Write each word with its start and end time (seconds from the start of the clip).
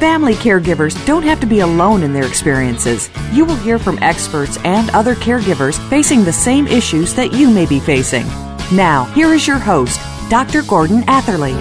Family 0.00 0.32
caregivers 0.32 0.96
don't 1.04 1.24
have 1.24 1.40
to 1.40 1.46
be 1.46 1.60
alone 1.60 2.02
in 2.02 2.14
their 2.14 2.24
experiences. 2.24 3.10
You 3.32 3.44
will 3.44 3.56
hear 3.56 3.78
from 3.78 3.98
experts 4.00 4.56
and 4.64 4.88
other 4.92 5.14
caregivers 5.14 5.78
facing 5.90 6.24
the 6.24 6.32
same 6.32 6.66
issues 6.66 7.12
that 7.16 7.34
you 7.34 7.50
may 7.50 7.66
be 7.66 7.78
facing. 7.80 8.26
Now, 8.74 9.04
here 9.12 9.34
is 9.34 9.46
your 9.46 9.58
host, 9.58 10.00
Dr. 10.30 10.62
Gordon 10.62 11.04
Atherley. 11.06 11.52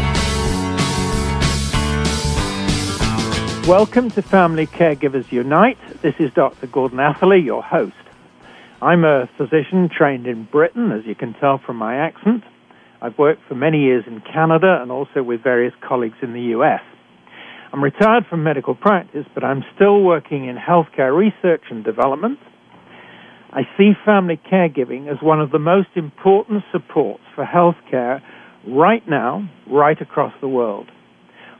Welcome 3.67 4.09
to 4.11 4.21
Family 4.21 4.67
Caregivers 4.67 5.29
Unite. 5.33 5.77
This 6.01 6.15
is 6.17 6.31
Dr. 6.31 6.67
Gordon 6.67 7.01
Atherley, 7.01 7.41
your 7.41 7.61
host. 7.61 7.91
I'm 8.81 9.03
a 9.03 9.29
physician 9.35 9.89
trained 9.89 10.27
in 10.27 10.45
Britain, 10.45 10.93
as 10.93 11.05
you 11.05 11.13
can 11.13 11.33
tell 11.33 11.57
from 11.57 11.75
my 11.75 11.97
accent. 11.97 12.45
I've 13.01 13.17
worked 13.17 13.41
for 13.49 13.55
many 13.55 13.81
years 13.81 14.05
in 14.07 14.21
Canada 14.21 14.79
and 14.81 14.93
also 14.93 15.23
with 15.23 15.43
various 15.43 15.73
colleagues 15.81 16.19
in 16.21 16.31
the 16.31 16.55
US. 16.57 16.79
I'm 17.71 17.83
retired 17.83 18.23
from 18.29 18.43
medical 18.43 18.73
practice, 18.73 19.25
but 19.33 19.43
I'm 19.43 19.63
still 19.75 20.01
working 20.01 20.47
in 20.47 20.55
healthcare 20.57 21.15
research 21.15 21.61
and 21.69 21.83
development. 21.83 22.39
I 23.51 23.61
see 23.77 23.91
family 24.05 24.39
caregiving 24.51 25.07
as 25.07 25.17
one 25.21 25.39
of 25.39 25.51
the 25.51 25.59
most 25.59 25.89
important 25.95 26.63
supports 26.71 27.23
for 27.35 27.45
healthcare 27.45 28.21
right 28.67 29.07
now, 29.07 29.47
right 29.69 29.99
across 30.01 30.33
the 30.41 30.47
world. 30.47 30.87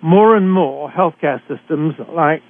More 0.01 0.35
and 0.35 0.51
more 0.51 0.89
healthcare 0.89 1.39
systems, 1.47 1.93
like 2.13 2.41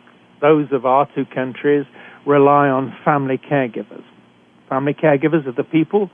those 0.42 0.68
of 0.72 0.86
our 0.86 1.08
two 1.14 1.26
countries, 1.34 1.86
rely 2.26 2.68
on 2.68 2.94
family 3.04 3.38
caregivers. 3.38 4.04
Family 4.70 4.94
caregivers 4.94 5.48
are 5.48 5.56
the 5.56 5.64
people 5.64 6.10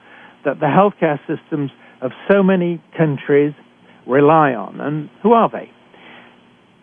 that 0.45 0.59
the 0.59 0.65
healthcare 0.65 1.19
systems 1.27 1.71
of 2.01 2.11
so 2.31 2.41
many 2.41 2.81
countries 2.97 3.53
rely 4.07 4.53
on. 4.53 4.79
And 4.79 5.09
who 5.21 5.33
are 5.33 5.49
they? 5.51 5.69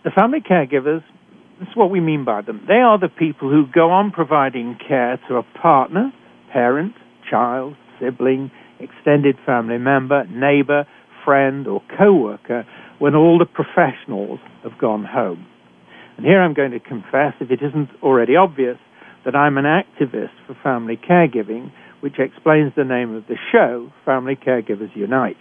The 0.04 0.10
family 0.10 0.40
caregivers, 0.40 1.04
this 1.60 1.68
is 1.68 1.76
what 1.76 1.90
we 1.90 2.00
mean 2.00 2.24
by 2.24 2.42
them. 2.42 2.64
They 2.66 2.82
are 2.82 2.98
the 2.98 3.08
people 3.08 3.50
who 3.50 3.66
go 3.72 3.90
on 3.90 4.10
providing 4.10 4.76
care 4.86 5.20
to 5.28 5.36
a 5.36 5.44
partner, 5.60 6.12
parent, 6.52 6.94
child, 7.30 7.76
sibling, 8.00 8.50
extended 8.80 9.36
family 9.46 9.78
member, 9.78 10.24
neighbor, 10.26 10.86
friend, 11.24 11.68
or 11.68 11.82
co-worker 11.96 12.66
when 12.98 13.14
all 13.14 13.38
the 13.38 13.46
professionals 13.46 14.40
have 14.64 14.76
gone 14.80 15.04
home. 15.04 15.46
And 16.16 16.26
here 16.26 16.42
I'm 16.42 16.54
going 16.54 16.72
to 16.72 16.80
confess, 16.80 17.34
if 17.40 17.52
it 17.52 17.60
isn't 17.62 17.90
already 18.02 18.34
obvious, 18.34 18.78
that 19.24 19.36
I'm 19.36 19.56
an 19.56 19.66
activist 19.66 20.34
for 20.48 20.56
family 20.64 20.96
caregiving, 20.96 21.70
which 22.00 22.18
explains 22.18 22.72
the 22.76 22.84
name 22.84 23.14
of 23.14 23.28
the 23.28 23.36
show, 23.52 23.92
Family 24.04 24.34
Caregivers 24.34 24.94
Unite. 24.96 25.36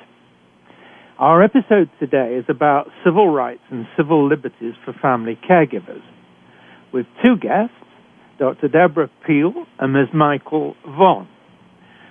Our 1.22 1.44
episode 1.44 1.88
today 2.00 2.34
is 2.34 2.46
about 2.50 2.90
civil 3.06 3.30
rights 3.30 3.62
and 3.70 3.86
civil 3.96 4.28
liberties 4.28 4.74
for 4.84 4.92
family 4.92 5.38
caregivers, 5.48 6.02
with 6.92 7.06
two 7.24 7.38
guests, 7.38 7.76
Dr. 8.40 8.68
Deborah 8.68 9.12
Peel 9.28 9.54
and 9.78 9.94
Ms. 9.94 10.08
Micheal 10.16 10.74
Vonn. 10.84 11.28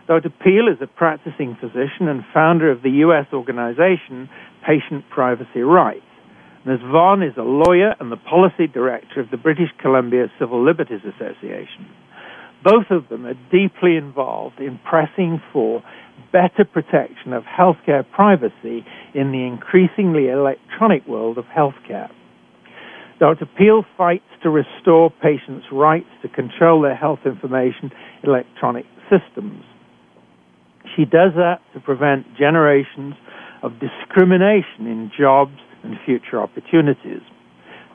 Dr. 0.06 0.31
Peel 0.31 0.69
is 0.69 0.78
a 0.81 0.87
practicing 0.87 1.56
physician 1.60 2.06
and 2.06 2.22
founder 2.32 2.71
of 2.71 2.82
the 2.82 3.03
U.S. 3.03 3.26
organization 3.32 4.31
Patient 4.65 5.03
Privacy 5.10 5.62
Rights. 5.62 6.06
Ms. 6.65 6.78
Vonn 6.78 7.28
is 7.28 7.37
a 7.37 7.42
lawyer 7.42 7.97
and 7.98 8.12
the 8.12 8.16
policy 8.16 8.69
director 8.69 9.19
of 9.19 9.32
the 9.32 9.37
British 9.37 9.71
Columbia 9.82 10.31
Civil 10.38 10.65
Liberties 10.65 11.03
Association. 11.03 11.91
Both 12.62 12.91
of 12.91 13.09
them 13.09 13.26
are 13.26 13.38
deeply 13.50 13.97
involved 13.97 14.60
in 14.60 14.78
pressing 14.84 15.41
for 15.53 15.82
better 16.32 16.65
protection 16.65 17.32
of 17.32 17.44
healthcare 17.44 18.04
privacy 18.10 18.84
in 19.15 19.32
the 19.32 19.47
increasingly 19.47 20.28
electronic 20.28 21.06
world 21.06 21.38
of 21.38 21.44
healthcare. 21.47 22.10
Dr. 23.19 23.47
Peel 23.59 23.84
fights 23.97 24.25
to 24.43 24.50
restore 24.50 25.10
patients' 25.10 25.66
rights 25.72 26.09
to 26.22 26.28
control 26.28 26.81
their 26.81 26.97
health 26.97 27.21
information 27.25 27.91
electronic 28.22 28.87
systems. 29.10 29.62
She 30.97 31.04
does 31.04 31.32
that 31.37 31.60
to 31.75 31.81
prevent 31.81 32.27
generations 32.38 33.15
of 33.62 33.72
discrimination 33.78 34.87
in 34.87 35.10
jobs 35.19 35.59
and 35.82 35.97
future 36.04 36.41
opportunities. 36.41 37.21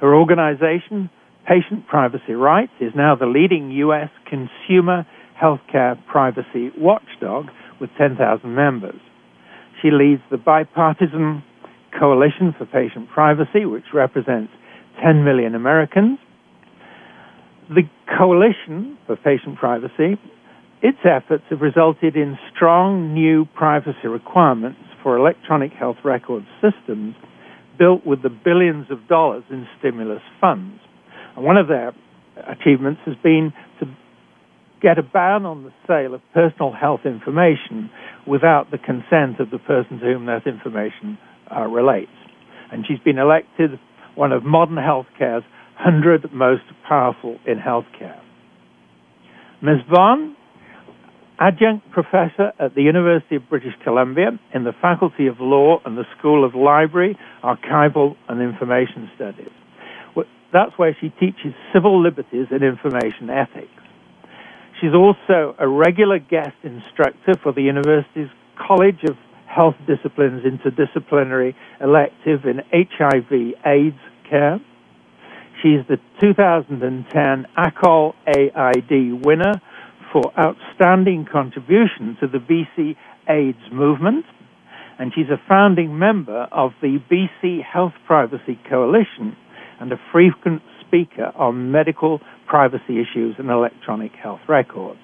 Her 0.02 0.14
organization, 0.16 1.10
Patient 1.48 1.86
Privacy 1.88 2.34
Rights, 2.34 2.72
is 2.80 2.92
now 2.96 3.16
the 3.16 3.28
leading 3.28 3.70
U.S. 3.72 4.10
consumer 4.28 5.06
healthcare 5.40 5.96
privacy 6.08 6.72
watchdog 6.78 7.48
with 7.80 7.90
10,000 7.98 8.56
members. 8.56 9.00
She 9.82 9.92
leads 9.92 10.22
the 10.32 10.38
bipartisan 10.38 11.44
Coalition 12.00 12.56
for 12.58 12.66
Patient 12.66 13.10
Privacy, 13.14 13.66
which 13.66 13.94
represents 13.94 14.52
10 15.04 15.24
million 15.24 15.54
Americans. 15.56 16.18
The 17.70 17.84
Coalition 18.18 18.98
for 19.06 19.16
Patient 19.16 19.58
Privacy, 19.58 20.18
its 20.82 20.98
efforts 21.04 21.44
have 21.50 21.62
resulted 21.62 22.16
in 22.16 22.38
strong 22.56 23.14
new 23.14 23.46
privacy 23.56 24.08
requirements 24.08 24.80
for 25.04 25.18
electronic 25.18 25.72
health 25.74 25.98
record 26.04 26.46
systems 26.62 27.16
built 27.78 28.06
with 28.06 28.24
the 28.24 28.30
billions 28.30 28.88
of 28.90 29.08
dollars 29.08 29.44
in 29.50 29.68
stimulus 29.80 30.22
funds. 30.40 30.80
And 31.36 31.46
one 31.46 31.58
of 31.58 31.68
their 31.68 31.94
achievements 32.48 33.02
has 33.06 33.16
been 33.24 33.54
to 33.80 33.86
get 34.82 34.98
a 34.98 35.04
ban 35.04 35.46
on 35.46 35.64
the 35.64 35.72
sale 35.88 36.14
of 36.14 36.22
personal 36.34 36.72
health 36.72 37.02
information 37.06 37.90
without 38.28 38.72
the 38.72 38.78
consent 38.78 39.40
of 39.40 39.50
the 39.52 39.60
person 39.60 40.00
to 40.00 40.06
whom 40.06 40.26
that 40.26 40.46
information 40.46 41.18
uh, 41.56 41.62
relates. 41.62 42.12
And 42.72 42.86
she's 42.88 43.00
been 43.00 43.18
elected 43.18 43.72
one 44.16 44.32
of 44.32 44.44
modern 44.44 44.78
healthcare's 44.78 45.44
100 45.82 46.32
most 46.32 46.64
powerful 46.88 47.38
in 47.46 47.58
healthcare. 47.58 48.20
Ms. 49.62 49.82
Vonn, 49.92 50.36
adjunct 51.40 51.92
professor 51.92 52.52
at 52.60 52.76
the 52.76 52.82
University 52.82 53.36
of 53.36 53.50
British 53.50 53.74
Columbia 53.84 54.30
in 54.54 54.64
the 54.64 54.74
Faculty 54.82 55.28
of 55.28 55.36
Law 55.40 55.80
and 55.86 55.98
the 55.98 56.06
School 56.18 56.46
of 56.46 56.56
Library, 56.56 57.18
Archival, 57.44 58.16
and 58.30 58.42
Information 58.42 59.10
Studies. 59.16 59.52
That's 60.56 60.72
where 60.78 60.96
she 61.02 61.10
teaches 61.10 61.54
civil 61.74 62.02
liberties 62.02 62.48
and 62.50 62.64
information 62.64 63.30
ethics. 63.30 63.68
She's 64.80 64.94
also 64.94 65.54
a 65.60 65.68
regular 65.68 66.18
guest 66.18 66.56
instructor 66.64 67.34
for 67.44 67.52
the 67.52 67.62
university's 67.62 68.30
College 68.58 69.04
of 69.04 69.18
Health 69.48 69.76
Disciplines 69.86 70.44
Interdisciplinary 70.46 71.56
Elective 71.82 72.46
in 72.46 72.62
HIV 72.72 73.56
AIDS 73.66 74.00
Care. 74.30 74.62
She's 75.62 75.82
the 75.90 76.00
2010 76.22 77.48
ACOL 77.58 78.14
AID 78.26 79.26
winner 79.26 79.62
for 80.14 80.32
outstanding 80.40 81.28
contribution 81.30 82.16
to 82.22 82.28
the 82.28 82.38
BC 82.38 82.96
AIDS 83.28 83.74
movement. 83.74 84.24
And 85.00 85.12
she's 85.14 85.30
a 85.30 85.42
founding 85.50 86.00
member 86.00 86.48
of 86.54 86.72
the 86.82 87.00
BC 87.12 87.62
Health 87.62 87.94
Privacy 88.08 88.58
Coalition 88.70 89.36
and 89.80 89.92
a 89.92 90.00
frequent 90.12 90.62
speaker 90.86 91.32
on 91.36 91.72
medical 91.72 92.20
privacy 92.48 93.00
issues 93.02 93.36
and 93.38 93.50
electronic 93.50 94.12
health 94.22 94.42
records. 94.48 95.00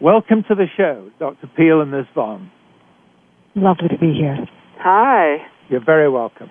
Welcome 0.00 0.44
to 0.48 0.54
the 0.54 0.66
show, 0.76 1.10
Dr. 1.18 1.48
Peel 1.56 1.80
and 1.80 1.90
Ms. 1.90 2.06
Vonn. 2.16 2.50
Lovely 3.54 3.88
to 3.88 3.98
be 3.98 4.12
here. 4.12 4.36
Hi. 4.78 5.36
You're 5.68 5.84
very 5.84 6.10
welcome. 6.10 6.50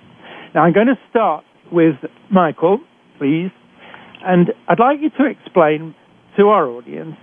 Now, 0.56 0.64
I'm 0.64 0.74
going 0.74 0.88
to 0.88 1.00
start 1.10 1.44
with 1.72 1.96
Micheal, 2.34 2.78
please, 3.18 3.52
and 4.24 4.50
I'd 4.68 4.80
like 4.80 5.00
you 5.02 5.10
to 5.18 5.30
explain 5.30 5.96
to 6.38 6.48
our 6.48 6.68
audience 6.68 7.16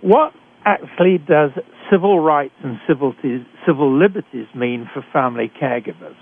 what 0.00 0.32
actually 0.64 1.18
does 1.18 1.50
civil 1.90 2.20
rights 2.20 2.54
and 2.62 2.78
civil, 2.88 3.14
civil 3.66 3.98
liberties 3.98 4.46
mean 4.54 4.88
for 4.92 5.04
family 5.12 5.50
caregivers? 5.60 6.16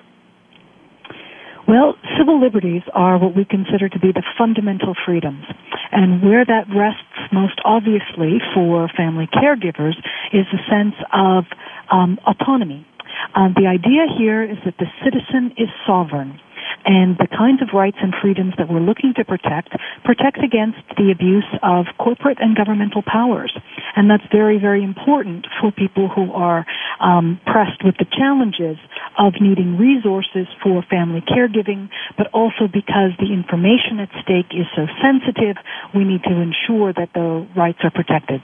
Well, 1.73 1.97
civil 2.19 2.39
liberties 2.39 2.83
are 2.93 3.17
what 3.17 3.35
we 3.35 3.47
consider 3.47 3.89
to 3.89 3.99
be 3.99 4.13
the 4.13 4.23
fundamental 4.37 4.93
freedoms. 5.07 5.47
And 5.91 6.21
where 6.21 6.45
that 6.45 6.69
rests 6.69 7.33
most 7.33 7.63
obviously 7.65 8.45
for 8.53 8.91
family 8.95 9.27
caregivers 9.33 9.97
is 10.35 10.45
a 10.53 10.61
sense 10.69 10.93
of 11.15 11.45
um, 11.91 12.19
autonomy. 12.27 12.87
Uh, 13.35 13.49
the 13.57 13.65
idea 13.65 14.05
here 14.19 14.43
is 14.43 14.59
that 14.67 14.75
the 14.77 14.85
citizen 15.03 15.57
is 15.57 15.73
sovereign 15.87 16.39
and 16.85 17.17
the 17.19 17.29
kinds 17.29 17.63
of 17.63 17.69
rights 17.73 17.97
and 18.03 18.13
freedoms 18.21 18.53
that 18.59 18.69
we're 18.69 18.81
looking 18.81 19.15
to 19.17 19.25
protect 19.25 19.71
protect 20.05 20.45
against 20.45 20.83
the 20.97 21.11
abuse 21.11 21.49
of 21.63 21.87
corporate 21.99 22.39
and 22.41 22.57
governmental 22.57 23.03
powers. 23.03 23.53
And 23.97 24.11
that's 24.11 24.25
very, 24.33 24.59
very 24.59 24.83
important 24.83 25.47
for 25.61 25.71
people 25.73 26.09
who 26.09 26.33
are 26.33 26.67
um, 27.01 27.41
pressed 27.47 27.85
with 27.85 27.97
the 27.99 28.07
challenges 28.11 28.77
of 29.19 29.35
needing 29.41 29.77
resources 29.79 30.47
for 30.63 30.83
family 30.89 31.21
caregiving, 31.21 31.89
but 32.17 32.29
also 32.33 32.67
because 32.73 33.13
the 33.19 33.33
information 33.33 34.01
at 34.01 34.09
stake 34.23 34.53
is 34.53 34.67
so 34.75 34.87
sensitive, 35.01 35.57
we 35.95 36.05
need 36.05 36.23
to 36.25 36.35
ensure 36.35 36.93
that 36.93 37.11
the 37.15 37.47
rights 37.57 37.79
are 37.83 37.91
protected. 37.91 38.41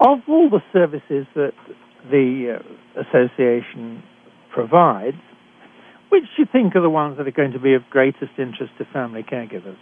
Of 0.00 0.20
all 0.28 0.48
the 0.48 0.62
services 0.72 1.26
that 1.34 1.52
the 2.10 2.58
uh, 2.60 3.00
association 3.00 4.02
provides, 4.52 5.16
which 6.10 6.24
do 6.36 6.42
you 6.42 6.48
think 6.50 6.74
are 6.74 6.82
the 6.82 6.90
ones 6.90 7.18
that 7.18 7.26
are 7.28 7.32
going 7.32 7.52
to 7.52 7.60
be 7.60 7.74
of 7.74 7.82
greatest 7.90 8.32
interest 8.38 8.72
to 8.78 8.84
family 8.92 9.22
caregivers? 9.22 9.76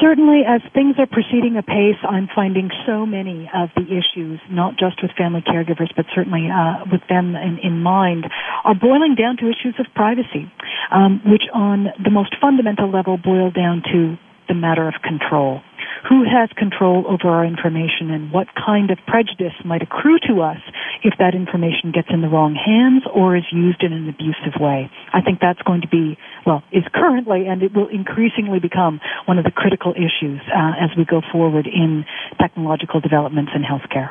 Certainly, 0.00 0.42
as 0.46 0.60
things 0.74 0.94
are 0.98 1.06
proceeding 1.06 1.56
apace, 1.56 1.98
I'm 2.08 2.28
finding 2.34 2.70
so 2.86 3.04
many 3.04 3.50
of 3.52 3.70
the 3.74 3.82
issues, 3.82 4.40
not 4.48 4.78
just 4.78 5.02
with 5.02 5.10
family 5.18 5.42
caregivers, 5.42 5.90
but 5.96 6.06
certainly 6.14 6.48
uh, 6.50 6.84
with 6.90 7.00
them 7.08 7.34
in, 7.34 7.58
in, 7.58 7.82
mind, 7.82 8.26
are 8.64 8.74
boiling 8.74 9.16
down 9.16 9.36
to 9.38 9.50
issues 9.50 9.74
of 9.80 9.86
privacy, 9.94 10.50
um, 10.92 11.20
which 11.26 11.42
on 11.52 11.86
the 12.02 12.10
most 12.10 12.36
fundamental 12.40 12.90
level 12.90 13.18
boil 13.18 13.50
down 13.50 13.82
to 13.92 14.16
the 14.48 14.54
matter 14.54 14.88
of 14.88 14.94
control 15.02 15.60
who 16.08 16.24
has 16.26 16.50
control 16.58 17.04
over 17.06 17.30
our 17.30 17.44
information 17.44 18.10
and 18.10 18.32
what 18.32 18.48
kind 18.58 18.90
of 18.90 18.98
prejudice 19.06 19.54
might 19.64 19.82
accrue 19.82 20.18
to 20.26 20.42
us 20.42 20.58
if 21.04 21.14
that 21.18 21.34
information 21.34 21.92
gets 21.92 22.08
in 22.10 22.22
the 22.22 22.28
wrong 22.28 22.54
hands 22.54 23.04
or 23.14 23.36
is 23.36 23.46
used 23.52 23.82
in 23.82 23.92
an 23.92 24.08
abusive 24.08 24.58
way. 24.58 24.90
I 25.12 25.22
think 25.22 25.38
that's 25.40 25.62
going 25.62 25.80
to 25.82 25.88
be, 25.88 26.18
well, 26.46 26.62
is 26.72 26.82
currently 26.94 27.46
and 27.46 27.62
it 27.62 27.74
will 27.74 27.88
increasingly 27.88 28.58
become 28.58 29.00
one 29.26 29.38
of 29.38 29.44
the 29.44 29.52
critical 29.54 29.94
issues 29.94 30.40
uh, 30.50 30.74
as 30.82 30.90
we 30.96 31.04
go 31.04 31.22
forward 31.30 31.66
in 31.66 32.04
technological 32.40 33.00
developments 33.00 33.52
in 33.54 33.62
healthcare. 33.62 34.10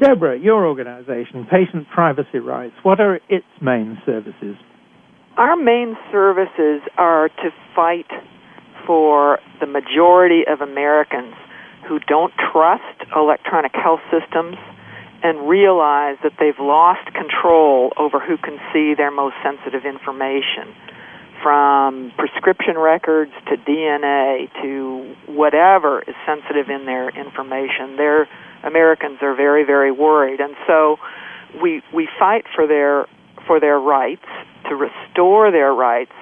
Deborah, 0.00 0.38
your 0.38 0.66
organization, 0.66 1.46
Patient 1.50 1.88
Privacy 1.92 2.38
Rights, 2.38 2.74
what 2.82 3.00
are 3.00 3.16
its 3.28 3.46
main 3.62 3.96
services? 4.04 4.56
Our 5.38 5.56
main 5.56 5.96
services 6.12 6.80
are 6.98 7.28
to 7.28 7.50
fight 7.74 8.08
for 8.86 9.40
the 9.60 9.66
majority 9.66 10.42
of 10.46 10.60
Americans 10.60 11.34
who 11.88 11.98
don't 12.00 12.32
trust 12.52 12.82
electronic 13.14 13.72
health 13.74 14.00
systems 14.10 14.56
and 15.22 15.48
realize 15.48 16.16
that 16.22 16.32
they've 16.38 16.58
lost 16.58 17.06
control 17.14 17.92
over 17.96 18.20
who 18.20 18.36
can 18.36 18.58
see 18.72 18.94
their 18.94 19.10
most 19.10 19.34
sensitive 19.42 19.84
information 19.84 20.74
from 21.42 22.12
prescription 22.16 22.76
records 22.78 23.32
to 23.48 23.56
DNA 23.56 24.50
to 24.62 25.14
whatever 25.26 26.02
is 26.02 26.14
sensitive 26.26 26.70
in 26.70 26.86
their 26.86 27.08
information. 27.10 27.96
Their 27.96 28.28
Americans 28.62 29.18
are 29.22 29.34
very, 29.34 29.64
very 29.64 29.92
worried. 29.92 30.40
And 30.40 30.54
so 30.66 30.96
we 31.62 31.82
we 31.94 32.08
fight 32.18 32.44
for 32.54 32.66
their 32.66 33.06
for 33.46 33.60
their 33.60 33.78
rights, 33.78 34.26
to 34.68 34.74
restore 34.74 35.50
their 35.50 35.72
rights 35.72 36.12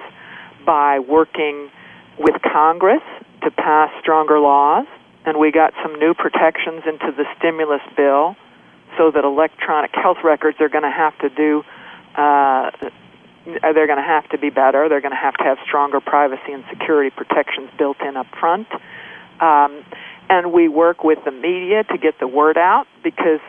by 0.65 0.99
working 0.99 1.69
with 2.17 2.35
Congress 2.41 3.03
to 3.43 3.51
pass 3.51 3.91
stronger 4.01 4.39
laws, 4.39 4.87
and 5.25 5.37
we 5.37 5.51
got 5.51 5.73
some 5.83 5.99
new 5.99 6.13
protections 6.13 6.83
into 6.85 7.11
the 7.15 7.25
stimulus 7.37 7.81
bill 7.95 8.35
so 8.97 9.11
that 9.11 9.25
electronic 9.25 9.91
health 9.93 10.17
records 10.23 10.57
are 10.61 10.69
going 10.69 10.83
to 10.83 10.91
have 10.91 11.17
to 11.19 11.29
do 11.29 11.63
uh, 12.15 12.71
they're 13.45 13.87
going 13.87 14.01
to 14.01 14.03
have 14.03 14.27
to 14.29 14.37
be 14.37 14.49
better. 14.49 14.89
They're 14.89 15.01
going 15.01 15.13
to 15.13 15.17
have 15.17 15.35
to 15.35 15.43
have 15.43 15.57
stronger 15.65 15.99
privacy 15.99 16.51
and 16.51 16.63
security 16.69 17.11
protections 17.15 17.69
built 17.77 17.97
in 18.01 18.17
up 18.17 18.27
front. 18.39 18.67
Um, 19.39 19.83
and 20.29 20.51
we 20.51 20.67
work 20.67 21.03
with 21.03 21.19
the 21.25 21.31
media 21.31 21.83
to 21.83 21.97
get 21.97 22.19
the 22.19 22.27
word 22.27 22.57
out 22.57 22.87
because, 23.03 23.41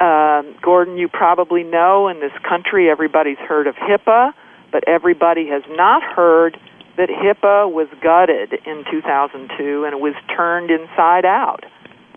um, 0.00 0.54
Gordon, 0.60 0.98
you 0.98 1.08
probably 1.08 1.62
know 1.62 2.08
in 2.08 2.20
this 2.20 2.32
country 2.46 2.90
everybody's 2.90 3.38
heard 3.38 3.66
of 3.66 3.74
HIPAA, 3.76 4.34
but 4.70 4.84
everybody 4.86 5.48
has 5.48 5.62
not 5.70 6.02
heard 6.02 6.58
that 6.96 7.08
HIPAA 7.08 7.72
was 7.72 7.88
gutted 8.02 8.52
in 8.66 8.84
2002 8.90 9.84
and 9.84 9.94
it 9.94 10.00
was 10.00 10.14
turned 10.36 10.70
inside 10.70 11.24
out. 11.24 11.64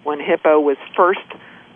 When 0.04 0.20
HIPAA 0.20 0.62
was 0.62 0.78
first 0.96 1.26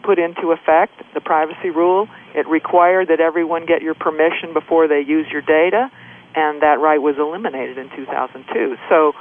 put 0.03 0.19
into 0.19 0.51
effect, 0.51 0.93
the 1.13 1.21
privacy 1.21 1.69
rule, 1.69 2.07
it 2.35 2.47
required 2.47 3.07
that 3.09 3.19
everyone 3.19 3.65
get 3.65 3.81
your 3.81 3.95
permission 3.95 4.53
before 4.53 4.87
they 4.87 5.01
use 5.01 5.27
your 5.31 5.41
data, 5.41 5.91
and 6.35 6.61
that 6.61 6.79
right 6.79 7.01
was 7.01 7.15
eliminated 7.17 7.77
in 7.77 7.89
2002. 7.95 8.77
So 8.87 9.13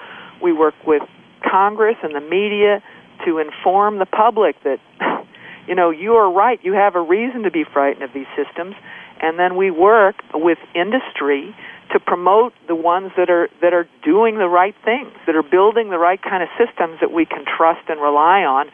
we 0.43 0.53
work 0.53 0.75
with 0.87 1.03
Congress 1.49 1.97
and 2.03 2.15
the 2.15 2.21
media 2.21 2.83
to 3.25 3.39
inform 3.39 3.99
the 3.99 4.07
public 4.07 4.57
that, 4.65 4.79
you 5.69 5.75
know, 5.75 5.91
you 5.91 6.15
are 6.15 6.31
right, 6.31 6.61
you 6.63 6.75
have 6.75 6.95
a 6.97 7.01
reason 7.01 7.43
to 7.45 7.51
be 7.51 7.65
frightened 7.65 8.03
of 8.03 8.13
these 8.13 8.29
systems, 8.37 8.75
and 9.21 9.39
then 9.39 9.57
we 9.57 9.71
work 9.71 10.17
with 10.35 10.59
industry 10.75 11.55
to 11.93 12.01
promote 12.01 12.53
the 12.67 12.75
ones 12.75 13.13
that 13.17 13.31
are 13.31 13.49
that 13.63 13.73
are 13.73 13.89
doing 14.05 14.37
the 14.37 14.49
right 14.49 14.75
things, 14.85 15.13
that 15.27 15.35
are 15.35 15.43
building 15.43 15.91
the 15.91 15.99
right 15.99 16.21
kind 16.21 16.43
of 16.43 16.49
systems 16.59 16.99
that 17.01 17.13
we 17.13 17.25
can 17.25 17.45
trust 17.45 17.89
and 17.89 18.01
rely 18.01 18.45
on, 18.45 18.69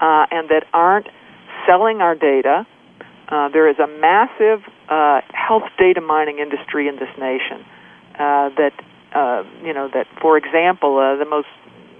uh, 0.00 0.26
and 0.30 0.48
that 0.50 0.66
aren't 0.72 1.08
selling 1.66 2.00
our 2.00 2.14
data. 2.14 2.66
Uh, 3.28 3.48
there 3.48 3.68
is 3.68 3.78
a 3.78 3.86
massive 3.86 4.62
uh, 4.88 5.20
health 5.32 5.68
data 5.78 6.00
mining 6.00 6.38
industry 6.38 6.88
in 6.88 6.96
this 6.96 7.12
nation. 7.18 7.64
Uh, 8.14 8.48
that 8.56 8.72
uh, 9.14 9.44
you 9.64 9.72
know 9.72 9.88
that, 9.92 10.06
for 10.20 10.36
example, 10.36 10.98
uh, 10.98 11.16
the 11.16 11.28
most 11.28 11.48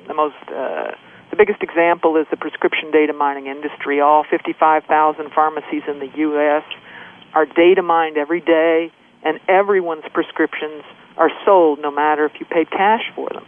the 0.07 0.15
most 0.15 0.37
the 0.49 1.37
biggest 1.37 1.63
example 1.63 2.17
is 2.17 2.27
the 2.31 2.37
prescription 2.37 2.91
data 2.91 3.13
mining 3.13 3.47
industry. 3.47 4.01
All 4.01 4.25
55,000 4.25 5.31
pharmacies 5.31 5.83
in 5.87 5.99
the 5.99 6.09
U.S. 6.17 6.65
are 7.35 7.45
data 7.45 7.83
mined 7.83 8.17
every 8.17 8.41
day 8.41 8.91
and 9.25 9.41
everyone's 9.49 10.05
prescriptions 10.13 10.83
are 11.17 11.31
sold 11.45 11.81
no 11.81 11.91
matter 11.91 12.25
if 12.25 12.33
you 12.39 12.47
paid 12.47 12.71
cash 12.71 13.03
for 13.15 13.29
them. 13.31 13.45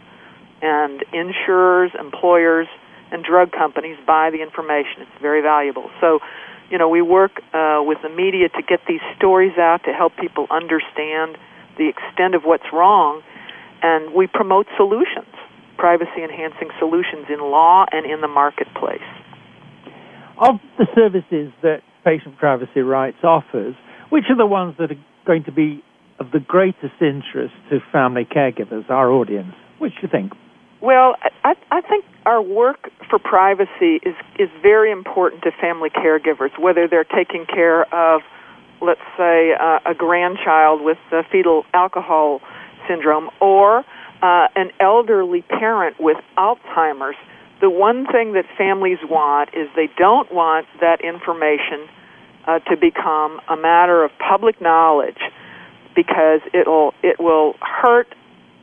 And 0.61 1.03
insurers, 1.13 1.91
employers, 1.99 2.67
and 3.11 3.23
drug 3.23 3.51
companies 3.51 3.97
buy 4.05 4.29
the 4.29 4.41
information. 4.41 5.01
It's 5.01 5.21
very 5.21 5.41
valuable. 5.41 5.89
So, 5.99 6.19
you 6.69 6.77
know, 6.77 6.87
we 6.87 7.01
work 7.01 7.41
uh, 7.53 7.81
with 7.83 7.97
the 8.03 8.09
media 8.09 8.49
to 8.49 8.61
get 8.61 8.79
these 8.87 9.01
stories 9.17 9.57
out 9.57 9.83
to 9.85 9.91
help 9.91 10.13
people 10.17 10.47
understand 10.49 11.37
the 11.77 11.89
extent 11.89 12.35
of 12.35 12.43
what's 12.43 12.71
wrong, 12.71 13.21
and 13.81 14.13
we 14.13 14.27
promote 14.27 14.67
solutions, 14.77 15.33
privacy 15.77 16.23
enhancing 16.23 16.69
solutions 16.79 17.25
in 17.29 17.39
law 17.39 17.85
and 17.91 18.05
in 18.05 18.21
the 18.21 18.27
marketplace. 18.27 19.01
Of 20.37 20.59
the 20.77 20.87
services 20.95 21.51
that 21.61 21.81
Patient 22.03 22.37
Privacy 22.37 22.81
Rights 22.81 23.23
offers, 23.23 23.75
which 24.09 24.25
are 24.29 24.37
the 24.37 24.45
ones 24.45 24.75
that 24.79 24.91
are 24.91 25.03
going 25.25 25.43
to 25.45 25.51
be 25.51 25.83
of 26.19 26.31
the 26.31 26.39
greatest 26.39 27.01
interest 27.01 27.53
to 27.69 27.79
family 27.91 28.25
caregivers, 28.25 28.89
our 28.89 29.11
audience? 29.11 29.53
Which 29.79 29.93
do 29.95 30.01
you 30.03 30.07
think? 30.07 30.33
Well, 30.81 31.15
I, 31.43 31.53
I 31.71 31.81
think 31.81 32.05
our 32.25 32.41
work 32.41 32.89
for 33.09 33.19
privacy 33.19 33.99
is, 34.03 34.15
is 34.39 34.49
very 34.61 34.91
important 34.91 35.43
to 35.43 35.51
family 35.51 35.89
caregivers, 35.89 36.57
whether 36.59 36.87
they're 36.87 37.03
taking 37.03 37.45
care 37.45 37.83
of, 37.93 38.21
let's 38.81 39.01
say, 39.17 39.53
uh, 39.59 39.79
a 39.85 39.93
grandchild 39.93 40.81
with 40.81 40.97
uh, 41.11 41.21
fetal 41.31 41.65
alcohol 41.73 42.41
syndrome 42.87 43.29
or 43.39 43.79
uh, 44.21 44.47
an 44.55 44.71
elderly 44.79 45.43
parent 45.43 45.97
with 45.99 46.17
Alzheimer's. 46.37 47.15
The 47.61 47.69
one 47.69 48.07
thing 48.07 48.33
that 48.33 48.45
families 48.57 48.97
want 49.03 49.49
is 49.53 49.67
they 49.75 49.89
don't 49.97 50.31
want 50.33 50.65
that 50.79 51.01
information 51.01 51.87
uh, 52.45 52.59
to 52.59 52.77
become 52.77 53.39
a 53.47 53.55
matter 53.55 54.03
of 54.03 54.11
public 54.17 54.61
knowledge 54.61 55.19
because 55.95 56.41
it'll 56.53 56.93
it 57.03 57.19
will 57.19 57.55
hurt 57.59 58.13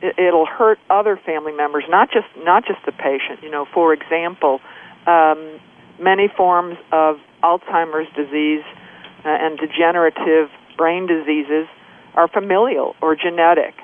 it'll 0.01 0.45
hurt 0.45 0.79
other 0.89 1.17
family 1.17 1.51
members 1.51 1.83
not 1.89 2.11
just 2.11 2.27
not 2.37 2.65
just 2.65 2.79
the 2.85 2.91
patient. 2.91 3.41
You 3.43 3.51
know 3.51 3.65
for 3.73 3.93
example 3.93 4.59
um, 5.07 5.59
many 5.99 6.27
forms 6.27 6.77
of 6.91 7.17
Alzheimer's 7.43 8.07
disease 8.15 8.63
uh, 9.25 9.29
and 9.29 9.57
degenerative 9.57 10.49
brain 10.77 11.07
diseases 11.07 11.67
are 12.15 12.27
familial 12.27 12.95
or 13.01 13.15
genetic. 13.15 13.75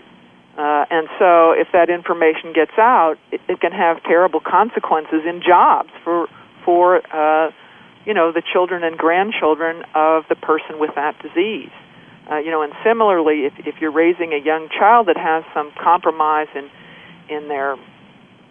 Uh, 0.57 0.85
and 0.89 1.07
so 1.19 1.51
if 1.51 1.67
that 1.73 1.89
information 1.89 2.53
gets 2.53 2.71
out 2.77 3.15
it, 3.31 3.41
it 3.47 3.59
can 3.59 3.71
have 3.71 4.01
terrible 4.03 4.39
consequences 4.39 5.21
in 5.27 5.41
jobs 5.45 5.89
for 6.03 6.27
for 6.63 7.01
uh, 7.15 7.51
you 8.05 8.13
know, 8.13 8.31
the 8.31 8.43
children 8.53 8.83
and 8.83 8.97
grandchildren 8.97 9.83
of 9.93 10.23
the 10.29 10.35
person 10.35 10.79
with 10.79 10.91
that 10.95 11.19
disease. 11.21 11.71
Uh, 12.29 12.37
you 12.37 12.49
know, 12.49 12.61
and 12.61 12.73
similarly, 12.83 13.45
if, 13.45 13.53
if 13.67 13.75
you're 13.79 13.91
raising 13.91 14.33
a 14.33 14.43
young 14.43 14.69
child 14.69 15.07
that 15.07 15.17
has 15.17 15.43
some 15.53 15.71
compromise 15.81 16.47
in 16.55 16.69
in 17.27 17.47
their 17.47 17.75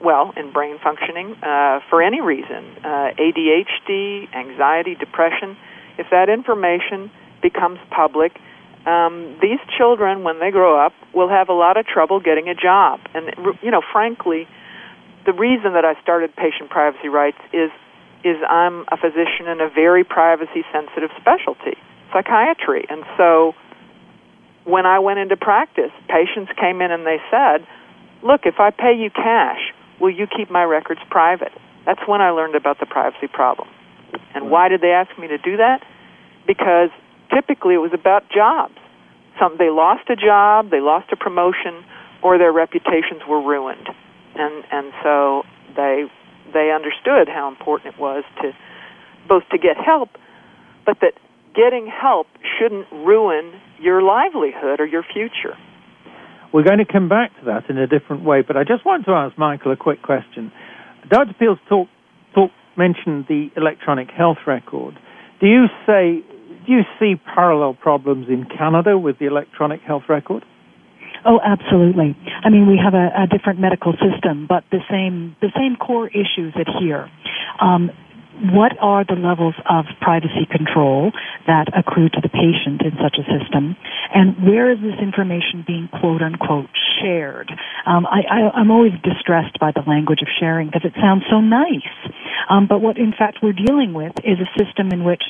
well, 0.02 0.32
in 0.36 0.52
brain 0.52 0.78
functioning 0.82 1.34
uh, 1.42 1.80
for 1.88 2.02
any 2.02 2.20
reason, 2.20 2.64
uh, 2.84 3.14
ADHD, 3.16 4.32
anxiety, 4.34 4.94
depression, 4.96 5.56
if 5.98 6.08
that 6.10 6.28
information 6.28 7.10
becomes 7.40 7.78
public, 7.90 8.32
um, 8.86 9.38
these 9.40 9.60
children, 9.78 10.24
when 10.24 10.40
they 10.40 10.50
grow 10.50 10.78
up, 10.78 10.92
will 11.14 11.28
have 11.28 11.48
a 11.48 11.52
lot 11.52 11.76
of 11.76 11.86
trouble 11.86 12.20
getting 12.20 12.48
a 12.48 12.54
job. 12.54 13.00
And 13.14 13.32
you 13.62 13.70
know, 13.70 13.82
frankly, 13.92 14.46
the 15.24 15.32
reason 15.32 15.72
that 15.72 15.84
I 15.84 16.00
started 16.02 16.36
patient 16.36 16.70
privacy 16.70 17.08
rights 17.08 17.38
is 17.52 17.70
is 18.24 18.36
I'm 18.48 18.84
a 18.88 18.96
physician 18.96 19.46
in 19.46 19.60
a 19.60 19.68
very 19.68 20.02
privacy 20.02 20.64
sensitive 20.72 21.10
specialty, 21.20 21.76
psychiatry, 22.12 22.86
and 22.88 23.04
so 23.16 23.54
when 24.64 24.86
I 24.86 24.98
went 24.98 25.18
into 25.18 25.36
practice, 25.36 25.92
patients 26.08 26.50
came 26.58 26.80
in 26.80 26.90
and 26.90 27.06
they 27.06 27.20
said, 27.30 27.66
"Look, 28.22 28.46
if 28.46 28.58
I 28.58 28.70
pay 28.70 28.94
you 28.94 29.10
cash, 29.10 29.72
will 30.00 30.10
you 30.10 30.26
keep 30.26 30.50
my 30.50 30.64
records 30.64 31.00
private?" 31.10 31.52
That's 31.84 32.00
when 32.06 32.22
I 32.22 32.30
learned 32.30 32.54
about 32.54 32.80
the 32.80 32.86
privacy 32.86 33.28
problem. 33.28 33.68
And 34.34 34.50
why 34.50 34.68
did 34.68 34.80
they 34.80 34.92
ask 34.92 35.16
me 35.18 35.28
to 35.28 35.38
do 35.38 35.58
that? 35.58 35.82
Because 36.46 36.90
typically 37.32 37.74
it 37.74 37.78
was 37.78 37.92
about 37.92 38.28
jobs. 38.30 38.78
Some 39.38 39.56
they 39.58 39.70
lost 39.70 40.08
a 40.08 40.16
job, 40.16 40.70
they 40.70 40.80
lost 40.80 41.12
a 41.12 41.16
promotion, 41.16 41.84
or 42.22 42.38
their 42.38 42.52
reputations 42.52 43.22
were 43.28 43.40
ruined, 43.40 43.88
and 44.34 44.64
and 44.70 44.92
so 45.02 45.44
they 45.76 46.04
they 46.54 46.72
understood 46.72 47.28
how 47.28 47.48
important 47.48 47.94
it 47.94 48.00
was 48.00 48.24
to 48.40 48.52
both 49.28 49.42
to 49.50 49.58
get 49.58 49.76
help, 49.76 50.10
but 50.86 50.98
that 51.00 51.14
getting 51.54 51.86
help 51.86 52.26
shouldn't 52.58 52.86
ruin 52.92 53.60
your 53.80 54.02
livelihood 54.02 54.80
or 54.80 54.86
your 54.86 55.02
future. 55.02 55.56
We're 56.52 56.62
going 56.62 56.78
to 56.78 56.90
come 56.90 57.08
back 57.08 57.36
to 57.40 57.46
that 57.46 57.68
in 57.68 57.78
a 57.78 57.86
different 57.86 58.24
way, 58.24 58.42
but 58.46 58.56
I 58.56 58.62
just 58.62 58.86
want 58.86 59.04
to 59.06 59.12
ask 59.12 59.34
Micheal 59.36 59.72
a 59.72 59.76
quick 59.76 60.02
question. 60.02 60.52
Dr. 61.10 61.34
Peels 61.38 61.58
talk, 61.68 61.88
talk, 62.34 62.50
mentioned 62.76 63.26
the 63.28 63.48
electronic 63.56 64.08
health 64.10 64.38
record. 64.46 64.98
Do 65.40 65.46
you 65.46 65.66
say 65.86 66.22
do 66.66 66.72
you 66.72 66.82
see 66.98 67.14
parallel 67.34 67.74
problems 67.74 68.26
in 68.28 68.46
Canada 68.46 68.96
with 68.96 69.18
the 69.18 69.26
electronic 69.26 69.80
health 69.82 70.04
record? 70.08 70.44
Oh, 71.24 71.40
absolutely. 71.42 72.16
I 72.44 72.50
mean, 72.50 72.68
we 72.68 72.78
have 72.82 72.94
a, 72.94 73.24
a 73.24 73.26
different 73.26 73.58
medical 73.58 73.92
system, 73.92 74.46
but 74.46 74.64
the 74.70 74.80
same 74.90 75.36
the 75.40 75.50
same 75.56 75.76
core 75.76 76.08
issues 76.08 76.54
adhere. 76.54 77.10
Um, 77.60 77.90
what 78.50 78.72
are 78.80 79.04
the 79.04 79.14
levels 79.14 79.54
of 79.70 79.86
privacy 80.00 80.44
control 80.50 81.12
that 81.46 81.70
accrue 81.70 82.08
to 82.08 82.20
the 82.20 82.28
patient 82.28 82.82
in 82.82 82.98
such 83.00 83.16
a 83.16 83.24
system, 83.30 83.76
and 84.12 84.34
where 84.42 84.72
is 84.72 84.78
this 84.82 84.98
information 85.00 85.62
being 85.66 85.88
quote 85.88 86.20
unquote 86.20 86.68
shared? 87.00 87.50
Um, 87.86 88.06
I, 88.06 88.50
am 88.58 88.70
always 88.70 88.92
distressed 89.04 89.58
by 89.60 89.70
the 89.70 89.82
language 89.86 90.20
of 90.20 90.28
sharing 90.40 90.66
because 90.66 90.84
it 90.84 90.94
sounds 91.00 91.22
so 91.30 91.40
nice, 91.40 91.94
um, 92.50 92.66
but 92.66 92.80
what 92.80 92.98
in 92.98 93.14
fact 93.16 93.38
we're 93.40 93.54
dealing 93.54 93.94
with 93.94 94.12
is 94.24 94.38
a 94.42 94.50
system 94.58 94.90
in 94.90 95.04
which 95.04 95.22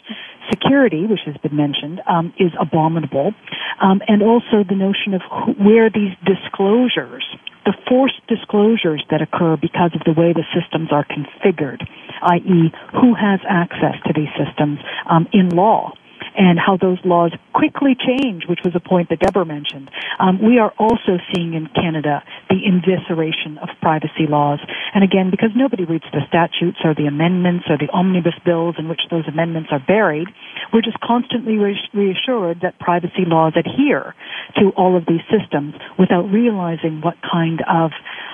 security, 0.50 1.06
which 1.06 1.20
has 1.26 1.36
been 1.38 1.56
mentioned, 1.56 2.00
um, 2.06 2.32
is 2.38 2.52
abominable, 2.60 3.32
um, 3.80 4.00
and 4.08 4.22
also 4.22 4.64
the 4.68 4.74
notion 4.76 5.14
of 5.14 5.22
who, 5.22 5.52
where 5.64 5.90
these 5.90 6.14
disclosures 6.24 7.24
the 7.64 7.72
forced 7.88 8.20
disclosures 8.28 9.02
that 9.10 9.22
occur 9.22 9.56
because 9.56 9.90
of 9.94 10.02
the 10.04 10.12
way 10.12 10.34
the 10.34 10.44
systems 10.52 10.92
are 10.92 11.04
configured, 11.04 11.80
i.e., 12.20 12.70
who 12.92 13.14
has 13.14 13.40
access 13.48 13.96
to 14.06 14.12
these 14.12 14.28
systems 14.36 14.78
um, 15.08 15.26
in 15.32 15.48
law 15.48 15.92
and 16.36 16.58
how 16.58 16.76
those 16.76 16.98
laws 17.04 17.32
quickly 17.52 17.94
change, 17.94 18.44
which 18.48 18.60
was 18.64 18.74
a 18.74 18.80
point 18.80 19.08
that 19.08 19.20
Deborah 19.20 19.46
mentioned. 19.46 19.90
Um, 20.18 20.42
we 20.42 20.58
are 20.58 20.72
also 20.78 21.18
seeing 21.32 21.54
in 21.54 21.68
Canada 21.74 22.22
the 22.48 22.58
invisceration 22.66 23.58
of 23.62 23.68
privacy 23.80 24.26
laws. 24.28 24.58
And 24.94 25.04
again, 25.04 25.30
because 25.30 25.50
nobody 25.54 25.84
reads 25.84 26.04
the 26.12 26.20
statutes 26.28 26.78
or 26.84 26.94
the 26.94 27.06
amendments 27.06 27.66
or 27.68 27.78
the 27.78 27.88
omnibus 27.92 28.34
bills 28.44 28.76
in 28.78 28.88
which 28.88 29.00
those 29.10 29.26
amendments 29.28 29.70
are 29.70 29.82
buried, 29.86 30.28
we're 30.72 30.82
just 30.82 31.00
constantly 31.00 31.56
reassured 31.56 32.60
that 32.62 32.78
privacy 32.78 33.24
laws 33.26 33.54
adhere 33.56 34.14
to 34.56 34.70
all 34.76 34.96
of 34.96 35.06
these 35.06 35.22
systems 35.30 35.74
without 35.98 36.22
realizing 36.30 37.00
what 37.00 37.14
kind 37.22 37.62
of 37.70 37.90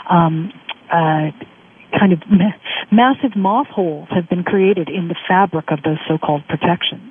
um, 0.09 0.53
uh, 0.91 1.31
kind 1.99 2.13
of 2.13 2.21
ma- 2.31 2.57
massive 2.91 3.37
moth 3.37 3.67
holes 3.69 4.09
have 4.11 4.29
been 4.29 4.45
created 4.45 4.89
in 4.89 5.09
the 5.09 5.17
fabric 5.29 5.67
of 5.71 5.83
those 5.83 5.99
so-called 6.09 6.43
protections. 6.49 7.10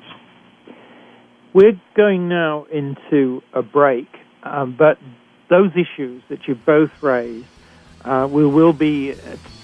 We're 1.51 1.79
going 1.95 2.29
now 2.29 2.65
into 2.65 3.41
a 3.53 3.63
break, 3.63 4.07
um, 4.43 4.75
but 4.77 4.99
those 5.49 5.71
issues 5.71 6.21
that 6.29 6.47
you 6.47 6.53
both 6.53 6.91
raised, 7.01 7.47
uh, 8.05 8.27
we 8.29 8.45
will 8.45 8.71
be 8.71 9.15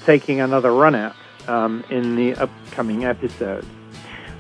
taking 0.04 0.42
another 0.42 0.72
run 0.72 0.96
at 0.96 1.16
um, 1.48 1.86
in 1.92 2.16
the 2.16 2.34
upcoming 2.36 3.06
episodes. 3.06 3.68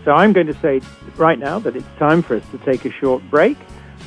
So 0.06 0.12
I'm 0.12 0.34
going 0.34 0.48
to 0.48 0.56
say 0.56 0.82
right 1.18 1.38
now 1.38 1.60
that 1.60 1.75
it's 1.75 1.88
time 2.00 2.24
for 2.24 2.36
us 2.36 2.44
to 2.50 2.58
take 2.60 2.84
a 2.84 2.92
short 2.92 3.22
break. 3.30 3.58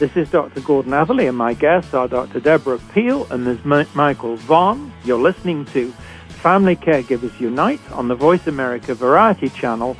This 0.01 0.17
is 0.17 0.29
Dr. 0.31 0.61
Gordon 0.61 0.93
Atherley, 0.93 1.29
and 1.29 1.37
my 1.37 1.55
guests 1.55 1.95
are 1.95 2.09
Dr. 2.09 2.41
Deborah 2.41 2.81
Peel 2.93 3.25
and 3.31 3.45
Ms. 3.45 3.59
Micheal 3.59 4.37
Vonn. 4.39 4.91
You're 5.05 5.21
listening 5.21 5.65
to 5.67 5.93
Family 6.43 6.75
Caregivers 6.75 7.39
Unite 7.39 7.81
on 7.93 8.09
the 8.09 8.15
Voice 8.17 8.49
America 8.49 8.95
Variety 8.95 9.49
Channel 9.49 9.97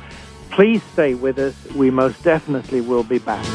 Please 0.51 0.83
stay 0.83 1.13
with 1.13 1.39
us. 1.39 1.55
We 1.73 1.91
most 1.91 2.23
definitely 2.23 2.81
will 2.81 3.03
be 3.03 3.19
back. 3.19 3.45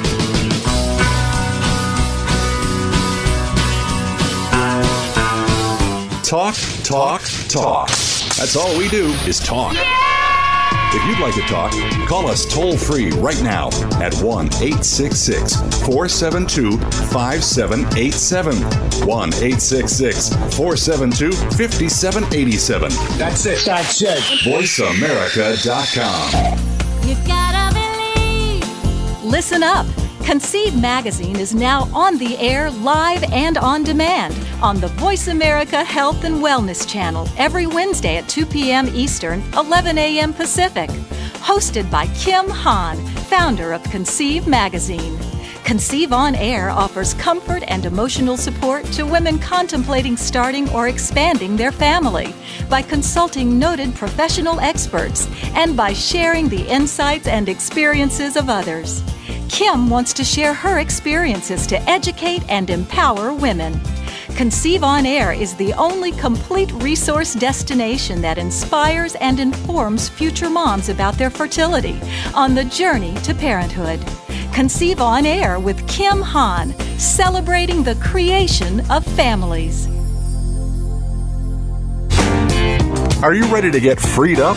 Talk, 6.24 6.56
talk, 6.82 7.22
talk. 7.48 7.88
That's 8.36 8.56
all 8.56 8.76
we 8.76 8.88
do 8.88 9.06
is 9.26 9.38
talk. 9.38 9.76
If 10.96 11.04
you'd 11.06 11.18
like 11.18 11.34
to 11.34 11.40
talk, 11.42 11.72
call 12.08 12.28
us 12.28 12.46
toll 12.46 12.76
free 12.76 13.10
right 13.10 13.40
now 13.42 13.68
at 14.00 14.14
1 14.14 14.46
866 14.46 15.56
472 15.86 16.78
5787. 16.78 18.56
1 19.06 19.34
866 19.34 20.28
472 20.56 21.32
5787. 21.32 22.90
That's 23.18 23.46
it. 23.46 23.64
That's 23.64 24.02
it. 24.02 24.18
VoiceAmerica.com. 24.44 26.73
Listen 29.24 29.62
up. 29.62 29.86
Conceive 30.24 30.80
Magazine 30.80 31.38
is 31.38 31.54
now 31.54 31.88
on 31.92 32.16
the 32.16 32.38
air, 32.38 32.70
live 32.70 33.22
and 33.24 33.58
on 33.58 33.84
demand 33.84 34.34
on 34.62 34.80
the 34.80 34.88
Voice 34.88 35.28
America 35.28 35.84
Health 35.84 36.24
and 36.24 36.36
Wellness 36.36 36.88
Channel 36.88 37.28
every 37.36 37.66
Wednesday 37.66 38.16
at 38.16 38.28
2 38.28 38.46
p.m. 38.46 38.88
Eastern, 38.94 39.42
11 39.54 39.98
a.m. 39.98 40.32
Pacific. 40.32 40.88
Hosted 41.44 41.90
by 41.90 42.06
Kim 42.14 42.48
Hahn, 42.48 42.96
founder 43.28 43.72
of 43.72 43.82
Conceive 43.84 44.46
Magazine. 44.46 45.18
Conceive 45.64 46.12
On 46.12 46.34
Air 46.34 46.68
offers 46.68 47.14
comfort 47.14 47.64
and 47.68 47.86
emotional 47.86 48.36
support 48.36 48.84
to 48.92 49.06
women 49.06 49.38
contemplating 49.38 50.14
starting 50.14 50.68
or 50.68 50.88
expanding 50.88 51.56
their 51.56 51.72
family 51.72 52.34
by 52.68 52.82
consulting 52.82 53.58
noted 53.58 53.94
professional 53.94 54.60
experts 54.60 55.26
and 55.54 55.74
by 55.74 55.94
sharing 55.94 56.50
the 56.50 56.68
insights 56.68 57.26
and 57.26 57.48
experiences 57.48 58.36
of 58.36 58.50
others. 58.50 59.02
Kim 59.48 59.88
wants 59.88 60.12
to 60.12 60.22
share 60.22 60.52
her 60.52 60.80
experiences 60.80 61.66
to 61.66 61.80
educate 61.88 62.42
and 62.50 62.68
empower 62.68 63.32
women. 63.32 63.80
Conceive 64.36 64.84
On 64.84 65.06
Air 65.06 65.32
is 65.32 65.54
the 65.54 65.72
only 65.74 66.12
complete 66.12 66.70
resource 66.72 67.34
destination 67.34 68.20
that 68.20 68.36
inspires 68.36 69.14
and 69.14 69.40
informs 69.40 70.10
future 70.10 70.50
moms 70.50 70.90
about 70.90 71.14
their 71.14 71.30
fertility 71.30 71.98
on 72.34 72.54
the 72.54 72.64
journey 72.64 73.14
to 73.22 73.34
parenthood. 73.34 74.04
Conceive 74.54 75.00
On 75.00 75.26
Air 75.26 75.58
with 75.58 75.84
Kim 75.88 76.22
Hahn, 76.22 76.78
celebrating 76.96 77.82
the 77.82 77.96
creation 77.96 78.88
of 78.88 79.04
families. 79.04 79.88
Are 83.20 83.34
you 83.34 83.46
ready 83.46 83.72
to 83.72 83.80
get 83.80 83.98
freed 83.98 84.38
up? 84.38 84.56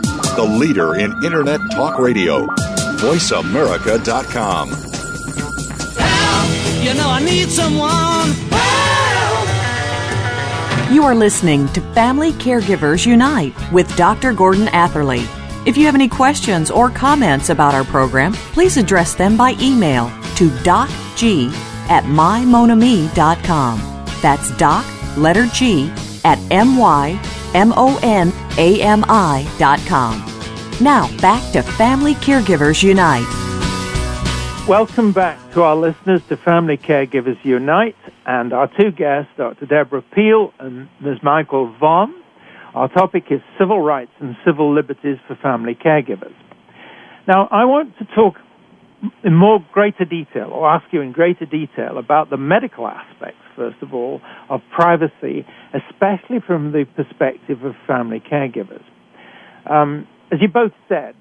The 0.35 0.43
leader 0.43 0.95
in 0.95 1.11
Internet 1.23 1.59
talk 1.71 1.99
radio. 1.99 2.47
VoiceAmerica.com. 3.01 4.69
Help! 5.97 6.83
You 6.83 6.93
know, 6.93 7.09
I 7.09 7.21
need 7.23 7.49
someone. 7.49 8.31
Help! 8.49 9.49
You 10.93 11.03
are 11.03 11.15
listening 11.15 11.67
to 11.73 11.81
Family 11.93 12.31
Caregivers 12.33 13.05
Unite 13.05 13.53
with 13.73 13.93
Dr. 13.97 14.31
Gordon 14.33 14.69
Atherley. 14.69 15.25
If 15.65 15.75
you 15.77 15.85
have 15.85 15.95
any 15.95 16.07
questions 16.07 16.71
or 16.71 16.89
comments 16.89 17.49
about 17.49 17.73
our 17.73 17.83
program, 17.83 18.31
please 18.33 18.77
address 18.77 19.13
them 19.15 19.35
by 19.35 19.55
email 19.59 20.09
to 20.37 20.49
docg 20.63 21.51
at 21.89 22.05
mymonami.com. 22.05 23.79
That's 24.21 24.57
doc, 24.57 24.85
letter 25.17 25.45
G, 25.47 25.91
at 26.23 26.39
m-y-m-o-n-a-m-i.com. 27.53 28.31
Now, 30.81 31.17
back 31.17 31.51
to 31.53 31.61
Family 31.61 32.15
Caregivers 32.15 32.81
Unite. 32.81 33.27
Welcome 34.67 35.11
back 35.11 35.37
to 35.53 35.63
our 35.63 35.75
listeners 35.75 36.21
to 36.29 36.37
Family 36.37 36.77
Caregivers 36.77 37.43
Unite 37.43 37.95
and 38.25 38.53
our 38.53 38.67
two 38.79 38.91
guests, 38.91 39.31
Dr. 39.35 39.65
Deborah 39.65 40.01
Peel 40.01 40.53
and 40.59 40.87
Ms. 41.01 41.19
Micheal 41.23 41.77
Vonn. 41.79 42.13
Our 42.73 42.87
topic 42.87 43.25
is 43.31 43.41
civil 43.59 43.81
rights 43.81 44.11
and 44.19 44.35
civil 44.45 44.73
liberties 44.73 45.17
for 45.27 45.35
family 45.35 45.75
caregivers. 45.75 46.35
Now, 47.27 47.47
I 47.51 47.65
want 47.65 47.97
to 47.97 48.05
talk 48.05 48.37
in 49.23 49.35
more 49.35 49.65
greater 49.71 50.05
detail, 50.05 50.49
or 50.51 50.69
ask 50.69 50.85
you 50.91 51.01
in 51.01 51.11
greater 51.11 51.45
detail, 51.45 51.97
about 51.97 52.29
the 52.29 52.37
medical 52.37 52.87
aspects, 52.87 53.41
first 53.55 53.77
of 53.81 53.93
all, 53.93 54.21
of 54.49 54.61
privacy, 54.75 55.45
especially 55.73 56.39
from 56.45 56.71
the 56.71 56.85
perspective 56.95 57.63
of 57.63 57.73
family 57.87 58.21
caregivers. 58.21 58.83
Um, 59.69 60.07
as 60.31 60.39
you 60.41 60.47
both 60.47 60.71
said, 60.87 61.15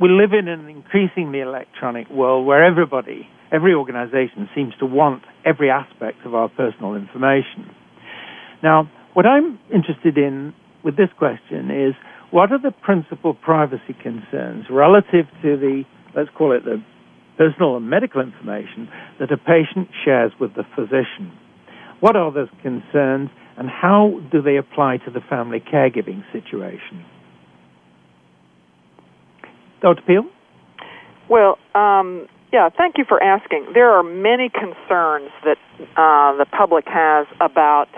we 0.00 0.08
live 0.08 0.32
in 0.32 0.48
an 0.48 0.68
increasingly 0.68 1.40
electronic 1.40 2.08
world 2.10 2.46
where 2.46 2.64
everybody, 2.64 3.28
every 3.52 3.74
organization 3.74 4.48
seems 4.54 4.72
to 4.80 4.86
want 4.86 5.22
every 5.44 5.70
aspect 5.70 6.24
of 6.24 6.34
our 6.34 6.48
personal 6.48 6.94
information. 6.94 7.70
Now, 8.62 8.90
what 9.14 9.26
I'm 9.26 9.58
interested 9.72 10.16
in 10.16 10.54
with 10.82 10.96
this 10.96 11.10
question 11.18 11.70
is 11.70 11.94
what 12.30 12.50
are 12.50 12.58
the 12.58 12.72
principal 12.72 13.34
privacy 13.34 13.94
concerns 14.02 14.64
relative 14.70 15.26
to 15.42 15.56
the, 15.56 15.84
let's 16.16 16.30
call 16.36 16.52
it 16.52 16.64
the 16.64 16.82
personal 17.36 17.76
and 17.76 17.88
medical 17.88 18.20
information 18.20 18.88
that 19.18 19.32
a 19.32 19.36
patient 19.36 19.88
shares 20.04 20.32
with 20.40 20.54
the 20.54 20.64
physician? 20.74 21.32
What 22.00 22.16
are 22.16 22.32
those 22.32 22.48
concerns 22.62 23.30
and 23.56 23.68
how 23.68 24.20
do 24.30 24.42
they 24.42 24.56
apply 24.56 24.98
to 25.04 25.10
the 25.10 25.20
family 25.20 25.60
caregiving 25.60 26.24
situation? 26.32 27.04
Dr. 29.80 30.02
Peel? 30.06 30.24
Well, 31.28 31.58
um, 31.74 32.28
yeah, 32.52 32.68
thank 32.76 32.98
you 32.98 33.04
for 33.08 33.22
asking. 33.22 33.68
There 33.74 33.90
are 33.90 34.02
many 34.02 34.48
concerns 34.48 35.30
that 35.44 35.58
uh, 35.96 36.36
the 36.36 36.46
public 36.50 36.84
has 36.86 37.26
about 37.40 37.88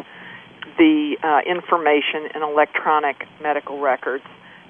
the 0.78 1.16
uh, 1.22 1.40
information 1.48 2.30
in 2.34 2.42
electronic 2.42 3.26
medical 3.42 3.80
records. 3.80 4.24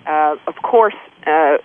Uh, 0.06 0.36
of 0.46 0.54
course, 0.62 0.94
uh, 1.26 1.56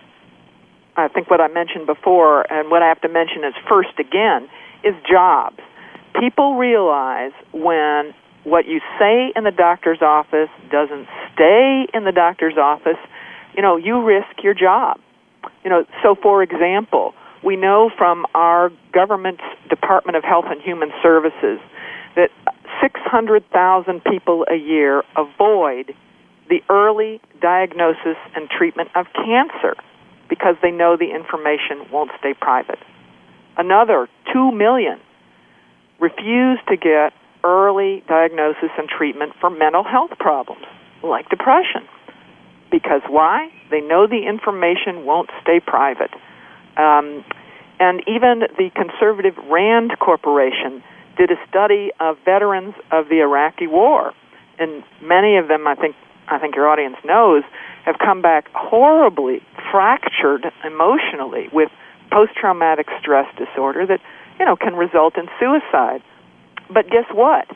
I 1.00 1.08
think 1.08 1.30
what 1.30 1.42
I 1.42 1.48
mentioned 1.48 1.86
before, 1.86 2.52
and 2.52 2.70
what 2.70 2.82
I 2.82 2.88
have 2.88 3.02
to 3.02 3.10
mention 3.10 3.44
is 3.44 3.54
first 3.68 3.98
again, 4.00 4.50
is 4.84 4.94
jobs. 5.10 5.60
People 6.20 6.56
realize 6.56 7.32
when 7.52 8.14
what 8.44 8.68
you 8.68 8.80
say 8.98 9.32
in 9.36 9.44
the 9.44 9.52
doctor's 9.52 10.02
office 10.02 10.50
doesn't 10.72 11.08
stay 11.34 11.88
in 11.94 12.06
the 12.06 12.12
doctor's 12.12 12.58
office, 12.58 12.98
you 13.56 13.62
know, 13.62 13.78
you 13.78 14.04
risk 14.04 14.44
your 14.44 14.54
job. 14.54 15.00
You 15.64 15.70
know, 15.70 15.86
so 16.04 16.16
for 16.16 16.42
example, 16.44 17.14
we 17.44 17.56
know 17.56 17.90
from 17.98 18.26
our 18.34 18.72
government's 18.94 19.44
Department 19.70 20.18
of 20.18 20.24
Health 20.24 20.46
and 20.48 20.62
Human 20.62 20.92
Services 21.02 21.60
that 22.16 22.30
600,000 22.82 24.04
people 24.04 24.46
a 24.50 24.56
year 24.56 25.04
avoid 25.16 25.94
the 26.50 26.62
early 26.70 27.22
diagnosis 27.42 28.18
and 28.36 28.50
treatment 28.50 28.90
of 28.96 29.06
cancer 29.14 29.76
because 30.30 30.56
they 30.62 30.72
know 30.72 30.96
the 30.96 31.12
information 31.14 31.92
won't 31.92 32.12
stay 32.20 32.34
private. 32.34 32.80
Another 33.58 34.08
2 34.32 34.52
million 34.52 35.00
refuse 36.00 36.60
to 36.70 36.78
get 36.78 37.14
early 37.44 38.04
diagnosis 38.08 38.70
and 38.78 38.88
treatment 38.88 39.34
for 39.40 39.50
mental 39.50 39.84
health 39.84 40.12
problems 40.20 40.66
like 41.04 41.30
depression. 41.30 41.88
Because 42.72 43.02
why? 43.10 43.50
They 43.72 43.82
know 43.82 44.08
the 44.08 44.28
information 44.28 45.06
won't 45.06 45.30
stay 45.42 45.60
private. 45.60 46.12
Um, 46.78 47.26
and 47.80 48.02
even 48.08 48.44
the 48.58 48.70
conservative 48.76 49.36
RAND 49.50 49.98
Corporation 50.00 50.84
did 51.18 51.32
a 51.32 51.36
study 51.50 51.92
of 52.00 52.18
veterans 52.24 52.76
of 52.92 53.10
the 53.10 53.20
Iraqi 53.22 53.68
War, 53.68 54.14
and 54.60 54.84
many 55.02 55.38
of 55.38 55.48
them, 55.48 55.68
I 55.68 55.76
think, 55.76 55.96
I 56.28 56.38
think 56.40 56.56
your 56.56 56.70
audience 56.70 56.98
knows, 57.04 57.44
have 57.86 57.98
come 58.00 58.22
back 58.22 58.46
horribly 58.54 59.42
fractured 59.72 60.46
emotionally 60.66 61.48
with 61.52 61.70
post-traumatic 62.12 62.88
stress 63.00 63.28
disorder 63.38 63.86
that 63.86 64.00
you 64.40 64.46
know 64.46 64.56
can 64.56 64.76
result 64.76 65.18
in 65.18 65.26
suicide. 65.40 66.02
But 66.72 66.90
guess 66.90 67.06
what? 67.12 67.48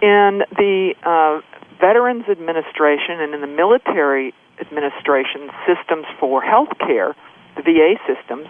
In 0.00 0.42
the 0.56 0.94
uh, 1.02 1.40
Veterans 1.80 2.24
Administration 2.30 3.20
and 3.20 3.34
in 3.34 3.40
the 3.40 3.46
military 3.46 4.34
administration 4.60 5.50
systems 5.66 6.06
for 6.18 6.42
health 6.42 6.70
care, 6.78 7.14
the 7.56 7.62
VA 7.62 7.94
systems, 8.06 8.46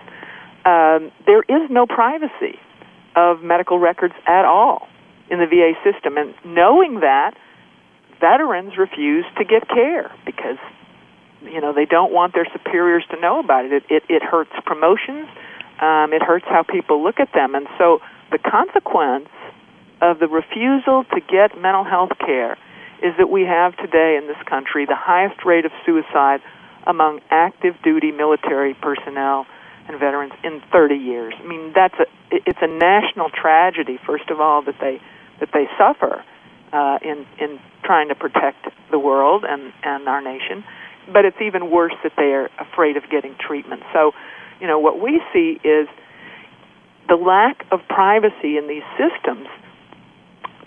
um, 0.64 1.11
there 1.27 1.42
is 1.49 1.71
no 1.71 1.87
privacy 1.87 2.59
of 3.16 3.42
medical 3.42 3.79
records 3.79 4.14
at 4.27 4.44
all 4.44 4.88
in 5.31 5.38
the 5.38 5.47
VA 5.47 5.73
system. 5.85 6.16
And 6.16 6.35
knowing 6.44 7.01
that, 7.01 7.33
veterans 8.21 8.77
refuse 8.79 9.25
to 9.37 9.44
get 9.44 9.68
care 9.68 10.11
because 10.25 10.59
you 11.42 11.61
know 11.61 11.72
they 11.72 11.85
don't 11.85 12.12
want 12.12 12.35
their 12.35 12.46
superiors 12.53 13.05
to 13.11 13.20
know 13.20 13.40
about 13.40 13.64
it. 13.64 13.72
It 13.72 13.85
it, 13.88 14.03
it 14.09 14.22
hurts 14.22 14.53
promotions. 14.64 15.29
Um, 15.81 16.12
it 16.12 16.22
hurts 16.22 16.44
how 16.48 16.64
people 16.64 17.03
look 17.03 17.20
at 17.20 17.33
them, 17.33 17.55
and 17.55 17.66
so 17.79 18.01
the 18.31 18.38
consequence 18.38 19.29
of 20.01 20.18
the 20.18 20.29
refusal 20.29 21.05
to 21.05 21.20
get 21.20 21.61
mental 21.61 21.85
health 21.85 22.12
care 22.18 22.57
is 23.03 23.14
that 23.18 23.31
we 23.31 23.42
have 23.42 23.77
today 23.77 24.18
in 24.20 24.27
this 24.27 24.40
country 24.46 24.87
the 24.87 24.96
highest 24.96 25.44
rate 25.44 25.64
of 25.64 25.72
suicide 25.87 26.40
among 26.87 27.20
active 27.31 27.74
duty 27.83 28.11
military 28.11 28.74
personnel 28.74 29.46
and 29.88 29.98
veterans 29.98 30.33
in 30.44 30.61
30 30.72 30.96
years. 30.96 31.35
I 31.38 31.46
mean, 31.46 31.72
that's 31.74 31.94
a 31.98 32.07
it's 32.31 32.59
a 32.61 32.66
national 32.66 33.31
tragedy. 33.31 33.98
First 34.05 34.31
of 34.31 34.40
all, 34.40 34.62
that 34.62 34.77
they 34.81 35.01
that 35.40 35.51
they 35.53 35.66
suffer 35.79 36.24
uh, 36.72 36.98
in 37.03 37.27
in 37.40 37.59
trying 37.85 38.09
to 38.09 38.14
protect 38.14 38.68
the 38.90 38.98
world 38.98 39.44
and 39.48 39.72
and 39.83 40.09
our 40.09 40.20
nation, 40.20 40.64
but 41.12 41.25
it's 41.25 41.40
even 41.40 41.71
worse 41.71 41.94
that 42.03 42.12
they 42.16 42.33
are 42.33 42.51
afraid 42.59 42.97
of 42.97 43.05
getting 43.11 43.35
treatment. 43.38 43.83
So, 43.92 44.12
you 44.61 44.66
know, 44.66 44.79
what 44.79 45.01
we 45.01 45.21
see 45.33 45.61
is 45.64 45.88
the 47.09 47.16
lack 47.16 47.64
of 47.71 47.81
privacy 47.88 48.57
in 48.57 48.68
these 48.68 48.85
systems 48.97 49.49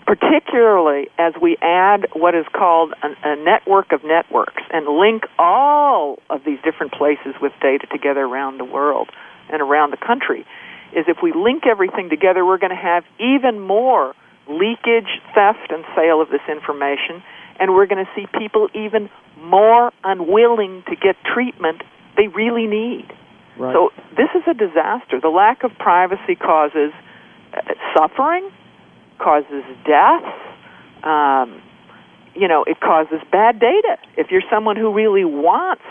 particularly 0.06 1.08
as 1.18 1.32
we 1.40 1.56
add 1.62 2.06
what 2.12 2.34
is 2.34 2.44
called 2.52 2.92
a, 3.02 3.32
a, 3.32 3.36
network 3.36 3.92
of 3.92 4.04
networks 4.04 4.62
and 4.70 4.86
link 4.86 5.24
all 5.38 6.18
of 6.28 6.44
these 6.44 6.58
different 6.64 6.92
places 6.92 7.34
with 7.40 7.52
data 7.62 7.86
together 7.90 8.20
around 8.20 8.58
the 8.58 8.64
world 8.64 9.08
and 9.50 9.62
around 9.62 9.90
the 9.90 9.96
country, 9.96 10.44
is 10.94 11.06
if 11.08 11.18
we 11.22 11.32
link 11.32 11.64
everything 11.66 12.10
together, 12.10 12.44
we're 12.44 12.58
going 12.58 12.74
to 12.74 12.76
have 12.76 13.04
even 13.18 13.60
more 13.60 14.14
leakage, 14.48 15.20
theft, 15.34 15.70
and 15.70 15.84
sale 15.96 16.20
of 16.20 16.28
this 16.28 16.42
information, 16.50 17.22
and 17.58 17.74
we're 17.74 17.86
going 17.86 18.04
to 18.04 18.10
see 18.14 18.26
people 18.38 18.68
even 18.74 19.10
more 19.38 19.92
unwilling 20.04 20.82
to 20.88 20.96
get 20.96 21.16
treatment 21.24 21.82
they 22.16 22.28
really 22.28 22.66
need. 22.66 23.06
Right. 23.58 23.74
So 23.74 23.90
this 24.16 24.28
is 24.34 24.42
a 24.46 24.54
disaster. 24.54 25.20
The 25.20 25.28
lack 25.28 25.62
of 25.64 25.72
privacy 25.78 26.34
causes 26.34 26.92
uh, 27.52 27.74
suffering, 27.96 28.50
causes 29.18 29.64
death. 29.86 30.24
Um, 31.04 31.62
you 32.34 32.48
know, 32.48 32.64
it 32.64 32.80
causes 32.80 33.20
bad 33.30 33.60
data. 33.60 33.98
If 34.16 34.30
you're 34.30 34.42
someone 34.50 34.76
who 34.76 34.92
really 34.92 35.24
wants 35.24 35.82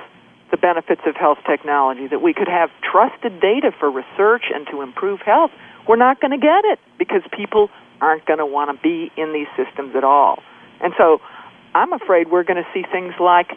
the 0.50 0.58
benefits 0.58 1.02
of 1.06 1.16
health 1.16 1.38
technology, 1.48 2.08
that 2.08 2.22
we 2.22 2.34
could 2.34 2.48
have 2.48 2.70
trusted 2.82 3.40
data 3.40 3.72
for 3.80 3.90
research 3.90 4.46
and 4.54 4.68
to 4.68 4.82
improve 4.82 5.22
health, 5.22 5.52
we're 5.88 5.98
not 5.98 6.20
going 6.20 6.32
to 6.32 6.38
get 6.38 6.66
it 6.66 6.80
because 6.98 7.22
people 7.32 7.70
aren't 8.02 8.26
going 8.26 8.40
to 8.40 8.46
want 8.46 8.76
to 8.76 8.82
be 8.82 9.12
in 9.16 9.34
these 9.34 9.48
systems 9.56 9.96
at 9.96 10.04
all. 10.04 10.42
And 10.82 10.94
so 10.98 11.22
I'm 11.74 11.94
afraid 11.94 12.30
we're 12.30 12.44
going 12.44 12.62
to 12.62 12.70
see 12.74 12.84
things 12.92 13.14
like 13.20 13.52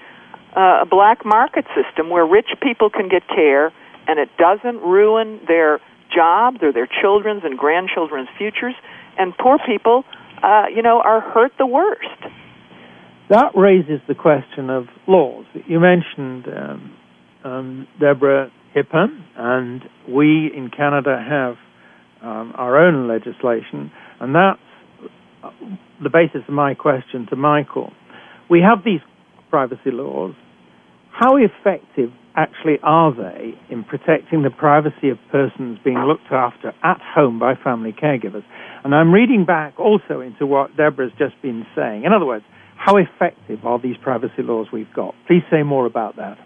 uh, 0.57 0.83
a 0.83 0.87
black 0.89 1.25
market 1.25 1.67
system 1.75 2.11
where 2.11 2.27
rich 2.27 2.49
people 2.63 2.91
can 2.91 3.09
get 3.09 3.27
care 3.29 3.73
and 4.07 4.19
it 4.19 4.29
doesn't 4.39 4.81
ruin 4.81 5.41
their 5.47 5.81
jobs 6.15 6.59
or 6.63 6.73
their 6.73 6.87
children's 6.87 7.43
and 7.45 7.59
grandchildren's 7.59 8.29
futures 8.39 8.75
and 9.19 9.37
poor 9.37 9.59
people, 9.67 10.05
uh, 10.43 10.67
you 10.75 10.83
know, 10.83 11.01
are 11.01 11.21
hurt 11.21 11.53
the 11.59 11.67
worst. 11.67 12.09
That 13.31 13.53
raises 13.57 14.01
the 14.07 14.15
question 14.15 14.71
of 14.71 14.87
laws. 15.07 15.47
You 15.67 15.81
mentioned, 15.81 16.47
um, 16.47 16.97
um, 17.43 17.89
Deborah, 17.99 18.51
HIPAA, 18.77 19.07
and 19.37 19.83
we 20.09 20.51
in 20.55 20.71
Canada 20.71 21.25
have 21.27 21.57
um, 22.23 22.53
our 22.57 22.77
own 22.79 23.09
legislation, 23.09 23.91
and 24.21 24.35
that's 24.35 24.61
the 26.03 26.11
basis 26.11 26.43
of 26.49 26.55
my 26.55 26.75
question 26.75 27.27
to 27.31 27.37
Michael. 27.37 27.93
We 28.51 28.61
have 28.61 28.85
these 28.85 29.01
privacy 29.51 29.91
laws. 29.91 30.35
How 31.11 31.37
effective 31.37 32.11
actually 32.37 32.79
are 32.83 33.15
they 33.15 33.55
in 33.71 33.85
protecting 33.85 34.43
the 34.43 34.51
privacy 34.51 35.09
of 35.09 35.19
persons 35.31 35.79
being 35.85 35.99
looked 35.99 36.33
after 36.33 36.73
at 36.83 37.01
home 37.01 37.39
by 37.39 37.55
family 37.55 37.93
caregivers? 37.93 38.45
And 38.83 38.95
I'm 38.95 39.13
reading 39.13 39.45
back 39.45 39.79
also 39.79 40.21
into 40.21 40.47
what 40.47 40.77
Deborah's 40.77 41.13
just 41.19 41.41
been 41.41 41.65
saying. 41.77 42.05
In 42.05 42.13
other 42.13 42.27
words, 42.27 42.45
how 42.77 42.97
effective 42.97 43.65
are 43.65 43.81
these 43.81 43.97
privacy 44.03 44.43
laws 44.43 44.67
we've 44.73 44.93
got? 44.95 45.15
Please 45.27 45.43
say 45.51 45.63
more 45.63 45.87
about 45.87 46.17
that. 46.17 46.37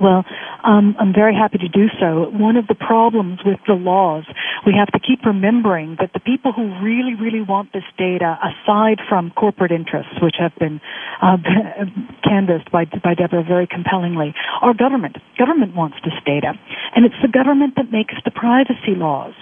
Well, 0.00 0.24
um, 0.64 0.96
I'm 0.98 1.12
very 1.12 1.34
happy 1.34 1.58
to 1.58 1.68
do 1.68 1.88
so. 1.98 2.30
One 2.32 2.56
of 2.56 2.66
the 2.66 2.74
problems 2.74 3.40
with 3.44 3.58
the 3.66 3.74
laws, 3.74 4.24
we 4.66 4.74
have 4.76 4.88
to 4.92 5.00
keep 5.00 5.24
remembering 5.24 5.96
that 6.00 6.12
the 6.12 6.20
people 6.20 6.52
who 6.52 6.68
really, 6.80 7.14
really 7.14 7.40
want 7.40 7.72
this 7.72 7.84
data, 7.96 8.38
aside 8.40 9.00
from 9.08 9.30
corporate 9.32 9.72
interests, 9.72 10.20
which 10.20 10.36
have 10.38 10.52
been 10.58 10.80
uh, 11.22 11.36
canvassed 12.24 12.70
by, 12.70 12.84
by 12.84 13.14
Deborah 13.14 13.44
very 13.44 13.66
compellingly, 13.66 14.34
are 14.60 14.74
government. 14.74 15.16
Government 15.38 15.74
wants 15.74 15.96
this 16.04 16.16
data. 16.24 16.52
And 16.94 17.04
it's 17.04 17.20
the 17.22 17.28
government 17.28 17.74
that 17.76 17.90
makes 17.92 18.14
the 18.24 18.30
privacy 18.30 18.96
laws. 18.96 19.34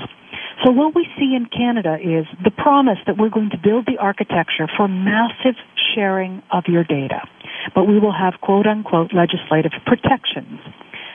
So 0.64 0.72
what 0.72 0.94
we 0.94 1.06
see 1.18 1.34
in 1.36 1.46
Canada 1.46 1.98
is 2.02 2.26
the 2.42 2.50
promise 2.50 2.98
that 3.06 3.16
we're 3.16 3.30
going 3.30 3.50
to 3.50 3.58
build 3.58 3.86
the 3.86 3.98
architecture 3.98 4.66
for 4.76 4.88
massive 4.88 5.54
sharing 5.94 6.42
of 6.50 6.64
your 6.66 6.82
data. 6.82 7.22
But 7.74 7.84
we 7.84 7.98
will 7.98 8.12
have 8.12 8.40
quote 8.40 8.66
unquote 8.66 9.12
legislative 9.12 9.72
protections. 9.86 10.60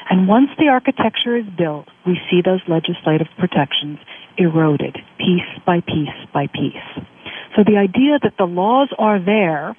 And 0.10 0.28
once 0.28 0.50
the 0.58 0.68
architecture 0.68 1.38
is 1.38 1.46
built, 1.58 1.88
we 2.06 2.20
see 2.30 2.42
those 2.44 2.62
legislative 2.68 3.28
protections 3.40 4.00
eroded 4.38 4.98
piece 5.18 5.52
by 5.66 5.80
piece 5.82 6.18
by 6.34 6.48
piece. 6.48 7.06
So 7.56 7.64
the 7.64 7.78
idea 7.78 8.20
that 8.22 8.34
the 8.38 8.46
laws 8.46 8.90
are 8.98 9.20
there 9.24 9.76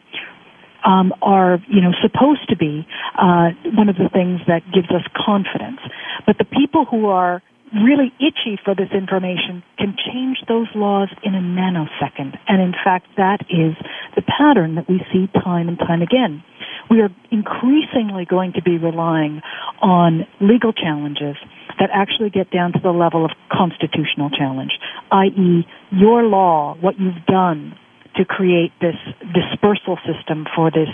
um, 0.84 1.12
are, 1.22 1.58
you 1.68 1.80
know, 1.80 1.92
supposed 2.02 2.48
to 2.50 2.56
be 2.56 2.86
uh, 3.18 3.50
one 3.72 3.88
of 3.88 3.96
the 3.96 4.08
things 4.12 4.40
that 4.46 4.62
gives 4.72 4.88
us 4.90 5.02
confidence. 5.16 5.80
But 6.26 6.38
the 6.38 6.44
people 6.44 6.84
who 6.84 7.06
are 7.06 7.42
really 7.74 8.12
itchy 8.20 8.58
for 8.64 8.74
this 8.74 8.90
information 8.92 9.62
can 9.78 9.96
change 9.96 10.38
those 10.46 10.68
laws 10.74 11.08
in 11.22 11.34
a 11.34 11.40
nanosecond. 11.40 12.38
And 12.46 12.62
in 12.62 12.72
fact, 12.72 13.08
that 13.16 13.40
is 13.50 13.74
the 14.14 14.22
pattern 14.22 14.76
that 14.76 14.88
we 14.88 15.00
see 15.12 15.26
time 15.42 15.68
and 15.68 15.78
time 15.78 16.02
again. 16.02 16.42
We 16.90 17.00
are 17.00 17.10
increasingly 17.30 18.24
going 18.24 18.52
to 18.52 18.62
be 18.62 18.78
relying 18.78 19.40
on 19.82 20.26
legal 20.40 20.72
challenges 20.72 21.36
that 21.80 21.90
actually 21.92 22.30
get 22.30 22.50
down 22.50 22.72
to 22.72 22.78
the 22.78 22.90
level 22.90 23.24
of 23.24 23.32
constitutional 23.50 24.30
challenge, 24.30 24.72
i.e., 25.10 25.66
your 25.90 26.22
law, 26.22 26.76
what 26.80 26.98
you've 27.00 27.24
done, 27.26 27.74
to 28.16 28.24
create 28.24 28.72
this 28.80 28.96
dispersal 29.34 29.98
system 30.06 30.46
for 30.54 30.70
this 30.70 30.88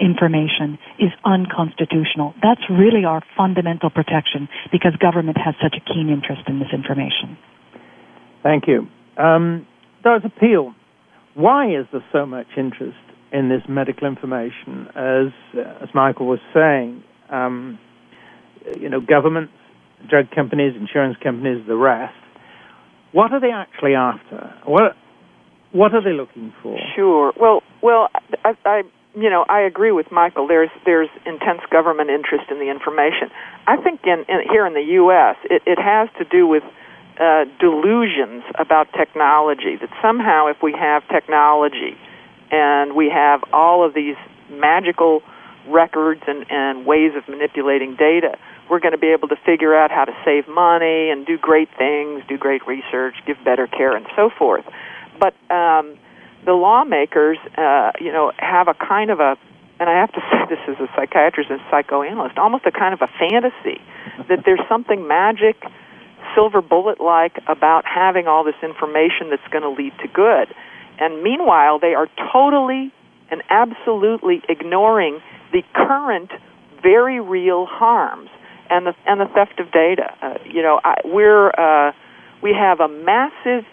information 0.00 0.78
is 0.98 1.10
unconstitutional. 1.24 2.34
That's 2.42 2.62
really 2.68 3.04
our 3.04 3.22
fundamental 3.36 3.90
protection 3.90 4.48
because 4.72 4.96
government 4.96 5.38
has 5.38 5.54
such 5.62 5.76
a 5.76 5.80
keen 5.80 6.08
interest 6.08 6.42
in 6.48 6.58
this 6.58 6.68
information. 6.72 7.38
Thank 8.42 8.66
you. 8.66 8.88
Um, 9.16 9.66
Dr. 10.02 10.28
Peel, 10.28 10.74
why 11.34 11.68
is 11.68 11.86
there 11.92 12.04
so 12.12 12.26
much 12.26 12.46
interest 12.56 12.98
in 13.32 13.48
this 13.48 13.62
medical 13.68 14.06
information? 14.06 14.88
As, 14.94 15.32
as 15.82 15.88
Micheal 15.94 16.26
was 16.26 16.40
saying, 16.52 17.02
um, 17.30 17.78
you 18.78 18.88
know, 18.88 19.00
governments, 19.00 19.52
drug 20.08 20.30
companies, 20.30 20.74
insurance 20.76 21.16
companies, 21.22 21.64
the 21.66 21.76
rest, 21.76 22.14
what 23.12 23.32
are 23.32 23.40
they 23.40 23.50
actually 23.50 23.94
after? 23.94 24.52
What 24.66 24.96
what 25.74 25.92
are 25.92 26.02
they 26.02 26.12
looking 26.12 26.54
for? 26.62 26.78
Sure. 26.94 27.32
Well, 27.36 27.62
well, 27.82 28.08
I, 28.44 28.54
I 28.64 28.82
you 29.16 29.28
know, 29.28 29.44
I 29.48 29.60
agree 29.60 29.90
with 29.90 30.06
Micheal. 30.06 30.46
There's 30.46 30.70
there's 30.86 31.08
intense 31.26 31.60
government 31.70 32.10
interest 32.10 32.44
in 32.50 32.58
the 32.58 32.70
information. 32.70 33.30
I 33.66 33.76
think 33.76 34.00
in, 34.04 34.24
in 34.28 34.42
here 34.48 34.66
in 34.66 34.74
the 34.74 34.86
U.S., 35.02 35.36
it, 35.44 35.62
it 35.66 35.78
has 35.78 36.08
to 36.18 36.24
do 36.24 36.46
with 36.46 36.62
uh, 37.18 37.44
delusions 37.58 38.44
about 38.58 38.86
technology. 38.96 39.76
That 39.80 39.90
somehow, 40.00 40.46
if 40.46 40.62
we 40.62 40.72
have 40.78 41.06
technology 41.08 41.98
and 42.50 42.94
we 42.94 43.10
have 43.10 43.42
all 43.52 43.84
of 43.84 43.94
these 43.94 44.16
magical 44.50 45.22
records 45.68 46.22
and, 46.26 46.46
and 46.50 46.86
ways 46.86 47.12
of 47.16 47.28
manipulating 47.28 47.96
data, 47.96 48.38
we're 48.70 48.80
going 48.80 48.92
to 48.92 48.98
be 48.98 49.10
able 49.10 49.28
to 49.28 49.36
figure 49.44 49.74
out 49.74 49.90
how 49.90 50.04
to 50.04 50.12
save 50.24 50.46
money 50.46 51.10
and 51.10 51.26
do 51.26 51.38
great 51.38 51.68
things, 51.76 52.22
do 52.28 52.38
great 52.38 52.66
research, 52.66 53.14
give 53.26 53.36
better 53.44 53.66
care, 53.66 53.96
and 53.96 54.06
so 54.14 54.30
forth. 54.38 54.64
But 55.18 55.34
um, 55.50 55.96
the 56.44 56.52
lawmakers, 56.52 57.38
uh, 57.56 57.92
you 58.00 58.12
know, 58.12 58.32
have 58.38 58.68
a 58.68 58.74
kind 58.74 59.10
of 59.10 59.20
a, 59.20 59.36
and 59.80 59.88
I 59.88 60.00
have 60.00 60.12
to 60.12 60.20
say 60.30 60.54
this 60.54 60.58
as 60.68 60.80
a 60.80 60.88
psychiatrist 60.94 61.50
and 61.50 61.60
psychoanalyst, 61.70 62.38
almost 62.38 62.66
a 62.66 62.72
kind 62.72 62.94
of 62.94 63.02
a 63.02 63.08
fantasy 63.18 63.80
that 64.28 64.44
there's 64.44 64.60
something 64.68 65.06
magic, 65.06 65.62
silver 66.34 66.62
bullet 66.62 67.00
like 67.00 67.38
about 67.48 67.84
having 67.86 68.26
all 68.26 68.44
this 68.44 68.58
information 68.62 69.30
that's 69.30 69.46
going 69.50 69.62
to 69.62 69.70
lead 69.70 69.92
to 70.02 70.08
good. 70.08 70.54
And 70.98 71.22
meanwhile, 71.22 71.78
they 71.78 71.94
are 71.94 72.08
totally 72.32 72.92
and 73.30 73.42
absolutely 73.50 74.42
ignoring 74.48 75.20
the 75.52 75.62
current 75.74 76.30
very 76.82 77.20
real 77.20 77.66
harms 77.66 78.28
and 78.70 78.86
the 78.86 78.94
and 79.06 79.20
the 79.20 79.26
theft 79.26 79.58
of 79.58 79.72
data. 79.72 80.14
Uh, 80.22 80.34
you 80.46 80.62
know, 80.62 80.80
I, 80.84 81.00
we're 81.04 81.48
uh, 81.50 81.92
we 82.42 82.52
have 82.52 82.80
a 82.80 82.88
massive 82.88 83.64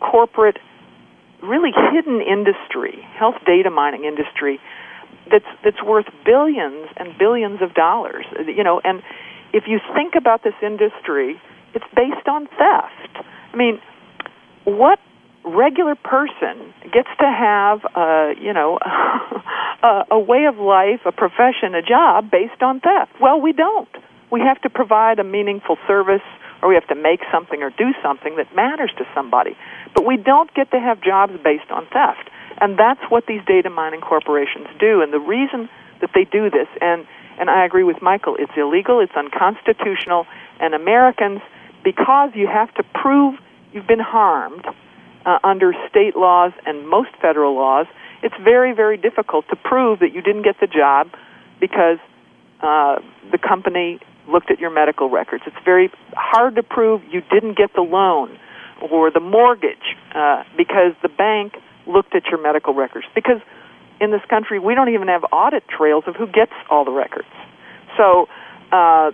corporate 0.00 0.58
really 1.42 1.70
hidden 1.92 2.20
industry, 2.20 3.00
health 3.18 3.36
data 3.46 3.70
mining 3.70 4.04
industry, 4.04 4.60
that's 5.30 5.48
that's 5.64 5.82
worth 5.82 6.06
billions 6.24 6.88
and 6.96 7.16
billions 7.18 7.62
of 7.62 7.74
dollars. 7.74 8.24
You 8.46 8.64
know, 8.64 8.80
and 8.84 9.02
if 9.52 9.64
you 9.66 9.78
think 9.94 10.14
about 10.16 10.42
this 10.42 10.54
industry, 10.62 11.40
it's 11.74 11.84
based 11.94 12.26
on 12.28 12.46
theft. 12.46 13.26
I 13.52 13.56
mean, 13.56 13.80
what 14.64 14.98
regular 15.44 15.94
person 15.94 16.74
gets 16.92 17.08
to 17.20 17.26
have 17.26 17.80
a 17.94 18.34
you 18.40 18.52
know 18.52 18.78
a, 19.82 20.04
a 20.12 20.18
way 20.18 20.44
of 20.46 20.58
life, 20.58 21.00
a 21.06 21.12
profession, 21.12 21.74
a 21.74 21.82
job 21.82 22.30
based 22.30 22.62
on 22.62 22.80
theft? 22.80 23.12
Well, 23.20 23.40
we 23.40 23.52
don't. 23.52 23.88
We 24.30 24.40
have 24.40 24.60
to 24.62 24.70
provide 24.70 25.18
a 25.18 25.24
meaningful 25.24 25.76
service 25.86 26.26
or 26.62 26.68
we 26.68 26.74
have 26.74 26.86
to 26.88 26.94
make 26.94 27.20
something 27.30 27.62
or 27.62 27.70
do 27.70 27.92
something 28.02 28.36
that 28.36 28.54
matters 28.54 28.90
to 28.98 29.06
somebody. 29.14 29.56
But 29.94 30.04
we 30.04 30.16
don't 30.16 30.52
get 30.54 30.70
to 30.72 30.80
have 30.80 31.00
jobs 31.00 31.34
based 31.42 31.70
on 31.70 31.86
theft. 31.86 32.30
And 32.60 32.78
that's 32.78 33.00
what 33.08 33.26
these 33.26 33.42
data 33.46 33.70
mining 33.70 34.00
corporations 34.00 34.66
do. 34.80 35.00
And 35.00 35.12
the 35.12 35.20
reason 35.20 35.68
that 36.00 36.10
they 36.14 36.24
do 36.24 36.50
this, 36.50 36.68
and, 36.80 37.06
and 37.38 37.48
I 37.48 37.64
agree 37.64 37.84
with 37.84 37.98
Micheal, 37.98 38.36
it's 38.38 38.52
illegal, 38.56 39.00
it's 39.00 39.14
unconstitutional, 39.14 40.26
and 40.60 40.74
Americans, 40.74 41.40
because 41.84 42.30
you 42.34 42.48
have 42.48 42.74
to 42.74 42.82
prove 42.82 43.36
you've 43.72 43.86
been 43.86 44.00
harmed 44.00 44.66
uh, 45.24 45.38
under 45.44 45.72
state 45.88 46.16
laws 46.16 46.52
and 46.66 46.88
most 46.88 47.10
federal 47.20 47.54
laws, 47.54 47.86
it's 48.22 48.34
very, 48.42 48.74
very 48.74 48.96
difficult 48.96 49.48
to 49.50 49.56
prove 49.56 50.00
that 50.00 50.12
you 50.12 50.22
didn't 50.22 50.42
get 50.42 50.58
the 50.60 50.66
job 50.66 51.08
because 51.60 51.98
uh, 52.60 52.96
the 53.30 53.38
company 53.38 54.00
looked 54.28 54.50
at 54.50 54.58
your 54.60 54.70
medical 54.70 55.10
records. 55.10 55.44
It's 55.46 55.56
very 55.64 55.90
hard 56.12 56.56
to 56.56 56.62
prove 56.62 57.02
you 57.10 57.22
didn't 57.32 57.56
get 57.56 57.74
the 57.74 57.82
loan 57.82 58.38
or 58.90 59.10
the 59.10 59.20
mortgage 59.20 59.96
uh, 60.14 60.44
because 60.56 60.92
the 61.02 61.08
bank 61.08 61.54
looked 61.86 62.14
at 62.14 62.26
your 62.26 62.40
medical 62.40 62.74
records. 62.74 63.06
Because 63.14 63.40
in 64.00 64.10
this 64.10 64.20
country, 64.28 64.58
we 64.58 64.74
don't 64.74 64.90
even 64.90 65.08
have 65.08 65.24
audit 65.32 65.64
trails 65.68 66.04
of 66.06 66.14
who 66.14 66.26
gets 66.26 66.52
all 66.70 66.84
the 66.84 66.92
records. 66.92 67.28
So 67.96 68.28
uh, 68.70 69.10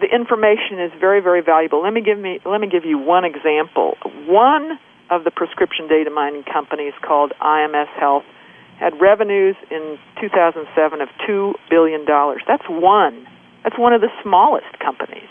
the 0.00 0.08
information 0.12 0.80
is 0.80 0.92
very, 1.00 1.20
very 1.20 1.40
valuable. 1.40 1.82
Let 1.82 1.92
me 1.92 2.02
give 2.02 2.18
me 2.18 2.40
let 2.44 2.60
me 2.60 2.68
give 2.68 2.84
you 2.84 2.98
one 2.98 3.24
example. 3.24 3.96
One 4.26 4.78
of 5.08 5.24
the 5.24 5.30
prescription 5.30 5.88
data 5.88 6.10
mining 6.10 6.44
companies 6.44 6.92
called 7.02 7.32
IMS 7.40 7.88
Health 7.98 8.24
had 8.78 9.00
revenues 9.00 9.56
in 9.70 9.98
2007 10.20 11.00
of 11.00 11.08
two 11.26 11.54
billion 11.68 12.04
dollars. 12.04 12.42
That's 12.46 12.64
one 12.68 13.26
that's 13.62 13.78
one 13.78 13.92
of 13.92 14.00
the 14.00 14.10
smallest 14.22 14.78
companies 14.78 15.28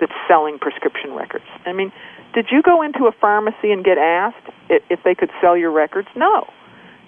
that's 0.00 0.12
selling 0.28 0.58
prescription 0.58 1.12
records. 1.14 1.44
I 1.64 1.72
mean, 1.72 1.92
did 2.34 2.46
you 2.50 2.62
go 2.62 2.82
into 2.82 3.06
a 3.06 3.12
pharmacy 3.12 3.70
and 3.72 3.84
get 3.84 3.98
asked 3.98 4.48
if 4.68 5.02
they 5.04 5.14
could 5.14 5.30
sell 5.40 5.56
your 5.56 5.70
records? 5.70 6.08
No. 6.16 6.48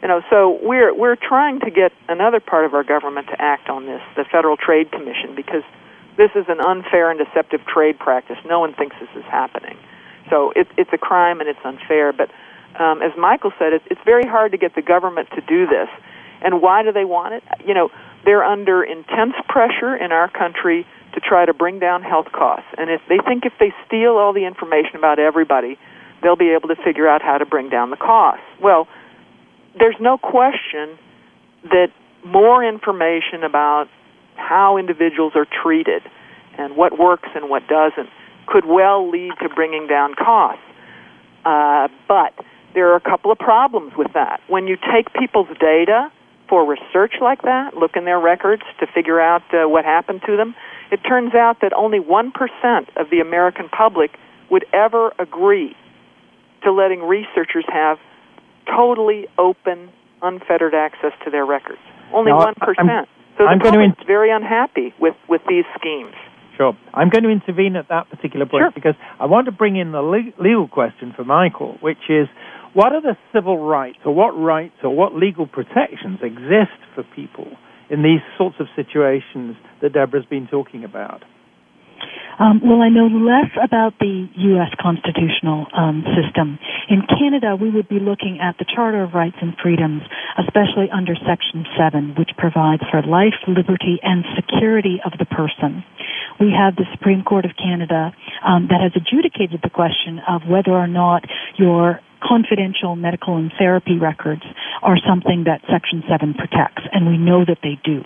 You 0.02 0.08
know, 0.08 0.20
so 0.28 0.58
we're 0.62 0.94
we're 0.94 1.16
trying 1.16 1.60
to 1.60 1.70
get 1.70 1.92
another 2.08 2.38
part 2.38 2.66
of 2.66 2.74
our 2.74 2.84
government 2.84 3.28
to 3.28 3.40
act 3.40 3.70
on 3.70 3.86
this, 3.86 4.02
the 4.16 4.24
Federal 4.30 4.56
Trade 4.56 4.92
Commission, 4.92 5.34
because 5.34 5.62
this 6.16 6.30
is 6.34 6.44
an 6.48 6.60
unfair 6.60 7.10
and 7.10 7.18
deceptive 7.18 7.64
trade 7.66 7.98
practice. 7.98 8.36
No 8.44 8.60
one 8.60 8.74
thinks 8.74 8.96
this 9.00 9.08
is 9.16 9.24
happening. 9.24 9.78
So 10.30 10.52
it, 10.54 10.68
it's 10.76 10.90
a 10.92 10.98
crime 10.98 11.40
and 11.40 11.48
it's 11.48 11.64
unfair. 11.64 12.12
But 12.12 12.30
um, 12.78 13.02
as 13.02 13.12
Micheal 13.12 13.52
said, 13.58 13.72
it, 13.72 13.82
it's 13.90 14.00
very 14.04 14.26
hard 14.28 14.52
to 14.52 14.58
get 14.58 14.74
the 14.74 14.82
government 14.82 15.30
to 15.34 15.40
do 15.40 15.66
this. 15.66 15.88
And 16.42 16.60
why 16.60 16.82
do 16.82 16.92
they 16.92 17.04
want 17.04 17.34
it? 17.34 17.42
You 17.66 17.72
know, 17.74 17.90
they're 18.24 18.44
under 18.44 18.82
intense 18.82 19.34
pressure 19.48 19.96
in 19.96 20.12
our 20.12 20.30
country 20.30 20.86
to 21.14 21.20
try 21.20 21.44
to 21.44 21.54
bring 21.54 21.78
down 21.78 22.02
health 22.02 22.26
costs. 22.32 22.66
And 22.76 22.90
if 22.90 23.00
they 23.08 23.18
think 23.26 23.44
if 23.44 23.52
they 23.60 23.72
steal 23.86 24.16
all 24.16 24.32
the 24.32 24.46
information 24.46 24.96
about 24.96 25.18
everybody, 25.18 25.78
they'll 26.22 26.36
be 26.36 26.50
able 26.50 26.68
to 26.68 26.76
figure 26.82 27.08
out 27.08 27.22
how 27.22 27.38
to 27.38 27.46
bring 27.46 27.68
down 27.68 27.90
the 27.90 27.96
costs. 27.96 28.44
Well, 28.60 28.88
there's 29.78 29.96
no 30.00 30.18
question 30.18 30.98
that 31.64 31.88
more 32.24 32.64
information 32.64 33.44
about 33.44 33.86
how 34.36 34.76
individuals 34.78 35.32
are 35.36 35.46
treated 35.62 36.02
and 36.58 36.76
what 36.76 36.98
works 36.98 37.28
and 37.34 37.48
what 37.48 37.66
doesn't 37.68 38.08
could 38.46 38.64
well 38.66 39.10
lead 39.10 39.32
to 39.42 39.48
bringing 39.48 39.86
down 39.86 40.14
costs. 40.14 40.62
Uh, 41.44 41.88
but 42.08 42.32
there 42.74 42.92
are 42.92 42.96
a 42.96 43.00
couple 43.00 43.30
of 43.30 43.38
problems 43.38 43.92
with 43.96 44.12
that. 44.14 44.40
When 44.48 44.66
you 44.66 44.76
take 44.76 45.12
people's 45.12 45.48
data 45.60 46.10
for 46.48 46.66
research 46.68 47.14
like 47.20 47.42
that, 47.42 47.76
look 47.76 47.96
in 47.96 48.04
their 48.04 48.20
records 48.20 48.62
to 48.80 48.86
figure 48.86 49.20
out 49.20 49.42
uh, 49.52 49.68
what 49.68 49.84
happened 49.84 50.22
to 50.26 50.36
them, 50.36 50.54
it 50.90 50.98
turns 50.98 51.34
out 51.34 51.60
that 51.62 51.72
only 51.72 51.98
1% 52.00 52.30
of 52.96 53.10
the 53.10 53.20
American 53.20 53.68
public 53.68 54.10
would 54.50 54.66
ever 54.72 55.12
agree 55.18 55.74
to 56.62 56.72
letting 56.72 57.00
researchers 57.02 57.64
have 57.68 57.98
totally 58.66 59.26
open, 59.38 59.90
unfettered 60.22 60.74
access 60.74 61.12
to 61.24 61.30
their 61.30 61.44
records. 61.46 61.80
Only 62.12 62.32
Now, 62.32 62.52
1%. 62.52 62.88
I'm- 62.90 63.06
so 63.36 63.42
the 63.44 63.50
I'm 63.50 63.58
going 63.58 63.72
to 63.74 63.78
public's 63.80 64.06
very 64.06 64.30
unhappy 64.30 64.94
with, 65.00 65.14
with 65.28 65.40
these 65.48 65.64
schemes. 65.76 66.14
Sure. 66.56 66.76
I'm 66.92 67.08
going 67.08 67.24
to 67.24 67.30
intervene 67.30 67.74
at 67.74 67.88
that 67.88 68.08
particular 68.10 68.46
point 68.46 68.62
Sure. 68.62 68.70
because 68.70 68.94
I 69.18 69.26
want 69.26 69.46
to 69.46 69.52
bring 69.52 69.74
in 69.76 69.90
the 69.90 70.02
le- 70.02 70.32
legal 70.38 70.68
question 70.68 71.12
for 71.16 71.24
Micheal, 71.24 71.82
which 71.82 72.08
is 72.08 72.28
what 72.74 72.92
are 72.92 73.00
the 73.00 73.16
civil 73.32 73.64
rights 73.64 73.98
or 74.04 74.14
what 74.14 74.32
rights 74.32 74.74
or 74.82 74.94
what 74.94 75.14
legal 75.14 75.46
protections 75.46 76.18
exist 76.22 76.78
for 76.94 77.04
people 77.14 77.46
in 77.88 78.02
these 78.02 78.20
sorts 78.36 78.56
of 78.60 78.66
situations 78.76 79.56
that 79.80 79.92
Deborah's 79.92 80.26
been 80.26 80.48
talking 80.48 80.84
about? 80.84 81.22
Um, 82.38 82.60
well, 82.64 82.82
I 82.82 82.88
know 82.90 83.06
less 83.06 83.50
about 83.62 83.94
the 84.00 84.26
U.S. 84.54 84.74
constitutional 84.80 85.66
um, 85.70 86.02
system. 86.18 86.58
In 86.90 87.06
Canada, 87.06 87.54
we 87.54 87.70
would 87.70 87.88
be 87.88 88.00
looking 88.00 88.40
at 88.42 88.58
the 88.58 88.66
Charter 88.66 89.04
of 89.04 89.14
Rights 89.14 89.36
and 89.40 89.54
Freedoms, 89.62 90.02
especially 90.38 90.90
under 90.90 91.14
Section 91.14 91.64
7, 91.78 92.14
which 92.18 92.30
provides 92.36 92.82
for 92.90 93.02
life, 93.02 93.38
liberty, 93.46 94.00
and 94.02 94.24
security 94.34 94.98
of 95.04 95.12
the 95.18 95.26
person. 95.26 95.84
We 96.40 96.50
have 96.50 96.74
the 96.74 96.90
Supreme 96.90 97.22
Court 97.22 97.44
of 97.44 97.52
Canada 97.56 98.10
um, 98.42 98.66
that 98.68 98.82
has 98.82 98.90
adjudicated 98.98 99.60
the 99.62 99.70
question 99.70 100.18
of 100.26 100.42
whether 100.48 100.72
or 100.72 100.88
not 100.88 101.22
your 101.56 102.00
confidential 102.18 102.96
medical 102.96 103.36
and 103.36 103.52
therapy 103.58 103.98
records 103.98 104.42
are 104.82 104.96
something 105.06 105.44
that 105.44 105.60
Section 105.70 106.02
7 106.08 106.34
protects, 106.34 106.82
and 106.90 107.06
we 107.06 107.18
know 107.18 107.44
that 107.44 107.58
they 107.62 107.78
do 107.84 108.02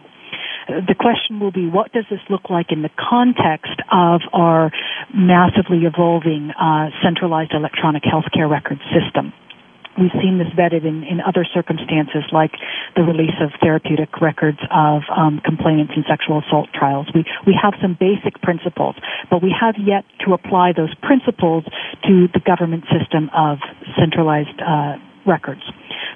the 0.69 0.95
question 0.95 1.41
will 1.41 1.53
be 1.53 1.67
what 1.67 1.93
does 1.93 2.05
this 2.11 2.21
look 2.29 2.51
like 2.51 2.71
in 2.71 2.83
the 2.83 2.91
context 2.99 3.81
of 3.91 4.21
our 4.33 4.71
massively 5.15 5.89
evolving 5.89 6.51
uh, 6.53 6.91
centralized 7.03 7.53
electronic 7.53 8.03
healthcare 8.05 8.49
record 8.49 8.79
system? 8.93 9.33
We've 9.99 10.15
seen 10.23 10.39
this 10.39 10.47
vetted 10.55 10.87
in, 10.87 11.03
in 11.03 11.21
other 11.21 11.43
circumstances 11.43 12.23
like 12.31 12.53
the 12.95 13.03
release 13.03 13.35
of 13.41 13.51
therapeutic 13.61 14.21
records 14.21 14.59
of 14.71 15.03
um, 15.11 15.41
complainants 15.45 15.95
in 15.97 16.05
sexual 16.07 16.39
assault 16.47 16.69
trials. 16.73 17.09
We, 17.13 17.25
we 17.47 17.59
have 17.61 17.75
some 17.83 17.97
basic 17.99 18.41
principles, 18.41 18.95
but 19.29 19.43
we 19.43 19.51
have 19.51 19.75
yet 19.75 20.05
to 20.25 20.35
apply 20.35 20.73
those 20.77 20.95
principles 21.03 21.65
to 22.07 22.29
the 22.31 22.39
government 22.47 22.85
system 22.95 23.29
of 23.35 23.59
centralized 23.99 24.55
uh, 24.63 25.03
records. 25.29 25.63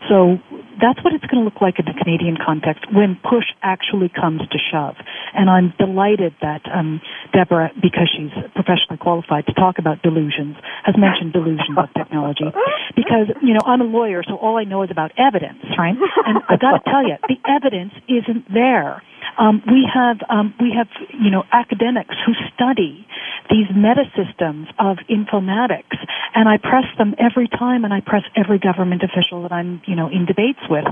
So 0.09 0.41
that's 0.81 0.99
what 1.05 1.13
it's 1.13 1.25
going 1.27 1.45
to 1.45 1.47
look 1.47 1.61
like 1.61 1.79
in 1.79 1.85
the 1.85 1.95
Canadian 1.95 2.37
context 2.41 2.91
when 2.91 3.21
push 3.23 3.47
actually 3.63 4.09
comes 4.09 4.41
to 4.51 4.59
shove. 4.59 4.97
And 5.35 5.49
I'm 5.49 5.73
delighted 5.79 6.35
that 6.41 6.63
um, 6.73 7.01
Deborah, 7.33 7.71
because 7.77 8.11
she's 8.11 8.33
professionally 8.57 8.99
qualified 8.99 9.47
to 9.47 9.55
talk 9.55 9.79
about 9.79 10.03
delusions, 10.03 10.57
has 10.85 10.97
mentioned 10.99 11.33
delusions 11.33 11.77
of 11.77 11.93
technology. 11.95 12.51
Because 12.97 13.31
you 13.43 13.55
know 13.55 13.63
I'm 13.65 13.81
a 13.81 13.89
lawyer, 13.89 14.23
so 14.27 14.37
all 14.37 14.57
I 14.59 14.65
know 14.65 14.83
is 14.83 14.91
about 14.91 15.13
evidence, 15.19 15.63
right? 15.79 15.95
And 16.27 16.39
I 16.49 16.57
got 16.57 16.83
to 16.83 16.91
tell 16.91 17.07
you, 17.07 17.17
the 17.29 17.39
evidence 17.49 17.93
isn't 18.09 18.53
there. 18.53 19.03
Um, 19.39 19.63
we 19.67 19.89
have 19.93 20.19
um, 20.29 20.55
we 20.61 20.73
have 20.77 20.89
you 21.13 21.31
know 21.31 21.45
academics 21.53 22.15
who 22.27 22.33
study 22.55 23.07
these 23.51 23.67
meta 23.75 24.05
systems 24.17 24.69
of 24.79 24.99
informatics, 25.09 25.97
and 26.35 26.49
I 26.49 26.59
press 26.59 26.85
them 26.99 27.15
every 27.19 27.49
time, 27.49 27.85
and 27.85 27.93
I 27.93 28.01
press 28.01 28.23
every 28.37 28.59
government 28.59 29.02
official 29.03 29.43
that 29.43 29.53
I'm 29.53 29.83
you 29.87 29.97
know 29.97 30.09
in 30.09 30.27
debates 30.27 30.61
with, 30.71 30.85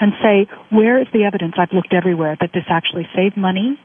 and 0.00 0.12
say, 0.22 0.46
where 0.70 1.00
is 1.00 1.08
the 1.12 1.24
evidence? 1.24 1.54
I've 1.58 1.72
looked 1.72 1.92
everywhere 1.92 2.36
that 2.40 2.50
this 2.52 2.64
actually 2.68 3.06
saves 3.14 3.36
money 3.36 3.78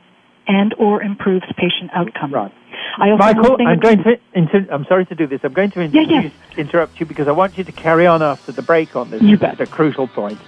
and 0.48 0.74
or 0.80 1.02
improves 1.02 1.46
patient 1.58 1.92
outcome. 1.94 2.34
Right. 2.34 2.54
I 2.98 3.12
also 3.12 3.24
Micheal, 3.24 3.68
I'm 3.68 3.80
going 3.80 4.04
to. 4.04 4.20
Inter- 4.34 4.68
I'm 4.72 4.86
sorry 4.86 5.06
to 5.06 5.16
do 5.16 5.28
this. 5.28 5.40
I'm 5.44 5.54
going 5.54 5.72
to 5.72 5.80
Yeah, 5.82 6.02
introduce, 6.02 6.32
interrupt 6.58 7.00
you 7.00 7.06
because 7.06 7.28
I 7.28 7.32
want 7.32 7.58
you 7.58 7.64
to 7.64 7.72
carry 7.72 8.06
on 8.08 8.22
after 8.22 8.52
the 8.52 8.62
break 8.62 8.96
on 8.96 9.12
this. 9.12 9.22
You 9.22 9.38
bet. 9.38 9.60
a 9.62 9.66
crucial 9.68 10.08
point. 10.08 10.40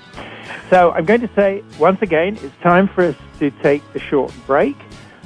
So 0.70 0.92
I'm 0.92 1.06
going 1.06 1.22
to 1.22 1.30
say 1.36 1.64
once 1.80 2.02
again, 2.02 2.38
it's 2.42 2.56
time 2.62 2.88
for 2.88 3.06
us 3.06 3.16
to 3.40 3.52
take 3.62 3.84
a 3.96 4.00
short 4.00 4.34
break. 4.48 4.76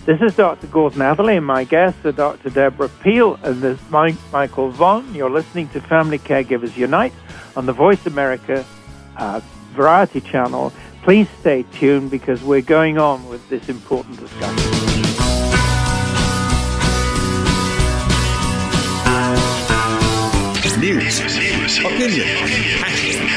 This 0.07 0.21
is 0.21 0.37
Dr. 0.37 0.67
Gordon 0.67 1.01
Atherley, 1.01 1.35
and 1.35 1.45
my 1.45 1.65
guests 1.65 2.05
are 2.05 2.13
Dr. 2.13 2.49
Deborah 2.49 2.87
Peel 2.87 3.37
and 3.43 3.61
this 3.61 3.77
Mike, 3.89 4.15
Micheal 4.31 4.71
Vonn. 4.71 5.13
You're 5.13 5.29
listening 5.29 5.67
to 5.71 5.81
Family 5.81 6.17
Caregivers 6.17 6.77
Unite 6.77 7.11
on 7.57 7.65
the 7.65 7.73
Voice 7.73 8.05
America 8.05 8.63
uh, 9.17 9.41
Variety 9.73 10.21
Channel. 10.21 10.71
Please 11.03 11.27
stay 11.41 11.63
tuned 11.73 12.09
because 12.09 12.41
we're 12.41 12.61
going 12.61 12.97
on 12.97 13.27
with 13.27 13.49
this 13.49 13.67
important 13.67 14.17
discussion. 14.17 14.55
News, 20.79 21.19
opinion, 21.79 23.36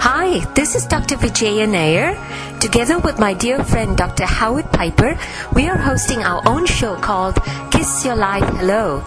Hi, 0.00 0.40
this 0.54 0.74
is 0.74 0.86
Dr. 0.86 1.16
Vijaya 1.16 1.66
Nair. 1.66 2.16
Together 2.60 2.98
with 2.98 3.18
my 3.18 3.34
dear 3.34 3.62
friend 3.62 3.94
Dr. 3.94 4.24
Howard 4.24 4.72
Piper, 4.72 5.18
we 5.54 5.68
are 5.68 5.76
hosting 5.76 6.22
our 6.22 6.40
own 6.48 6.64
show 6.64 6.96
called 6.96 7.36
Kiss 7.70 8.06
Your 8.06 8.16
Life 8.16 8.48
Hello. 8.56 9.04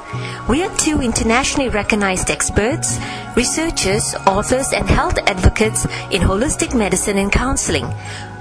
We 0.47 0.61
are 0.61 0.69
two 0.77 1.01
internationally 1.01 1.69
recognized 1.69 2.29
experts, 2.29 2.99
researchers, 3.35 4.13
authors, 4.27 4.73
and 4.73 4.87
health 4.87 5.17
advocates 5.25 5.85
in 6.11 6.21
holistic 6.21 6.77
medicine 6.77 7.17
and 7.17 7.31
counseling. 7.31 7.87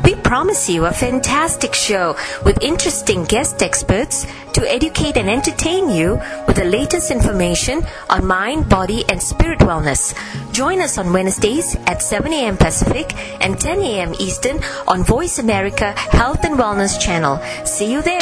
We 0.05 0.15
promise 0.15 0.69
you 0.69 0.87
a 0.87 0.93
fantastic 0.93 1.75
show 1.75 2.17
with 2.45 2.63
interesting 2.63 3.25
guest 3.25 3.63
experts 3.63 4.27
to 4.55 4.63
educate 4.71 5.17
and 5.17 5.29
entertain 5.29 5.89
you 5.89 6.21
with 6.47 6.57
the 6.57 6.65
latest 6.65 7.11
information 7.11 7.83
on 8.09 8.27
mind, 8.27 8.69
body, 8.69 9.05
and 9.09 9.21
spirit 9.23 9.59
wellness. 9.61 10.15
Join 10.53 10.81
us 10.81 10.99
on 10.99 11.13
Wednesdays 11.13 11.77
at 11.87 12.03
7 12.03 12.33
a.m. 12.33 12.57
Pacific 12.57 13.15
and 13.43 13.59
10 13.61 13.81
a.m. 13.81 14.15
Eastern 14.19 14.61
on 14.89 15.05
Voice 15.05 15.39
America 15.39 15.93
Health 15.93 16.45
and 16.45 16.59
Wellness 16.59 16.99
Channel. 17.01 17.39
See 17.67 17.93
you 17.93 18.03
there. 18.03 18.21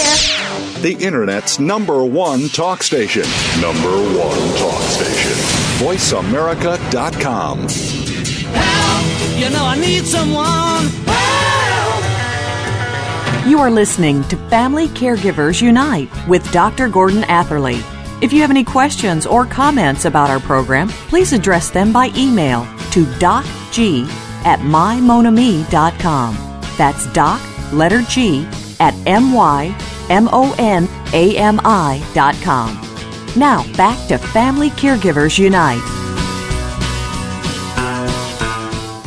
The 0.82 0.96
Internet's 1.00 1.58
number 1.58 2.04
one 2.04 2.48
talk 2.48 2.82
station. 2.82 3.24
Number 3.60 3.90
one 4.18 4.38
talk 4.56 4.82
station. 4.82 5.32
VoiceAmerica.com. 5.78 7.58
Help! 8.54 9.38
You 9.38 9.50
know 9.50 9.64
I 9.64 9.78
need 9.78 10.04
someone. 10.04 11.27
You 13.48 13.58
are 13.60 13.70
listening 13.70 14.24
to 14.24 14.36
Family 14.50 14.88
Caregivers 14.88 15.62
Unite 15.62 16.10
with 16.28 16.52
Dr. 16.52 16.86
Gordon 16.86 17.22
Atherley. 17.30 17.82
If 18.22 18.30
you 18.30 18.42
have 18.42 18.50
any 18.50 18.62
questions 18.62 19.24
or 19.24 19.46
comments 19.46 20.04
about 20.04 20.28
our 20.28 20.38
program, 20.38 20.90
please 21.08 21.32
address 21.32 21.70
them 21.70 21.90
by 21.90 22.12
email 22.14 22.66
to 22.90 23.06
docg 23.16 24.06
at 24.44 24.58
mymonami.com. 24.60 26.36
That's 26.76 27.10
doc, 27.14 27.40
letter 27.72 28.02
G, 28.02 28.46
at 28.80 28.92
M-Y-M-O-N-A-M-I 29.06 29.72
dot 32.12 32.34
com. 32.42 32.80
Now, 33.34 33.72
back 33.78 34.08
to 34.08 34.18
Family 34.18 34.68
Caregivers 34.68 35.38
Unite. 35.38 35.80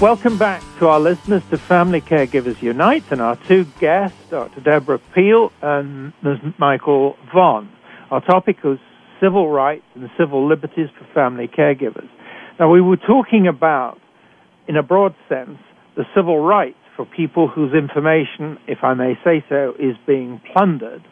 Welcome 0.02 0.40
back 0.40 0.64
to 0.80 0.88
our 0.88 1.00
listeners 1.00 1.44
to 1.52 1.60
Family 1.60 2.02
Caregivers 2.02 2.60
Unite 2.60 3.04
and 3.12 3.22
our 3.22 3.38
two 3.48 3.66
guests, 3.80 4.18
Dr. 4.32 4.60
Deborah 4.60 4.98
Peel 5.14 5.52
and 5.62 6.12
Ms. 6.24 6.40
Micheal 6.60 7.16
Vonn. 7.32 7.70
Our 8.10 8.20
topic 8.20 8.58
is 8.64 8.80
civil 9.22 9.52
rights 9.52 9.84
and 9.94 10.10
civil 10.18 10.50
liberties 10.50 10.88
for 10.98 11.06
family 11.14 11.48
caregivers. 11.48 12.10
Now, 12.60 12.72
we 12.72 12.82
were 12.82 12.98
talking 12.98 13.46
about, 13.46 14.00
in 14.68 14.76
a 14.76 14.82
broad 14.82 15.14
sense, 15.30 15.60
the 15.96 16.06
civil 16.16 16.40
rights 16.40 16.80
for 16.96 17.06
people 17.06 17.48
whose 17.48 17.72
information, 17.76 18.58
if 18.68 18.80
I 18.82 18.96
may 18.96 19.14
say 19.24 19.46
so, 19.50 19.76
is 19.78 19.96
being 20.08 20.42
plundered. 20.52 21.04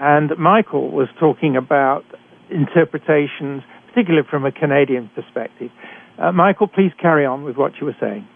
And 0.00 0.30
Micheal 0.30 0.92
was 0.92 1.08
talking 1.18 1.56
about 1.56 2.04
interpretations, 2.48 3.64
particularly 3.88 4.24
from 4.30 4.46
a 4.46 4.52
Canadian 4.52 5.10
perspective. 5.16 5.72
Uh, 6.20 6.32
Micheal, 6.32 6.70
please 6.72 6.92
carry 7.00 7.24
on 7.24 7.44
with 7.44 7.56
what 7.56 7.72
you 7.80 7.86
were 7.86 7.96
saying. 7.98 8.28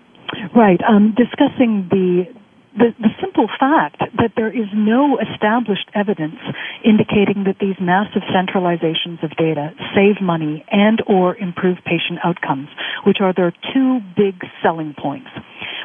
Right. 0.56 0.80
Um, 0.88 1.14
discussing 1.16 1.86
the, 1.90 2.24
the 2.72 2.90
the 2.98 3.10
simple 3.20 3.46
fact 3.60 4.00
that 4.16 4.32
there 4.36 4.48
is 4.48 4.66
no 4.74 5.18
established 5.20 5.90
evidence 5.94 6.40
indicating 6.82 7.44
that 7.44 7.56
these 7.60 7.76
massive 7.78 8.22
centralizations 8.32 9.22
of 9.22 9.36
data 9.36 9.70
save 9.94 10.22
money 10.22 10.64
and 10.72 11.02
or 11.06 11.36
improve 11.36 11.78
patient 11.84 12.18
outcomes, 12.24 12.68
which 13.06 13.18
are 13.20 13.34
their 13.34 13.52
two 13.72 14.00
big 14.16 14.42
selling 14.62 14.94
points. 14.96 15.28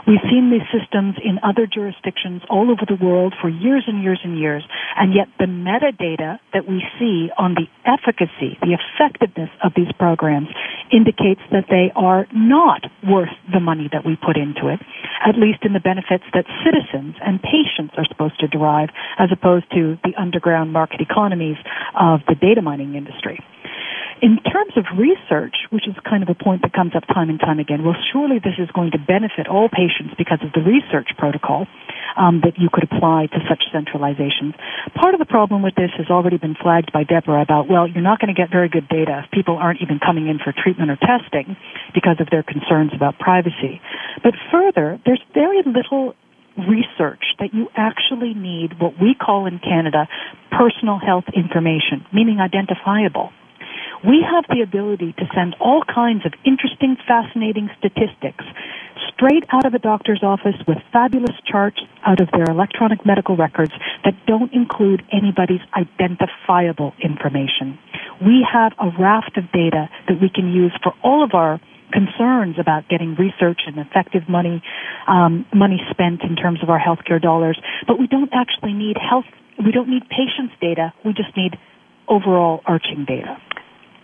We've 0.08 0.24
seen 0.30 0.52
these 0.52 0.66
systems 0.72 1.16
in 1.24 1.40
other 1.44 1.68
jurisdictions 1.68 2.42
all 2.50 2.72
over 2.72 2.86
the 2.88 2.96
world 2.96 3.34
for 3.42 3.50
years 3.50 3.84
and 3.88 4.04
years 4.04 4.20
and 4.24 4.40
years, 4.40 4.64
and 4.96 5.14
yet 5.14 5.28
the 5.38 5.46
metadata 5.46 6.40
that 6.54 6.68
we 6.68 6.84
see 6.98 7.30
on 7.38 7.56
the 7.56 7.68
efficacy, 7.86 8.58
the 8.62 8.78
effectiveness 8.78 9.50
of 9.64 9.74
these 9.76 9.92
programs 9.98 10.48
indicates 10.92 11.42
that 11.52 11.66
they 11.70 11.92
are 11.96 12.28
not 12.34 12.86
worth 13.08 13.34
the 13.52 13.60
money 13.60 13.90
that 13.92 14.06
we 14.06 14.16
put 14.16 14.38
into 14.38 14.68
it, 14.68 14.80
at 15.26 15.36
least 15.38 15.64
in 15.64 15.74
the 15.74 15.80
benefits 15.80 16.24
that 16.34 16.46
citizens 16.64 17.16
and 17.22 17.42
patients 17.42 17.94
are 17.98 18.06
supposed 18.08 18.40
to 18.40 18.48
derive, 18.48 18.90
as 19.18 19.30
opposed 19.32 19.70
to 19.72 19.98
the 20.04 20.14
underground 20.18 20.74
market 20.74 21.02
economies 21.02 21.58
of 22.00 22.22
the 22.28 22.36
data 22.36 22.62
mining 22.62 22.96
industry. 22.96 23.40
In 24.22 24.36
terms 24.44 24.76
of 24.76 24.84
research, 25.00 25.56
which 25.72 25.88
is 25.88 25.96
kind 26.04 26.24
of 26.24 26.30
a 26.30 26.36
point 26.36 26.64
that 26.64 26.74
comes 26.74 26.92
up 26.94 27.08
time 27.08 27.30
and 27.30 27.40
time 27.40 27.60
again, 27.60 27.86
well, 27.88 27.96
surely 28.12 28.40
this 28.40 28.60
is 28.60 28.68
going 28.76 28.92
to 28.92 29.00
benefit 29.00 29.48
all 29.48 29.70
patients 29.72 30.12
because 30.18 30.44
of 30.44 30.52
the 30.52 30.60
research 30.60 31.08
protocol 31.18 31.68
um, 32.20 32.42
that 32.44 32.60
you 32.60 32.68
could 32.68 32.84
apply 32.84 33.28
to 33.32 33.40
such 33.48 33.64
centralizations. 33.72 34.60
Part 34.94 35.16
of 35.16 35.20
the 35.24 35.26
problem 35.26 35.64
with 35.64 35.76
this 35.76 35.92
has 35.96 36.12
already 36.12 36.36
been 36.36 36.56
flagged 36.60 36.92
by 36.92 37.06
Deborah 37.08 37.42
about, 37.42 37.70
well, 37.70 37.88
you're 37.88 38.04
not 38.04 38.20
going 38.20 38.28
to 38.28 38.36
get 38.36 38.52
very 38.52 38.68
good 38.68 38.90
data 38.90 39.24
if 39.24 39.32
people 39.32 39.56
aren't 39.56 39.80
even 39.82 40.00
coming 40.04 40.28
in 40.28 40.38
for 40.38 40.52
treatment 40.52 40.92
or 40.92 41.00
testing 41.00 41.56
because 41.96 42.20
of 42.20 42.28
their 42.30 42.44
concerns 42.44 42.92
about 42.94 43.20
privacy. 43.20 43.80
But 44.22 44.36
further, 44.52 45.00
there's 45.06 45.24
very 45.34 45.64
little 45.64 46.14
research 46.68 47.24
that 47.40 47.54
you 47.54 47.72
actually 47.72 48.34
need 48.34 48.82
what 48.84 49.00
we 49.00 49.16
call 49.16 49.46
in 49.46 49.60
Canada 49.60 50.10
personal 50.52 51.00
health 51.00 51.32
information, 51.34 52.04
meaning 52.12 52.42
identifiable 52.42 53.32
we 54.06 54.24
have 54.24 54.46
the 54.50 54.62
ability 54.62 55.14
to 55.18 55.26
send 55.36 55.56
all 55.60 55.84
kinds 55.84 56.26
of 56.26 56.34
interesting, 56.46 56.98
fascinating 57.08 57.70
statistics 57.78 58.46
straight 59.14 59.44
out 59.52 59.66
of 59.66 59.74
a 59.74 59.80
doctor's 59.80 60.24
office 60.24 60.56
with 60.68 60.78
fabulous 60.92 61.36
charts 61.46 61.80
out 62.06 62.22
of 62.22 62.30
their 62.32 62.46
electronic 62.46 63.06
medical 63.06 63.36
records 63.36 63.72
that 64.06 64.14
don't 64.26 64.54
include 64.54 65.04
anybody's 65.12 65.62
identifiable 65.76 66.94
information. 67.04 67.78
We 68.24 68.46
have 68.52 68.74
a 68.80 68.90
raft 69.00 69.38
of 69.38 69.52
data 69.52 69.90
that 70.08 70.22
we 70.22 70.30
can 70.30 70.52
use 70.52 70.72
for 70.84 70.94
all 71.04 71.24
of 71.24 71.34
our 71.34 71.60
concerns 71.92 72.56
about 72.60 72.88
getting 72.88 73.16
research 73.16 73.62
and 73.66 73.78
effective 73.80 74.30
money 74.30 74.62
um, 75.08 75.46
money 75.54 75.82
spent 75.90 76.22
in 76.22 76.36
terms 76.36 76.62
of 76.62 76.70
our 76.70 76.80
healthcare 76.80 77.22
dollars, 77.22 77.60
but 77.88 78.00
we 78.00 78.08
don't 78.08 78.30
actually 78.32 78.74
need 78.74 78.96
health. 78.98 79.26
We 79.58 79.72
don't 79.72 79.90
need 79.90 80.04
patients' 80.08 80.54
data. 80.62 80.94
We 81.04 81.14
just 81.14 81.36
need 81.36 81.58
overall 82.08 82.62
arching 82.66 83.06
data. 83.08 83.38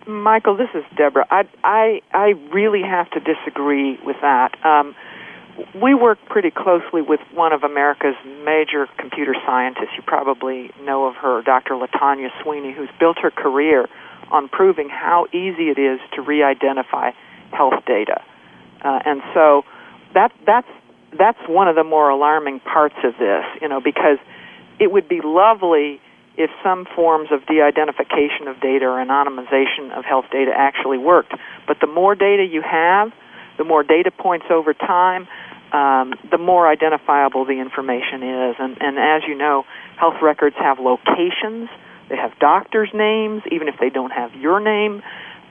Micheal, 0.07 0.57
this 0.57 0.69
is 0.75 0.83
Deborah. 0.95 1.25
I 1.29 1.47
I 1.63 2.01
I 2.13 2.33
really 2.53 2.81
have 2.81 3.09
to 3.11 3.19
disagree 3.19 3.97
with 4.05 4.17
that. 4.21 4.63
Um, 4.63 4.95
we 5.81 5.93
work 5.93 6.19
pretty 6.27 6.51
closely 6.51 7.01
with 7.01 7.21
one 7.33 7.53
of 7.53 7.63
America's 7.63 8.15
major 8.43 8.87
computer 8.97 9.33
scientists. 9.45 9.95
You 9.95 10.03
probably 10.05 10.69
know 10.83 11.05
of 11.05 11.15
her, 11.15 11.41
Dr. 11.43 11.75
Latanya 11.75 12.29
Sweeney, 12.43 12.73
who's 12.73 12.89
built 12.99 13.17
her 13.19 13.31
career 13.31 13.87
on 14.31 14.49
proving 14.49 14.89
how 14.89 15.27
easy 15.31 15.69
it 15.69 15.79
is 15.79 15.99
to 16.13 16.21
re-identify 16.21 17.11
health 17.51 17.85
data. 17.85 18.21
Uh, 18.83 18.99
and 19.05 19.21
so 19.33 19.63
that 20.13 20.31
that's 20.45 20.67
that's 21.17 21.39
one 21.47 21.67
of 21.67 21.75
the 21.75 21.83
more 21.83 22.09
alarming 22.09 22.59
parts 22.59 22.95
of 23.03 23.13
this, 23.17 23.45
you 23.61 23.69
know, 23.69 23.79
because 23.79 24.17
it 24.79 24.91
would 24.91 25.07
be 25.07 25.21
lovely 25.23 26.01
if 26.37 26.49
some 26.63 26.85
forms 26.95 27.29
of 27.31 27.45
de-identification 27.45 28.47
of 28.47 28.59
data 28.59 28.85
or 28.85 29.03
anonymization 29.03 29.91
of 29.97 30.05
health 30.05 30.25
data 30.31 30.51
actually 30.55 30.97
worked. 30.97 31.33
But 31.67 31.79
the 31.79 31.87
more 31.87 32.15
data 32.15 32.43
you 32.43 32.61
have, 32.61 33.11
the 33.57 33.63
more 33.63 33.83
data 33.83 34.11
points 34.11 34.45
over 34.49 34.73
time, 34.73 35.27
um, 35.71 36.13
the 36.29 36.37
more 36.37 36.67
identifiable 36.67 37.45
the 37.45 37.59
information 37.59 38.23
is. 38.23 38.55
And, 38.59 38.77
and 38.81 38.97
as 38.99 39.23
you 39.27 39.35
know, 39.35 39.63
health 39.97 40.21
records 40.21 40.55
have 40.57 40.79
locations. 40.79 41.69
They 42.09 42.17
have 42.17 42.37
doctors' 42.39 42.91
names, 42.93 43.43
even 43.51 43.67
if 43.67 43.75
they 43.79 43.89
don't 43.89 44.11
have 44.11 44.35
your 44.35 44.59
name. 44.59 45.01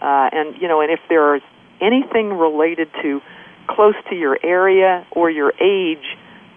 Uh, 0.01 0.29
and 0.33 0.61
you 0.61 0.68
know, 0.68 0.81
and 0.81 0.90
if 0.90 1.01
there 1.09 1.37
is 1.37 1.42
anything 1.81 2.33
related 2.33 2.88
to 3.03 3.20
close 3.68 3.94
to 4.11 4.14
your 4.14 4.38
area 4.42 5.07
or 5.11 5.31
your 5.31 5.53
age, 5.61 6.05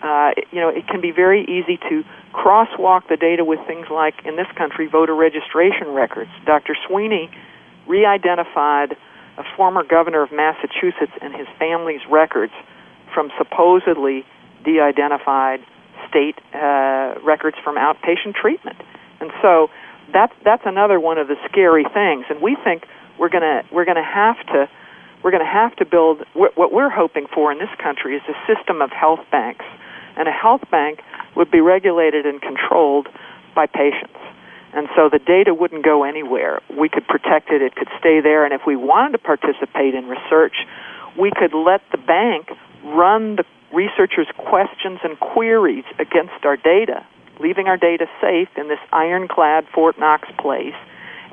uh, 0.02 0.32
you 0.52 0.62
know, 0.62 0.70
it 0.70 0.88
can 0.88 1.02
be 1.02 1.12
very 1.12 1.44
easy 1.44 1.78
to 1.90 2.04
crosswalk 2.34 3.08
the 3.10 3.18
data 3.18 3.44
with 3.44 3.60
things 3.66 3.88
like, 3.90 4.14
in 4.26 4.36
this 4.36 4.48
country, 4.56 4.88
voter 4.88 5.16
registration 5.16 5.88
records. 5.90 6.30
Dr. 6.46 6.76
Sweeney 6.88 7.30
re 7.88 8.06
identified 8.06 8.96
a 9.38 9.44
former 9.56 9.84
governor 9.84 10.22
of 10.24 10.32
Massachusetts 10.32 11.14
and 11.22 11.36
his 11.36 11.48
family's 11.60 12.02
records 12.10 12.54
from 13.14 13.32
supposedly 13.38 14.26
de 14.64 14.80
identified 14.80 15.62
state 16.10 16.38
uh, 16.54 17.16
records 17.24 17.58
from 17.64 17.76
outpatient 17.76 18.36
treatment. 18.36 18.78
And 19.20 19.32
so 19.42 19.70
that's, 20.14 20.34
that's 20.44 20.64
another 20.66 21.00
one 21.00 21.18
of 21.18 21.28
the 21.28 21.36
scary 21.50 21.86
things. 21.94 22.26
And 22.30 22.42
we 22.42 22.56
think 22.64 22.86
we're 23.18 23.30
to 23.30 23.64
we're 23.72 23.86
to 23.98 24.04
have 24.04 24.38
to 24.48 24.70
we're 25.24 25.32
going 25.32 25.44
to 25.44 25.52
have 25.52 25.76
to 25.78 25.86
build 25.86 26.24
what 26.34 26.72
we're 26.72 26.90
hoping 26.90 27.26
for 27.34 27.52
in 27.52 27.58
this 27.58 27.74
country 27.82 28.16
is 28.16 28.22
a 28.30 28.38
system 28.46 28.82
of 28.82 28.92
health 28.92 29.20
banks 29.32 29.66
and 30.18 30.28
a 30.28 30.32
health 30.32 30.64
bank 30.72 31.00
would 31.36 31.52
be 31.52 31.62
regulated 31.62 32.26
and 32.26 32.42
controlled 32.42 33.08
by 33.56 33.66
patients. 33.68 34.18
And 34.74 34.88
so 34.96 35.10
the 35.10 35.20
data 35.20 35.54
wouldn't 35.54 35.86
go 35.86 36.04
anywhere. 36.04 36.62
We 36.78 36.90
could 36.90 37.08
protect 37.08 37.50
it, 37.52 37.62
it 37.62 37.76
could 37.76 37.88
stay 38.00 38.20
there, 38.20 38.44
and 38.44 38.54
if 38.54 38.62
we 38.68 38.76
wanted 38.76 39.14
to 39.14 39.18
participate 39.20 39.96
in 39.96 40.08
research, 40.08 40.56
we 41.18 41.32
could 41.32 41.54
let 41.54 41.82
the 41.92 41.98
bank 41.98 42.50
run 42.84 43.38
the 43.38 43.46
researchers' 43.74 44.28
questions 44.38 45.00
and 45.04 45.20
queries 45.20 45.86
against 46.00 46.46
our 46.46 46.58
data, 46.58 47.06
leaving 47.40 47.68
our 47.68 47.78
data 47.78 48.08
safe 48.22 48.50
in 48.58 48.68
this 48.68 48.80
ironclad 48.92 49.68
Fort 49.74 49.98
Knox 50.00 50.28
place, 50.38 50.76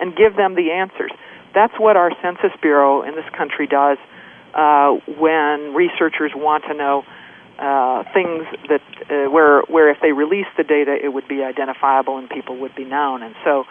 and 0.01 0.17
give 0.17 0.37
them 0.37 0.55
the 0.55 0.71
answers. 0.71 1.13
That's 1.55 1.75
what 1.79 1.97
our 1.97 2.11
Census 2.23 2.51
Bureau 2.61 3.03
in 3.03 3.15
this 3.15 3.29
country 3.37 3.67
does 3.67 3.99
uh, 4.55 4.93
when 5.19 5.75
researchers 5.75 6.33
want 6.35 6.65
to 6.65 6.75
know 6.75 7.05
uh, 7.59 8.03
things 8.13 8.45
that 8.69 8.83
uh, 9.11 9.31
where 9.31 9.63
where 9.63 9.91
if 9.91 9.99
they 10.03 10.13
release 10.13 10.47
the 10.57 10.65
data, 10.65 10.97
it 11.03 11.13
would 11.13 11.29
be 11.29 11.43
identifiable 11.43 12.19
and 12.19 12.29
people 12.29 12.57
would 12.59 12.75
be 12.75 12.85
known. 12.85 13.23
And 13.23 13.35
so, 13.45 13.65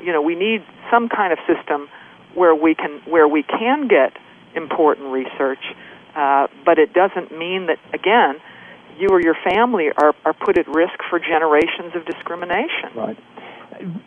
you 0.00 0.12
know, 0.12 0.22
we 0.22 0.34
need 0.34 0.64
some 0.90 1.08
kind 1.08 1.32
of 1.32 1.38
system 1.46 1.88
where 2.34 2.54
we 2.54 2.74
can 2.74 3.00
where 3.06 3.28
we 3.28 3.42
can 3.42 3.88
get 3.88 4.12
important 4.54 5.12
research, 5.12 5.62
uh, 6.16 6.48
but 6.64 6.78
it 6.78 6.92
doesn't 6.92 7.36
mean 7.36 7.66
that 7.66 7.78
again, 7.94 8.40
you 8.98 9.08
or 9.10 9.20
your 9.20 9.36
family 9.44 9.88
are 9.96 10.14
are 10.24 10.34
put 10.34 10.58
at 10.58 10.66
risk 10.66 10.98
for 11.08 11.18
generations 11.18 11.94
of 11.94 12.04
discrimination. 12.06 12.90
Right, 12.96 13.18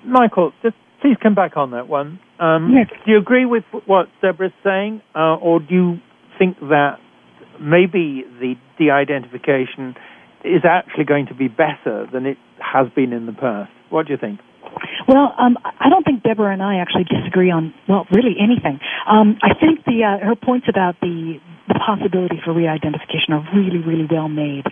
Micheal. 0.06 0.52
Just 0.62 0.76
please 1.02 1.18
come 1.22 1.36
back 1.36 1.56
on 1.56 1.72
that 1.72 1.88
one. 1.88 2.20
Um, 2.40 2.74
yes. 2.74 2.90
Do 3.06 3.12
you 3.12 3.18
agree 3.18 3.46
with 3.46 3.64
what 3.86 4.08
Deborah's 4.22 4.52
saying, 4.64 5.02
uh, 5.16 5.36
or 5.36 5.60
do 5.60 5.74
you 5.74 6.00
think 6.38 6.60
that 6.60 6.98
maybe 7.60 8.24
the 8.40 8.56
de-identification 8.78 9.96
is 10.44 10.64
actually 10.64 11.06
going 11.06 11.28
to 11.28 11.36
be 11.36 11.48
better 11.48 12.08
than 12.12 12.26
it 12.26 12.38
has 12.60 12.88
been 12.96 13.14
in 13.14 13.26
the 13.26 13.34
past. 13.34 13.72
What 13.90 14.08
do 14.08 14.14
you 14.14 14.20
think? 14.20 14.40
Well, 15.08 15.34
um, 15.38 15.58
I 15.64 15.90
don't 15.90 16.04
think 16.04 16.24
Deborah 16.24 16.54
and 16.54 16.64
I 16.64 16.78
actually 16.78 17.04
disagree 17.04 17.52
on 17.52 17.74
well, 17.90 18.08
really 18.12 18.36
anything. 18.40 18.80
Um, 19.06 19.38
I 19.44 19.54
think 19.54 19.84
the 19.86 20.04
uh, 20.06 20.26
her 20.26 20.36
points 20.36 20.68
about 20.70 20.96
the 21.02 21.40
the 21.68 21.76
possibility 21.76 22.40
for 22.44 22.54
re-identification 22.54 23.32
are 23.32 23.48
really, 23.56 23.80
really 23.80 24.08
well 24.10 24.28
made. 24.28 24.66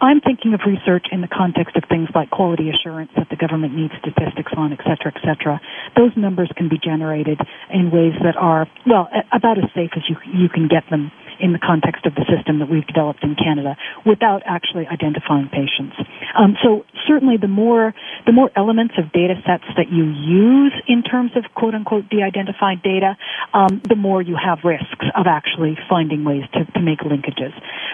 I'm 0.00 0.20
thinking 0.20 0.54
of 0.54 0.60
research 0.64 1.06
in 1.10 1.20
the 1.20 1.28
context 1.28 1.76
of 1.76 1.84
things 1.88 2.08
like 2.14 2.30
quality 2.30 2.70
assurance 2.70 3.10
that 3.16 3.28
the 3.28 3.36
government 3.36 3.74
needs 3.74 3.92
statistics 3.98 4.52
on, 4.56 4.72
et 4.72 4.78
cetera, 4.80 5.12
et 5.12 5.20
cetera. 5.20 5.60
Those 5.96 6.12
numbers 6.16 6.50
can 6.56 6.68
be 6.68 6.78
generated 6.78 7.40
in 7.68 7.90
ways 7.90 8.14
that 8.22 8.36
are, 8.38 8.66
well, 8.86 9.10
about 9.32 9.58
as 9.58 9.68
safe 9.74 9.90
as 9.96 10.04
you, 10.08 10.16
you 10.32 10.48
can 10.48 10.68
get 10.68 10.84
them 10.88 11.10
in 11.40 11.52
the 11.52 11.58
context 11.58 12.06
of 12.06 12.14
the 12.14 12.24
system 12.28 12.58
that 12.58 12.68
we've 12.68 12.86
developed 12.86 13.22
in 13.22 13.34
Canada 13.34 13.76
without 14.04 14.42
actually 14.46 14.86
identifying 14.86 15.48
patients. 15.48 15.96
Um, 16.36 16.56
so 16.62 16.84
certainly 17.06 17.36
the 17.36 17.48
more 17.48 17.94
the 18.26 18.32
more 18.32 18.50
elements 18.56 18.94
of 18.98 19.12
data 19.12 19.34
sets 19.46 19.64
that 19.76 19.90
you 19.90 20.04
use 20.04 20.74
in 20.86 21.02
terms 21.02 21.32
of 21.36 21.44
quote 21.54 21.74
unquote 21.74 22.08
de-identified 22.08 22.82
data, 22.82 23.16
um, 23.54 23.80
the 23.88 23.96
more 23.96 24.22
you 24.22 24.36
have 24.36 24.58
risks 24.64 25.06
of 25.16 25.26
actually 25.26 25.76
finding 25.88 26.24
ways 26.24 26.44
to, 26.52 26.64
to 26.72 26.80
make 26.80 27.00
linkages. 27.00 27.52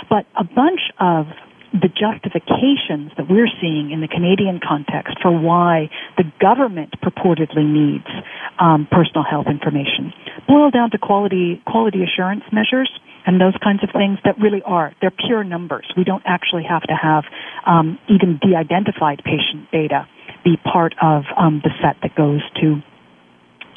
But 0.08 0.26
a 0.36 0.44
bunch 0.44 0.80
of 0.98 1.26
the 1.74 1.90
justifications 1.90 3.10
that 3.18 3.26
we're 3.28 3.50
seeing 3.60 3.90
in 3.90 4.00
the 4.00 4.06
Canadian 4.06 4.60
context 4.62 5.18
for 5.20 5.34
why 5.34 5.90
the 6.16 6.22
government 6.40 6.94
purportedly 7.02 7.66
needs 7.66 8.06
um, 8.62 8.86
personal 8.90 9.24
health 9.28 9.46
information 9.50 10.14
boil 10.46 10.70
down 10.70 10.90
to 10.90 10.98
quality 10.98 11.60
quality 11.66 12.02
assurance 12.04 12.44
measures 12.52 12.90
and 13.26 13.40
those 13.40 13.54
kinds 13.62 13.82
of 13.82 13.90
things 13.90 14.18
that 14.24 14.38
really 14.38 14.62
are 14.64 14.94
they're 15.00 15.10
pure 15.10 15.42
numbers. 15.42 15.86
We 15.96 16.04
don't 16.04 16.22
actually 16.26 16.64
have 16.68 16.82
to 16.82 16.94
have 16.94 17.24
um, 17.66 17.98
even 18.08 18.38
de-identified 18.40 19.22
patient 19.24 19.70
data 19.72 20.06
be 20.44 20.56
part 20.56 20.94
of 21.02 21.24
um, 21.36 21.60
the 21.64 21.70
set 21.82 21.96
that 22.02 22.14
goes 22.14 22.42
to 22.60 22.82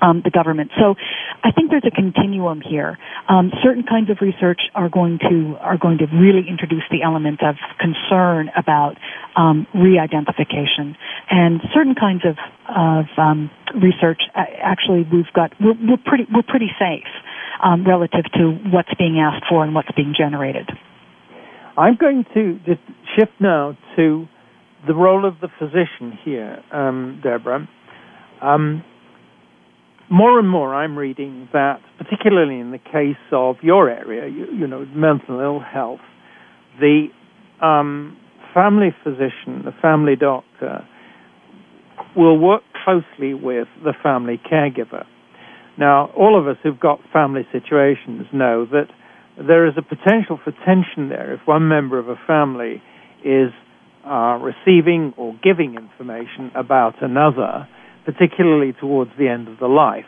um, 0.02 0.22
the 0.24 0.32
government. 0.32 0.72
So 0.80 0.96
I 1.44 1.52
think 1.52 1.72
there's 1.72 1.86
a 1.86 1.92
continuum 1.92 2.62
here. 2.62 2.98
Um, 3.30 3.52
certain 3.64 3.84
kinds 3.84 4.10
of 4.10 4.18
research 4.22 4.62
are 4.76 4.90
going 4.90 5.20
to 5.30 5.58
are 5.62 5.78
going 5.78 6.00
to 6.00 6.06
really 6.06 6.48
introduce 6.48 6.84
the 6.92 7.04
element 7.04 7.42
of 7.44 7.56
concern 7.80 8.50
about 8.56 8.98
um, 9.36 9.68
re-identification, 9.74 10.96
and 11.30 11.62
certain 11.74 11.96
kinds 11.96 12.24
of 12.26 12.38
of 12.68 13.06
um, 13.18 13.50
research 13.82 14.22
actually 14.36 15.08
we've 15.12 15.32
got 15.34 15.54
we're, 15.60 15.78
we're 15.82 16.04
pretty 16.06 16.26
we're 16.34 16.48
pretty 16.48 16.70
safe 16.80 17.08
um, 17.64 17.86
relative 17.86 18.26
to 18.34 18.52
what's 18.72 18.94
being 18.98 19.20
asked 19.20 19.46
for 19.50 19.64
and 19.64 19.74
what's 19.74 19.92
being 19.96 20.14
generated. 20.18 20.70
I'm 21.78 21.96
going 21.96 22.26
to 22.34 22.60
just 22.66 22.82
shift 23.16 23.34
now 23.40 23.78
to 23.96 24.28
the 24.88 24.96
role 24.96 25.26
of 25.26 25.36
the 25.42 25.48
physician 25.60 26.18
here, 26.24 26.64
um, 26.72 27.22
Deborah. 27.24 27.68
More 30.10 30.40
and 30.40 30.50
more, 30.50 30.74
I'm 30.74 30.98
reading 30.98 31.50
that, 31.52 31.82
particularly 31.98 32.60
in 32.60 32.72
the 32.72 32.78
case 32.78 33.22
of 33.34 33.58
your 33.62 33.90
area, 33.90 34.28
you, 34.28 34.46
you 34.58 34.68
know, 34.68 34.86
mental 34.96 35.42
ill 35.42 35.60
health, 35.60 36.00
the 36.80 37.08
um, 37.62 38.18
family 38.54 38.96
physician, 39.04 39.64
the 39.66 39.74
family 39.82 40.16
doctor, 40.16 40.88
will 42.16 42.40
work 42.40 42.64
closely 42.86 43.34
with 43.34 43.68
the 43.84 43.94
family 44.02 44.40
caregiver. 44.50 45.06
Now, 45.78 46.10
all 46.18 46.40
of 46.40 46.48
us 46.48 46.56
who've 46.64 46.80
got 46.80 47.00
family 47.12 47.46
situations 47.52 48.28
know 48.32 48.66
that 48.72 48.88
there 49.38 49.68
is 49.68 49.74
a 49.78 49.82
potential 49.82 50.40
for 50.44 50.52
tension 50.66 51.10
there 51.10 51.34
if 51.34 51.42
one 51.46 51.68
member 51.68 52.00
of 52.00 52.08
a 52.08 52.16
family 52.26 52.82
is 53.26 53.52
uh, 54.06 54.40
receiving 54.42 55.14
or 55.18 55.36
giving 55.44 55.76
information 55.76 56.50
about 56.56 56.96
another 57.02 57.68
particularly 58.08 58.72
towards 58.72 59.12
the 59.20 59.28
end 59.28 59.50
of 59.50 59.60
the 59.60 59.68
life, 59.68 60.06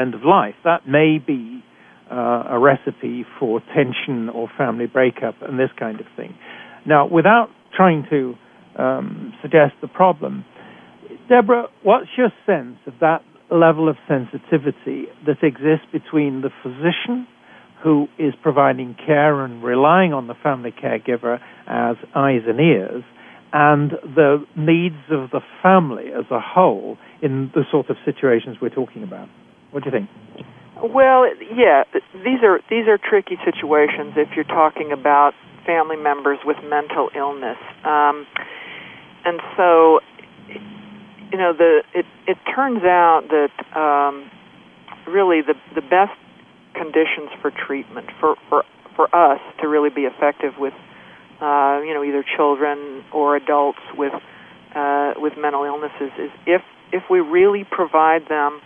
end 0.00 0.14
of 0.14 0.22
life, 0.22 0.54
that 0.62 0.86
may 0.86 1.18
be 1.18 1.64
uh, 2.08 2.44
a 2.48 2.58
recipe 2.60 3.26
for 3.40 3.60
tension 3.74 4.28
or 4.28 4.48
family 4.56 4.86
breakup 4.86 5.34
and 5.42 5.58
this 5.58 5.70
kind 5.76 5.98
of 5.98 6.06
thing. 6.16 6.32
Now, 6.86 7.08
without 7.08 7.48
trying 7.76 8.06
to 8.08 8.34
um, 8.80 9.32
suggest 9.42 9.74
the 9.82 9.88
problem, 9.88 10.44
Deborah, 11.28 11.66
what's 11.82 12.06
your 12.16 12.30
sense 12.46 12.76
of 12.86 12.94
that 13.00 13.24
level 13.50 13.88
of 13.88 13.96
sensitivity 14.06 15.06
that 15.26 15.42
exists 15.42 15.86
between 15.90 16.42
the 16.42 16.50
physician 16.62 17.26
who 17.82 18.06
is 18.16 18.32
providing 18.44 18.94
care 19.04 19.44
and 19.44 19.64
relying 19.64 20.12
on 20.12 20.28
the 20.28 20.34
family 20.40 20.70
caregiver 20.72 21.40
as 21.66 21.96
eyes 22.14 22.42
and 22.46 22.60
ears 22.60 23.02
and 23.52 23.92
the 24.02 24.44
needs 24.56 25.02
of 25.10 25.30
the 25.30 25.40
family 25.62 26.06
as 26.16 26.24
a 26.30 26.40
whole 26.40 26.96
in 27.22 27.50
the 27.54 27.64
sort 27.70 27.90
of 27.90 27.96
situations 28.04 28.56
we're 28.60 28.68
talking 28.68 29.02
about. 29.02 29.28
What 29.70 29.84
do 29.84 29.90
you 29.90 29.98
think? 29.98 30.10
Well, 30.82 31.26
yeah, 31.54 31.84
these 32.14 32.42
are 32.42 32.60
these 32.70 32.88
are 32.88 32.98
tricky 32.98 33.36
situations 33.44 34.14
if 34.16 34.28
you're 34.34 34.44
talking 34.44 34.92
about 34.92 35.32
family 35.66 35.96
members 35.96 36.38
with 36.44 36.56
mental 36.64 37.10
illness, 37.14 37.58
um, 37.84 38.26
and 39.24 39.40
so 39.56 40.00
you 41.30 41.38
know 41.38 41.52
the 41.52 41.82
it 41.94 42.06
it 42.26 42.38
turns 42.54 42.82
out 42.82 43.28
that 43.28 43.78
um, 43.78 44.30
really 45.06 45.42
the 45.42 45.54
the 45.74 45.82
best 45.82 46.16
conditions 46.74 47.28
for 47.42 47.50
treatment 47.50 48.06
for 48.18 48.36
for 48.48 48.64
for 48.96 49.14
us 49.14 49.40
to 49.60 49.68
really 49.68 49.90
be 49.90 50.02
effective 50.02 50.54
with 50.58 50.72
uh, 51.40 51.80
you 51.84 51.94
know, 51.94 52.04
either 52.04 52.24
children 52.36 53.04
or 53.12 53.36
adults 53.36 53.80
with 53.96 54.12
uh, 54.74 55.14
with 55.16 55.32
mental 55.38 55.64
illnesses 55.64 56.12
is 56.18 56.30
if 56.46 56.62
if 56.92 57.02
we 57.10 57.20
really 57.20 57.64
provide 57.64 58.28
them 58.28 58.60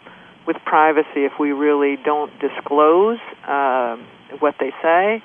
with 0.47 0.57
privacy, 0.65 1.25
if 1.25 1.33
we 1.39 1.53
really 1.53 1.97
don't 2.05 2.33
disclose 2.41 3.19
uh, 3.47 3.97
what 4.41 4.57
they 4.61 4.71
say, 4.83 5.23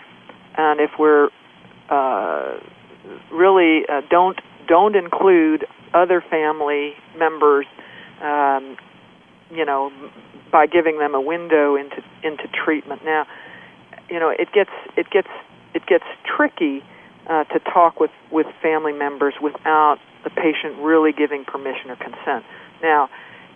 and 0.57 0.79
if 0.79 0.91
we're 0.99 1.29
uh, 1.89 2.59
really 3.31 3.81
uh, 3.89 4.01
don't 4.09 4.39
don't 4.67 4.95
include 4.95 5.65
other 5.93 6.21
family 6.29 6.93
members, 7.17 7.65
um, 8.21 8.77
you 9.51 9.65
know, 9.65 9.91
by 10.51 10.67
giving 10.67 10.99
them 10.99 11.15
a 11.15 11.21
window 11.21 11.75
into 11.75 12.03
into 12.23 12.47
treatment. 12.47 13.03
Now, 13.03 13.25
you 14.09 14.19
know, 14.19 14.29
it 14.29 14.51
gets 14.53 14.71
it 14.95 15.09
gets 15.09 15.29
it 15.73 15.85
gets 15.87 16.05
tricky 16.25 16.83
uh, 17.29 17.43
to 17.45 17.59
talk 17.59 17.99
with, 17.99 18.11
with 18.31 18.47
family 18.61 18.93
members 18.93 19.35
without 19.41 19.99
the 20.23 20.29
patient 20.31 20.77
really 20.81 21.13
giving 21.13 21.45
permission 21.45 21.91
or 21.91 21.95
consent. 21.95 22.43
Now, 22.81 23.09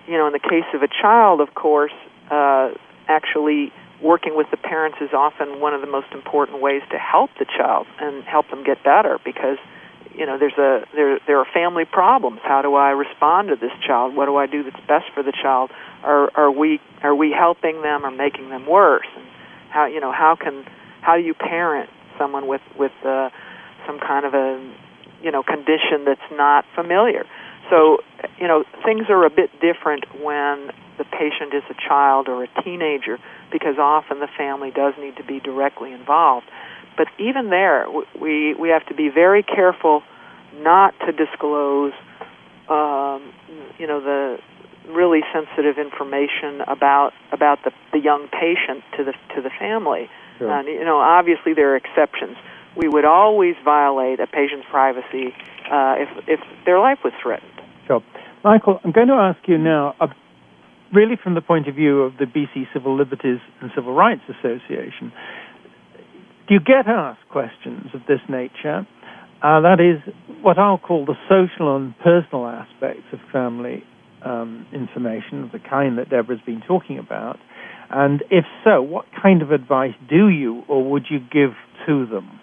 you 0.07 0.17
know, 0.17 0.27
in 0.27 0.33
the 0.33 0.39
case 0.39 0.67
of 0.73 0.83
a 0.83 0.87
child, 0.87 1.41
of 1.41 1.53
course, 1.55 1.93
uh, 2.29 2.71
actually 3.07 3.73
working 4.01 4.35
with 4.35 4.47
the 4.51 4.57
parents 4.57 4.97
is 5.01 5.09
often 5.13 5.59
one 5.59 5.73
of 5.73 5.81
the 5.81 5.87
most 5.87 6.07
important 6.13 6.61
ways 6.61 6.81
to 6.91 6.99
help 6.99 7.31
the 7.39 7.45
child 7.45 7.87
and 7.99 8.23
help 8.23 8.49
them 8.49 8.63
get 8.63 8.83
better 8.83 9.17
because 9.23 9.57
you 10.13 10.25
know 10.25 10.37
there's 10.37 10.57
a 10.57 10.85
there 10.93 11.19
there 11.25 11.39
are 11.39 11.47
family 11.53 11.85
problems. 11.85 12.39
How 12.43 12.61
do 12.61 12.75
i 12.75 12.91
respond 12.91 13.47
to 13.47 13.55
this 13.55 13.71
child? 13.85 14.15
What 14.15 14.25
do 14.25 14.35
i 14.35 14.45
do 14.45 14.63
that's 14.63 14.85
best 14.87 15.05
for 15.13 15.23
the 15.23 15.31
child? 15.31 15.71
Are 16.03 16.29
are 16.35 16.51
we 16.51 16.79
are 17.01 17.15
we 17.15 17.31
helping 17.31 17.81
them 17.81 18.05
or 18.05 18.11
making 18.11 18.49
them 18.49 18.67
worse? 18.67 19.07
And 19.15 19.25
how 19.69 19.85
you 19.85 20.01
know 20.01 20.11
how 20.11 20.35
can 20.35 20.65
how 21.01 21.15
do 21.15 21.23
you 21.23 21.33
parent 21.33 21.89
someone 22.19 22.47
with 22.47 22.61
with 22.77 22.91
uh 23.05 23.29
some 23.85 23.99
kind 23.99 24.25
of 24.25 24.33
a 24.33 24.59
you 25.21 25.31
know 25.31 25.43
condition 25.43 26.05
that's 26.05 26.29
not 26.31 26.65
familiar. 26.75 27.25
So 27.69 27.99
you 28.39 28.47
know 28.47 28.63
things 28.83 29.05
are 29.09 29.25
a 29.25 29.29
bit 29.29 29.51
different 29.59 30.05
when 30.21 30.71
the 30.97 31.05
patient 31.05 31.53
is 31.53 31.63
a 31.69 31.73
child 31.73 32.27
or 32.27 32.43
a 32.43 32.63
teenager 32.63 33.19
because 33.51 33.77
often 33.79 34.19
the 34.19 34.29
family 34.37 34.71
does 34.71 34.93
need 34.99 35.15
to 35.17 35.23
be 35.23 35.39
directly 35.39 35.91
involved. 35.91 36.45
But 36.95 37.07
even 37.17 37.49
there, 37.49 37.87
we 38.19 38.53
we 38.53 38.69
have 38.69 38.85
to 38.87 38.93
be 38.93 39.09
very 39.09 39.43
careful 39.43 40.03
not 40.57 40.93
to 41.05 41.11
disclose, 41.11 41.93
um, 42.69 43.33
you 43.79 43.87
know, 43.87 43.99
the 43.99 44.37
really 44.87 45.21
sensitive 45.33 45.77
information 45.77 46.61
about 46.67 47.13
about 47.31 47.63
the, 47.63 47.71
the 47.91 47.99
young 47.99 48.27
patient 48.27 48.83
to 48.97 49.03
the 49.03 49.13
to 49.35 49.41
the 49.41 49.49
family. 49.57 50.09
Sure. 50.37 50.51
And 50.51 50.67
you 50.67 50.83
know, 50.83 50.97
obviously 50.97 51.53
there 51.53 51.73
are 51.73 51.75
exceptions 51.75 52.37
we 52.75 52.87
would 52.87 53.05
always 53.05 53.55
violate 53.63 54.19
a 54.19 54.27
patient's 54.27 54.65
privacy 54.69 55.33
uh, 55.71 55.95
if, 55.97 56.09
if 56.27 56.39
their 56.65 56.79
life 56.79 56.99
was 57.03 57.13
threatened. 57.21 57.51
Sure. 57.87 58.01
Micheal, 58.43 58.79
I'm 58.83 58.91
going 58.91 59.07
to 59.07 59.13
ask 59.13 59.39
you 59.47 59.57
now, 59.57 59.95
uh, 59.99 60.07
really 60.93 61.15
from 61.21 61.35
the 61.35 61.41
point 61.41 61.67
of 61.67 61.75
view 61.75 62.01
of 62.01 62.13
the 62.17 62.25
BC 62.25 62.67
Civil 62.73 62.97
Liberties 62.97 63.39
and 63.61 63.71
Civil 63.75 63.93
Rights 63.93 64.21
Association, 64.27 65.11
do 66.47 66.55
you 66.55 66.59
get 66.59 66.87
asked 66.87 67.27
questions 67.29 67.87
of 67.93 68.01
this 68.07 68.19
nature? 68.27 68.85
Uh, 69.41 69.61
that 69.61 69.79
is 69.79 70.13
what 70.41 70.57
I'll 70.57 70.77
call 70.77 71.05
the 71.05 71.15
social 71.29 71.75
and 71.75 71.97
personal 71.99 72.47
aspects 72.47 73.05
of 73.11 73.19
family 73.31 73.83
um, 74.23 74.65
information 74.73 75.43
of 75.43 75.51
the 75.51 75.59
kind 75.59 75.97
that 75.97 76.09
Deborah's 76.09 76.41
been 76.45 76.61
talking 76.65 76.97
about. 76.97 77.37
And 77.89 78.23
if 78.31 78.45
so, 78.63 78.81
what 78.81 79.05
kind 79.21 79.41
of 79.41 79.51
advice 79.51 79.93
do 80.09 80.29
you 80.29 80.63
or 80.67 80.89
would 80.91 81.05
you 81.09 81.19
give 81.19 81.51
to 81.85 82.05
them? 82.05 82.39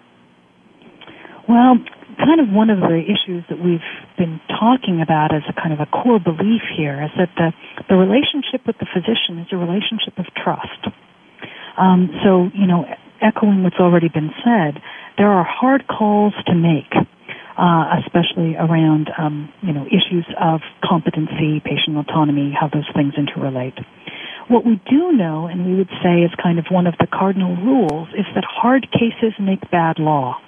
Well, 1.51 1.75
kind 2.15 2.39
of 2.39 2.47
one 2.47 2.69
of 2.69 2.79
the 2.79 3.03
issues 3.03 3.43
that 3.51 3.59
we've 3.59 3.83
been 4.17 4.39
talking 4.47 5.03
about 5.03 5.35
as 5.35 5.43
a 5.49 5.53
kind 5.53 5.73
of 5.75 5.83
a 5.83 5.85
core 5.85 6.19
belief 6.19 6.63
here 6.77 7.03
is 7.03 7.11
that 7.19 7.27
the, 7.35 7.51
the 7.91 7.99
relationship 7.99 8.63
with 8.65 8.79
the 8.79 8.87
physician 8.87 9.35
is 9.43 9.51
a 9.51 9.57
relationship 9.57 10.15
of 10.15 10.31
trust. 10.31 10.87
Um, 11.75 12.07
so, 12.23 12.47
you 12.55 12.67
know, 12.67 12.87
echoing 13.19 13.63
what's 13.63 13.83
already 13.83 14.07
been 14.07 14.31
said, 14.47 14.79
there 15.17 15.27
are 15.27 15.43
hard 15.43 15.87
calls 15.91 16.33
to 16.47 16.55
make 16.55 16.95
uh, 17.57 17.99
especially 17.99 18.55
around 18.55 19.11
um, 19.19 19.51
you 19.61 19.73
know 19.73 19.85
issues 19.85 20.25
of 20.39 20.61
competency, 20.83 21.59
patient 21.59 21.97
autonomy, 21.97 22.55
how 22.57 22.69
those 22.69 22.87
things 22.95 23.13
interrelate. 23.15 23.77
What 24.47 24.65
we 24.65 24.81
do 24.89 25.11
know, 25.11 25.47
and 25.47 25.65
we 25.67 25.75
would 25.75 25.91
say 26.01 26.23
is 26.23 26.31
kind 26.41 26.59
of 26.59 26.65
one 26.71 26.87
of 26.87 26.95
the 26.99 27.07
cardinal 27.07 27.55
rules, 27.57 28.07
is 28.17 28.25
that 28.35 28.43
hard 28.47 28.87
cases 28.91 29.33
make 29.39 29.69
bad 29.69 29.99
law. 29.99 30.39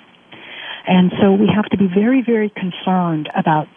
And 0.88 1.11
so 1.21 1.31
we 1.31 1.47
have 1.53 1.65
to 1.71 1.77
be 1.77 1.88
very, 1.88 2.21
very 2.21 2.49
concerned 2.49 3.29
about 3.36 3.67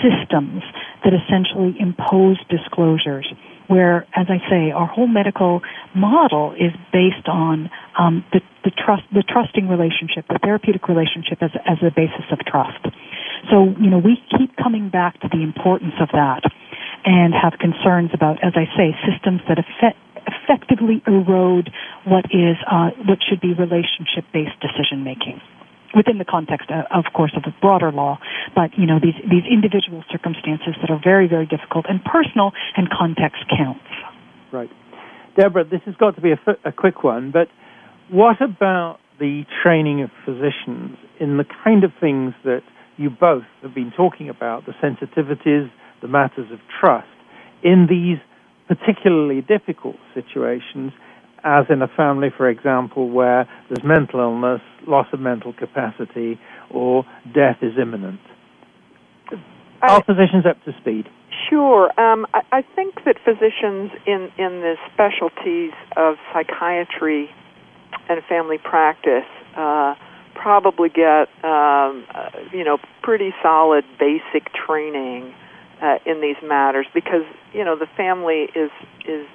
systems 0.00 0.62
that 1.04 1.12
essentially 1.12 1.76
impose 1.78 2.36
disclosures 2.48 3.26
where, 3.68 4.04
as 4.16 4.26
I 4.28 4.42
say, 4.50 4.72
our 4.72 4.86
whole 4.86 5.06
medical 5.06 5.62
model 5.94 6.52
is 6.52 6.72
based 6.92 7.28
on 7.28 7.70
um, 7.96 8.24
the, 8.32 8.40
the 8.64 8.70
trust, 8.70 9.04
the 9.14 9.22
trusting 9.22 9.68
relationship, 9.68 10.26
the 10.28 10.40
therapeutic 10.42 10.88
relationship 10.88 11.38
as, 11.40 11.50
as 11.64 11.78
a 11.80 11.90
basis 11.94 12.26
of 12.32 12.40
trust. 12.40 12.82
So, 13.48 13.72
you 13.78 13.88
know, 13.88 13.98
we 13.98 14.18
keep 14.36 14.56
coming 14.56 14.90
back 14.90 15.20
to 15.20 15.28
the 15.30 15.42
importance 15.42 15.94
of 16.00 16.08
that 16.12 16.42
and 17.04 17.32
have 17.32 17.60
concerns 17.60 18.10
about, 18.12 18.42
as 18.42 18.52
I 18.56 18.66
say, 18.76 18.90
systems 19.06 19.40
that 19.48 19.58
effect, 19.58 19.96
effectively 20.26 21.00
erode 21.06 21.70
what 22.04 22.26
is, 22.26 22.58
uh, 22.66 22.90
what 23.06 23.18
should 23.22 23.40
be 23.40 23.54
relationship-based 23.54 24.58
decision 24.60 25.04
making 25.04 25.40
within 25.94 26.18
the 26.18 26.24
context, 26.24 26.70
uh, 26.70 26.82
of 26.90 27.04
course, 27.14 27.32
of 27.36 27.42
the 27.42 27.52
broader 27.60 27.90
law, 27.92 28.18
but 28.54 28.70
you 28.76 28.86
know 28.86 28.98
these 29.00 29.16
these 29.28 29.44
individual 29.50 30.04
circumstances 30.10 30.74
that 30.80 30.90
are 30.90 31.00
very 31.02 31.26
very 31.26 31.46
difficult 31.46 31.86
and 31.88 32.02
personal, 32.04 32.52
and 32.76 32.88
context 32.90 33.44
counts. 33.50 33.90
Right, 34.52 34.70
Deborah. 35.36 35.64
This 35.64 35.82
has 35.86 35.94
got 35.96 36.14
to 36.16 36.20
be 36.20 36.32
a, 36.32 36.40
a 36.64 36.72
quick 36.72 37.02
one, 37.02 37.30
but 37.30 37.48
what 38.10 38.40
about 38.40 38.98
the 39.18 39.44
training 39.62 40.02
of 40.02 40.10
physicians 40.24 40.96
in 41.20 41.36
the 41.36 41.44
kind 41.64 41.84
of 41.84 41.92
things 42.00 42.34
that 42.44 42.62
you 42.96 43.10
both 43.10 43.44
have 43.62 43.74
been 43.74 43.92
talking 43.96 44.28
about, 44.28 44.66
the 44.66 44.72
sensitivities, 44.82 45.70
the 46.02 46.08
matters 46.08 46.50
of 46.52 46.58
trust, 46.80 47.08
in 47.62 47.86
these 47.88 48.18
particularly 48.66 49.42
difficult 49.42 49.96
situations? 50.14 50.92
As 51.44 51.66
in 51.68 51.82
a 51.82 51.88
family, 51.88 52.28
for 52.36 52.48
example, 52.48 53.10
where 53.10 53.48
there's 53.68 53.84
mental 53.84 54.20
illness, 54.20 54.60
loss 54.86 55.06
of 55.12 55.20
mental 55.20 55.52
capacity, 55.52 56.38
or 56.70 57.04
death 57.34 57.58
is 57.62 57.72
imminent. 57.80 58.20
Are 59.82 60.02
physicians 60.04 60.44
up 60.46 60.62
to 60.64 60.72
speed? 60.80 61.08
Sure. 61.48 61.86
Um, 61.98 62.26
I, 62.34 62.42
I 62.52 62.62
think 62.76 62.96
that 63.04 63.16
physicians 63.24 63.90
in, 64.06 64.30
in 64.36 64.60
the 64.60 64.76
specialties 64.92 65.72
of 65.96 66.16
psychiatry 66.32 67.30
and 68.08 68.22
family 68.28 68.58
practice 68.58 69.28
uh, 69.56 69.94
probably 70.34 70.88
get 70.88 71.28
um, 71.44 72.04
uh, 72.14 72.30
you 72.52 72.64
know 72.64 72.78
pretty 73.02 73.32
solid 73.42 73.84
basic 73.98 74.52
training 74.54 75.34
uh, 75.82 75.98
in 76.06 76.20
these 76.20 76.36
matters 76.42 76.86
because 76.94 77.24
you 77.52 77.64
know 77.64 77.76
the 77.76 77.88
family 77.96 78.48
is 78.54 78.70
is 79.06 79.26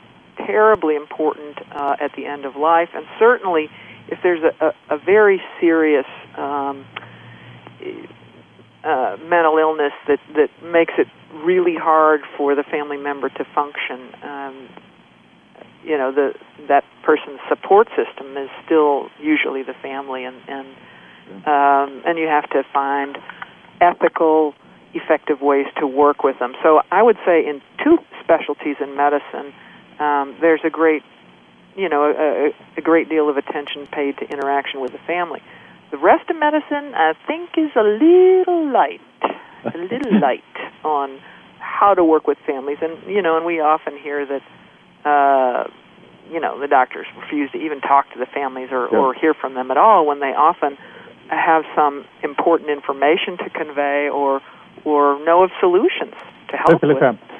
terribly 0.45 0.95
important 0.95 1.57
uh, 1.71 1.95
at 1.99 2.11
the 2.15 2.25
end 2.25 2.45
of 2.45 2.55
life, 2.55 2.89
and 2.93 3.05
certainly 3.19 3.69
if 4.07 4.19
there's 4.21 4.43
a, 4.43 4.65
a, 4.65 4.95
a 4.95 4.97
very 4.97 5.41
serious 5.59 6.05
um, 6.37 6.85
uh, 8.83 9.17
mental 9.23 9.57
illness 9.57 9.93
that 10.07 10.19
that 10.35 10.49
makes 10.63 10.93
it 10.97 11.07
really 11.43 11.75
hard 11.75 12.21
for 12.37 12.55
the 12.55 12.63
family 12.63 12.97
member 12.97 13.29
to 13.29 13.45
function. 13.55 14.13
Um, 14.23 14.69
you 15.83 15.97
know, 15.97 16.11
the 16.11 16.33
that 16.67 16.83
person's 17.03 17.39
support 17.49 17.87
system 17.89 18.37
is 18.37 18.49
still 18.65 19.09
usually 19.19 19.63
the 19.63 19.73
family, 19.81 20.23
and 20.23 20.37
and 20.47 20.67
um, 21.45 22.03
and 22.05 22.17
you 22.17 22.27
have 22.27 22.49
to 22.51 22.63
find 22.73 23.17
ethical, 23.81 24.53
effective 24.93 25.41
ways 25.41 25.65
to 25.79 25.87
work 25.87 26.23
with 26.23 26.37
them. 26.39 26.53
So 26.63 26.81
I 26.91 27.01
would 27.01 27.17
say 27.25 27.45
in 27.45 27.61
two 27.83 27.97
specialties 28.23 28.77
in 28.79 28.95
medicine 28.95 29.53
um, 29.99 30.35
there's 30.41 30.61
a 30.63 30.69
great, 30.69 31.03
you 31.75 31.89
know, 31.89 32.03
a, 32.03 32.53
a 32.77 32.81
great 32.81 33.09
deal 33.09 33.29
of 33.29 33.37
attention 33.37 33.87
paid 33.87 34.17
to 34.17 34.29
interaction 34.29 34.81
with 34.81 34.91
the 34.91 34.99
family. 34.99 35.41
The 35.91 35.97
rest 35.97 36.29
of 36.29 36.37
medicine, 36.37 36.93
I 36.95 37.13
think, 37.27 37.51
is 37.57 37.71
a 37.75 37.83
little 37.83 38.71
light, 38.71 39.01
a 39.21 39.77
little 39.77 40.19
light 40.19 40.43
on 40.83 41.19
how 41.59 41.93
to 41.93 42.03
work 42.03 42.27
with 42.27 42.37
families, 42.45 42.77
and 42.81 42.97
you 43.07 43.21
know, 43.21 43.37
and 43.37 43.45
we 43.45 43.59
often 43.59 43.97
hear 43.97 44.25
that, 44.25 44.41
uh, 45.07 45.69
you 46.31 46.39
know, 46.39 46.59
the 46.59 46.67
doctors 46.67 47.05
refuse 47.21 47.51
to 47.51 47.57
even 47.57 47.81
talk 47.81 48.11
to 48.13 48.19
the 48.19 48.25
families 48.25 48.69
or, 48.71 48.87
or 48.87 49.13
hear 49.13 49.33
from 49.33 49.53
them 49.53 49.71
at 49.71 49.77
all 49.77 50.05
when 50.05 50.19
they 50.19 50.33
often 50.33 50.77
have 51.29 51.63
some 51.75 52.05
important 52.23 52.69
information 52.69 53.37
to 53.37 53.49
convey 53.49 54.09
or 54.09 54.41
or 54.83 55.23
know 55.25 55.43
of 55.43 55.51
solutions 55.59 56.13
to 56.49 56.57
help. 56.57 56.81
With. 57.21 57.34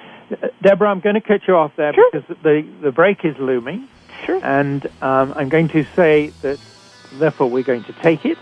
Deborah, 0.61 0.89
I'm 0.89 0.99
going 0.99 1.15
to 1.15 1.21
cut 1.21 1.47
you 1.47 1.55
off 1.55 1.73
there 1.75 1.93
sure. 1.93 2.09
because 2.11 2.37
the, 2.43 2.67
the 2.81 2.91
break 2.91 3.23
is 3.23 3.37
looming. 3.37 3.87
Sure. 4.25 4.43
And 4.43 4.85
um, 5.01 5.33
I'm 5.35 5.49
going 5.49 5.67
to 5.69 5.83
say 5.95 6.27
that, 6.41 6.59
therefore, 7.13 7.49
we're 7.49 7.63
going 7.63 7.83
to 7.85 7.93
take 7.93 8.25
it. 8.25 8.37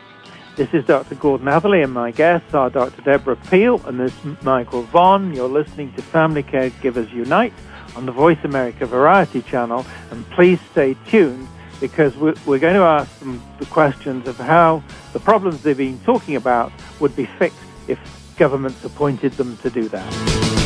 This 0.55 0.71
is 0.71 0.85
Dr. 0.85 1.15
Gordon 1.15 1.47
Atherley, 1.47 1.81
and 1.81 1.91
my 1.91 2.11
guests 2.11 2.53
are 2.53 2.69
Dr. 2.69 3.01
Deborah 3.01 3.35
Peel 3.35 3.81
and 3.87 3.99
this 3.99 4.13
Micheal 4.43 4.85
Vonn. 4.87 5.35
You're 5.35 5.49
listening 5.49 5.91
to 5.93 6.01
Family 6.03 6.43
Caregivers 6.43 7.11
Unite 7.11 7.53
on 7.95 8.05
the 8.05 8.11
Voice 8.11 8.37
America 8.43 8.85
Variety 8.85 9.41
Channel, 9.41 9.83
and 10.11 10.29
please 10.29 10.59
stay 10.71 10.95
tuned 11.07 11.47
because 11.79 12.15
we're, 12.15 12.35
we're 12.45 12.59
going 12.59 12.75
to 12.75 12.83
ask 12.83 13.19
them 13.19 13.41
the 13.57 13.65
questions 13.65 14.27
of 14.27 14.37
how 14.37 14.83
the 15.13 15.19
problems 15.19 15.63
they've 15.63 15.75
been 15.75 15.99
talking 16.01 16.35
about 16.35 16.71
would 16.99 17.15
be 17.15 17.25
fixed 17.25 17.57
if 17.87 17.99
governments 18.37 18.85
appointed 18.85 19.33
them 19.33 19.57
to 19.57 19.69
do 19.69 19.89
that. 19.89 20.62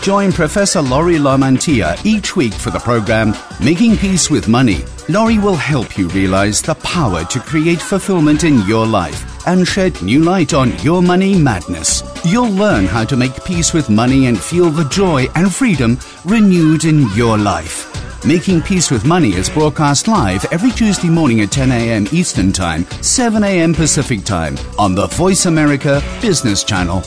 Join 0.03 0.33
Professor 0.33 0.81
Laurie 0.81 1.15
Lamantia 1.15 1.95
each 2.05 2.35
week 2.35 2.53
for 2.53 2.71
the 2.71 2.79
program 2.79 3.33
Making 3.63 3.95
Peace 3.95 4.29
with 4.29 4.49
Money. 4.49 4.83
Laurie 5.07 5.39
will 5.39 5.55
help 5.55 5.97
you 5.97 6.09
realize 6.09 6.61
the 6.61 6.75
power 6.75 7.23
to 7.23 7.39
create 7.39 7.81
fulfillment 7.81 8.43
in 8.43 8.61
your 8.67 8.85
life 8.85 9.47
and 9.47 9.65
shed 9.65 10.01
new 10.01 10.21
light 10.21 10.53
on 10.53 10.77
your 10.79 11.01
money 11.01 11.39
madness. 11.39 12.03
You'll 12.25 12.51
learn 12.51 12.85
how 12.85 13.05
to 13.05 13.15
make 13.15 13.45
peace 13.45 13.71
with 13.71 13.89
money 13.89 14.25
and 14.25 14.37
feel 14.37 14.69
the 14.69 14.89
joy 14.89 15.27
and 15.35 15.53
freedom 15.53 15.97
renewed 16.25 16.83
in 16.83 17.09
your 17.13 17.37
life. 17.37 17.89
Making 18.25 18.61
Peace 18.61 18.91
with 18.91 19.05
Money 19.05 19.33
is 19.33 19.49
broadcast 19.49 20.09
live 20.09 20.45
every 20.51 20.71
Tuesday 20.71 21.09
morning 21.09 21.39
at 21.41 21.51
10 21.51 21.71
a.m. 21.71 22.07
Eastern 22.11 22.51
Time, 22.51 22.83
7 23.01 23.41
a.m. 23.41 23.73
Pacific 23.73 24.25
Time 24.25 24.57
on 24.77 24.95
the 24.95 25.07
Voice 25.07 25.45
America 25.45 26.01
Business 26.21 26.63
Channel. 26.63 27.03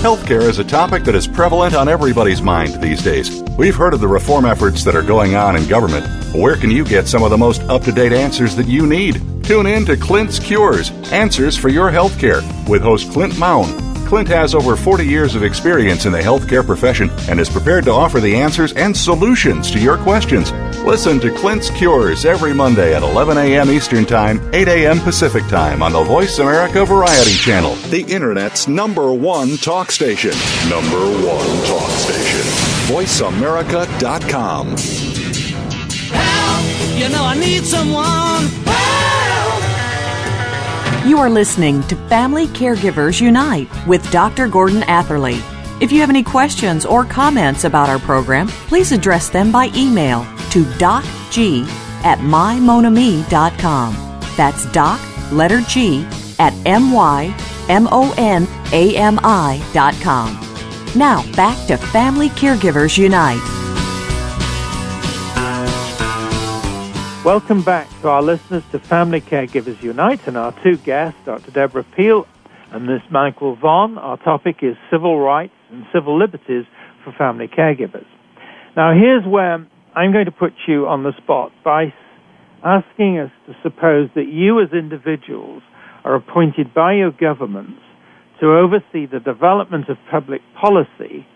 Healthcare 0.00 0.48
is 0.48 0.58
a 0.58 0.64
topic 0.64 1.04
that 1.04 1.14
is 1.14 1.26
prevalent 1.28 1.74
on 1.74 1.86
everybody's 1.86 2.40
mind 2.40 2.82
these 2.82 3.02
days. 3.02 3.42
We've 3.58 3.76
heard 3.76 3.92
of 3.92 4.00
the 4.00 4.08
reform 4.08 4.46
efforts 4.46 4.82
that 4.84 4.96
are 4.96 5.02
going 5.02 5.34
on 5.34 5.56
in 5.56 5.68
government. 5.68 6.06
Where 6.34 6.56
can 6.56 6.70
you 6.70 6.86
get 6.86 7.06
some 7.06 7.22
of 7.22 7.28
the 7.28 7.36
most 7.36 7.60
up 7.64 7.82
to 7.82 7.92
date 7.92 8.14
answers 8.14 8.56
that 8.56 8.66
you 8.66 8.86
need? 8.86 9.20
Tune 9.44 9.66
in 9.66 9.84
to 9.84 9.98
Clint's 9.98 10.38
Cures 10.38 10.90
Answers 11.12 11.54
for 11.54 11.68
Your 11.68 11.90
Healthcare 11.90 12.40
with 12.66 12.80
host 12.80 13.12
Clint 13.12 13.38
Maun. 13.38 13.89
Clint 14.10 14.26
has 14.26 14.56
over 14.56 14.74
40 14.74 15.06
years 15.06 15.36
of 15.36 15.44
experience 15.44 16.04
in 16.04 16.10
the 16.10 16.18
healthcare 16.18 16.66
profession 16.66 17.08
and 17.28 17.38
is 17.38 17.48
prepared 17.48 17.84
to 17.84 17.92
offer 17.92 18.18
the 18.18 18.34
answers 18.34 18.72
and 18.72 18.96
solutions 18.96 19.70
to 19.70 19.78
your 19.78 19.96
questions. 19.98 20.50
Listen 20.80 21.20
to 21.20 21.32
Clint's 21.32 21.70
Cures 21.70 22.24
every 22.24 22.52
Monday 22.52 22.92
at 22.92 23.04
11 23.04 23.38
a.m. 23.38 23.70
Eastern 23.70 24.04
Time, 24.04 24.40
8 24.52 24.66
a.m. 24.66 24.98
Pacific 24.98 25.46
Time 25.46 25.80
on 25.80 25.92
the 25.92 26.02
Voice 26.02 26.40
America 26.40 26.84
Variety 26.84 27.34
Channel, 27.34 27.76
the 27.90 28.02
Internet's 28.12 28.66
number 28.66 29.12
one 29.12 29.56
talk 29.58 29.92
station. 29.92 30.32
Number 30.68 30.98
one 31.24 31.64
talk 31.66 31.90
station. 31.90 32.40
VoiceAmerica.com. 32.92 34.66
Help! 36.10 36.98
You 36.98 37.08
know 37.10 37.24
I 37.24 37.36
need 37.38 37.64
someone. 37.64 38.69
You 41.06 41.18
are 41.18 41.30
listening 41.30 41.82
to 41.84 41.96
Family 42.08 42.46
Caregivers 42.48 43.22
Unite 43.22 43.68
with 43.86 44.08
Dr. 44.12 44.48
Gordon 44.48 44.82
Atherley. 44.82 45.40
If 45.80 45.92
you 45.92 46.00
have 46.00 46.10
any 46.10 46.22
questions 46.22 46.84
or 46.84 47.06
comments 47.06 47.64
about 47.64 47.88
our 47.88 47.98
program, 47.98 48.48
please 48.48 48.92
address 48.92 49.30
them 49.30 49.50
by 49.50 49.70
email 49.74 50.24
to 50.50 50.62
docg 50.76 51.66
at 52.04 52.18
mymonami.com. 52.18 53.94
That's 54.36 54.70
doc, 54.72 55.00
letter 55.32 55.62
G, 55.62 56.04
at 56.38 56.52
mymonami.com. 56.52 57.88
Now, 60.98 61.32
back 61.32 61.66
to 61.68 61.76
Family 61.78 62.28
Caregivers 62.28 62.98
Unite. 62.98 63.59
Welcome 67.22 67.62
back 67.62 67.86
to 68.00 68.08
our 68.08 68.22
listeners 68.22 68.62
to 68.72 68.78
Family 68.78 69.20
Caregivers 69.20 69.82
Unite 69.82 70.26
and 70.26 70.38
our 70.38 70.54
two 70.64 70.78
guests, 70.78 71.18
Dr. 71.26 71.50
Deborah 71.50 71.84
Peel 71.94 72.26
and 72.72 72.86
Ms. 72.86 73.02
Micheal 73.12 73.60
Vonn. 73.60 73.98
Our 73.98 74.16
topic 74.16 74.60
is 74.62 74.74
civil 74.90 75.20
rights 75.20 75.52
and 75.70 75.84
civil 75.92 76.18
liberties 76.18 76.64
for 77.04 77.12
family 77.12 77.46
caregivers. 77.46 78.06
Now, 78.74 78.94
here's 78.94 79.26
where 79.26 79.66
I'm 79.94 80.12
going 80.12 80.24
to 80.24 80.32
put 80.32 80.54
you 80.66 80.86
on 80.86 81.02
the 81.02 81.12
spot 81.22 81.52
by 81.62 81.92
asking 82.64 83.18
us 83.18 83.30
to 83.46 83.54
suppose 83.62 84.08
that 84.14 84.28
you 84.28 84.58
as 84.62 84.72
individuals 84.72 85.62
are 86.04 86.14
appointed 86.14 86.72
by 86.72 86.94
your 86.94 87.10
governments 87.10 87.82
to 88.40 88.46
oversee 88.46 89.04
the 89.04 89.20
development 89.20 89.90
of 89.90 89.98
public 90.10 90.40
policy 90.58 91.26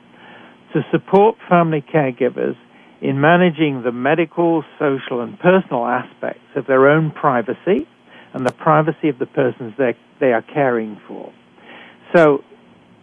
to 0.72 0.80
support 0.90 1.36
family 1.46 1.84
caregivers 1.94 2.56
in 3.04 3.20
managing 3.20 3.82
the 3.82 3.92
medical, 3.92 4.64
social, 4.78 5.20
and 5.20 5.38
personal 5.38 5.84
aspects 5.84 6.48
of 6.56 6.66
their 6.66 6.88
own 6.88 7.10
privacy 7.10 7.86
and 8.32 8.46
the 8.46 8.52
privacy 8.52 9.10
of 9.10 9.18
the 9.18 9.26
persons 9.26 9.74
they 9.78 10.32
are 10.32 10.40
caring 10.40 10.98
for. 11.06 11.30
So, 12.16 12.42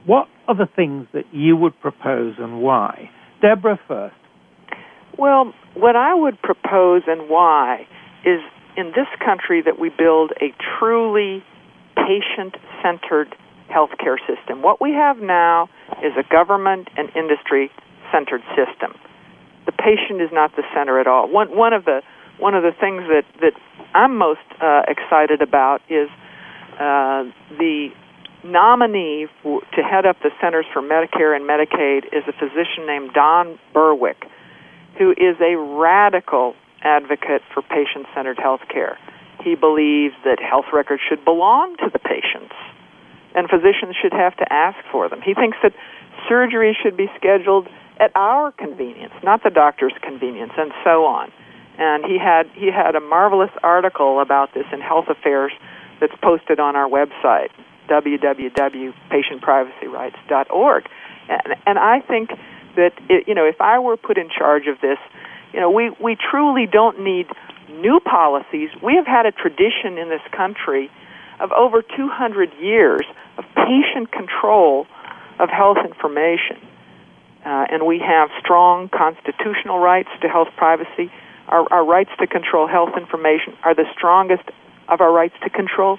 what 0.08 0.28
are 0.47 0.56
the 0.56 0.68
things 0.76 1.06
that 1.14 1.26
you 1.32 1.56
would 1.56 1.80
propose 1.80 2.34
and 2.39 2.64
why? 2.64 3.12
Deborah 3.43 3.80
first. 3.88 4.16
Well, 5.20 5.54
what 5.76 5.95
I 5.95 6.16
would 6.16 6.41
propose 6.41 7.04
and 7.06 7.30
why 7.30 7.86
is 8.26 8.39
in 8.76 8.88
this 8.88 9.08
country 9.24 9.62
that 9.62 9.80
we 9.80 9.89
build 9.89 10.32
a 10.41 10.52
truly 10.80 11.43
patient 11.95 12.56
centered 12.82 13.36
healthcare 13.70 14.18
system. 14.26 14.64
What 14.64 14.82
we 14.82 14.93
have 14.93 15.18
now 15.18 15.70
is 16.04 16.14
a 16.18 16.28
government 16.28 16.88
and 16.97 17.10
industry 17.16 17.70
centered 18.12 18.41
system. 18.58 18.95
The 19.66 19.72
patient 19.72 20.22
is 20.22 20.30
not 20.32 20.55
the 20.55 20.64
center 20.74 20.99
at 20.99 21.07
all. 21.07 21.30
One 21.30 21.55
one 21.55 21.74
of 21.74 21.86
the 21.86 22.01
one 22.39 22.55
of 22.55 22.64
the 22.64 22.72
things 22.72 23.03
that 23.07 23.26
that 23.41 23.53
I'm 23.93 24.18
most 24.18 24.39
uh, 24.62 24.84
excited 24.88 25.41
about 25.41 25.82
is 25.89 26.09
uh, 26.74 27.26
the 27.57 27.89
nominee 28.43 29.28
for, 29.43 29.62
to 29.76 29.84
head 29.84 30.05
up 30.05 30.18
the 30.24 30.32
Centers 30.41 30.66
for 30.74 30.82
Medicare 30.82 31.36
and 31.36 31.45
Medicaid 31.45 32.05
is 32.12 32.24
a 32.28 32.34
physician 32.34 32.88
named 32.88 33.14
Don 33.14 33.59
Berwick, 33.74 34.26
who 34.97 35.12
is 35.12 35.38
a 35.39 35.55
radical 35.55 36.55
advocate 36.82 37.43
for 37.53 37.62
patient 37.62 38.07
centered 38.16 38.39
health 38.39 38.62
care. 38.68 38.97
He 39.43 39.55
believes 39.55 40.16
that 40.24 40.39
health 40.39 40.66
records 40.74 41.01
should 41.07 41.24
belong 41.24 41.78
to 41.78 41.89
the 41.91 41.99
patients 41.99 42.53
and 43.36 43.49
physicians 43.49 43.95
should 44.01 44.14
have 44.14 44.36
to 44.38 44.45
ask 44.51 44.78
for 44.91 45.07
them. 45.09 45.22
He 45.22 45.34
thinks 45.34 45.57
that 45.64 45.74
surgery 46.28 46.78
should 46.82 46.97
be 46.97 47.09
scheduled 47.18 47.68
at 47.99 48.11
our 48.15 48.51
convenience, 48.51 49.13
not 49.23 49.43
the 49.43 49.49
doctor's 49.49 49.93
convenience, 50.01 50.51
and 50.57 50.71
so 50.83 51.05
on. 51.05 51.31
And 51.77 52.03
he 52.05 52.17
had 52.17 52.47
he 52.53 52.67
had 52.67 52.95
a 52.95 52.99
marvelous 52.99 53.51
article 53.63 54.19
about 54.19 54.53
this 54.53 54.65
in 54.71 54.81
Health 54.81 55.07
Affairs 55.09 55.51
that's 55.99 56.13
posted 56.21 56.59
on 56.59 56.75
our 56.75 56.87
website 56.89 57.49
www.patientprivacyrights.org. 57.89 60.89
And, 61.29 61.55
and 61.65 61.79
I 61.79 62.01
think 62.01 62.29
that 62.75 62.93
it, 63.09 63.27
you 63.27 63.33
know 63.35 63.45
if 63.45 63.61
I 63.61 63.79
were 63.79 63.97
put 63.97 64.17
in 64.17 64.29
charge 64.29 64.67
of 64.67 64.79
this, 64.81 64.97
you 65.53 65.59
know 65.59 65.71
we 65.71 65.89
we 66.01 66.15
truly 66.15 66.67
don't 66.67 67.03
need 67.03 67.27
new 67.69 67.99
policies. 67.99 68.69
We 68.83 68.95
have 68.95 69.07
had 69.07 69.25
a 69.25 69.31
tradition 69.31 69.97
in 69.97 70.09
this 70.09 70.21
country 70.31 70.91
of 71.39 71.51
over 71.53 71.81
200 71.81 72.53
years 72.61 73.01
of 73.37 73.45
patient 73.55 74.11
control 74.11 74.85
of 75.39 75.49
health 75.49 75.77
information. 75.83 76.57
Uh, 77.45 77.65
and 77.71 77.85
we 77.87 77.99
have 77.99 78.29
strong 78.39 78.89
constitutional 78.89 79.79
rights 79.79 80.09
to 80.21 80.27
health 80.27 80.49
privacy. 80.57 81.11
Our, 81.47 81.65
our 81.73 81.85
rights 81.85 82.11
to 82.19 82.27
control 82.27 82.67
health 82.67 82.91
information 82.95 83.57
are 83.63 83.73
the 83.73 83.85
strongest 83.97 84.43
of 84.87 85.01
our 85.01 85.11
rights 85.11 85.33
to 85.43 85.49
control 85.49 85.97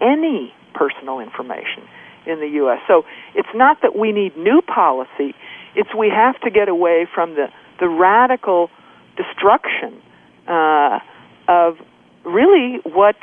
any 0.00 0.54
personal 0.74 1.20
information 1.20 1.82
in 2.26 2.40
the 2.40 2.48
U.S. 2.62 2.78
So 2.86 3.04
it's 3.34 3.48
not 3.54 3.82
that 3.82 3.96
we 3.96 4.12
need 4.12 4.36
new 4.36 4.62
policy, 4.62 5.34
it's 5.74 5.92
we 5.94 6.10
have 6.10 6.40
to 6.42 6.50
get 6.50 6.68
away 6.68 7.06
from 7.12 7.34
the, 7.34 7.48
the 7.80 7.88
radical 7.88 8.70
destruction 9.16 10.00
uh, 10.46 11.00
of 11.48 11.76
really 12.24 12.80
what 12.84 13.16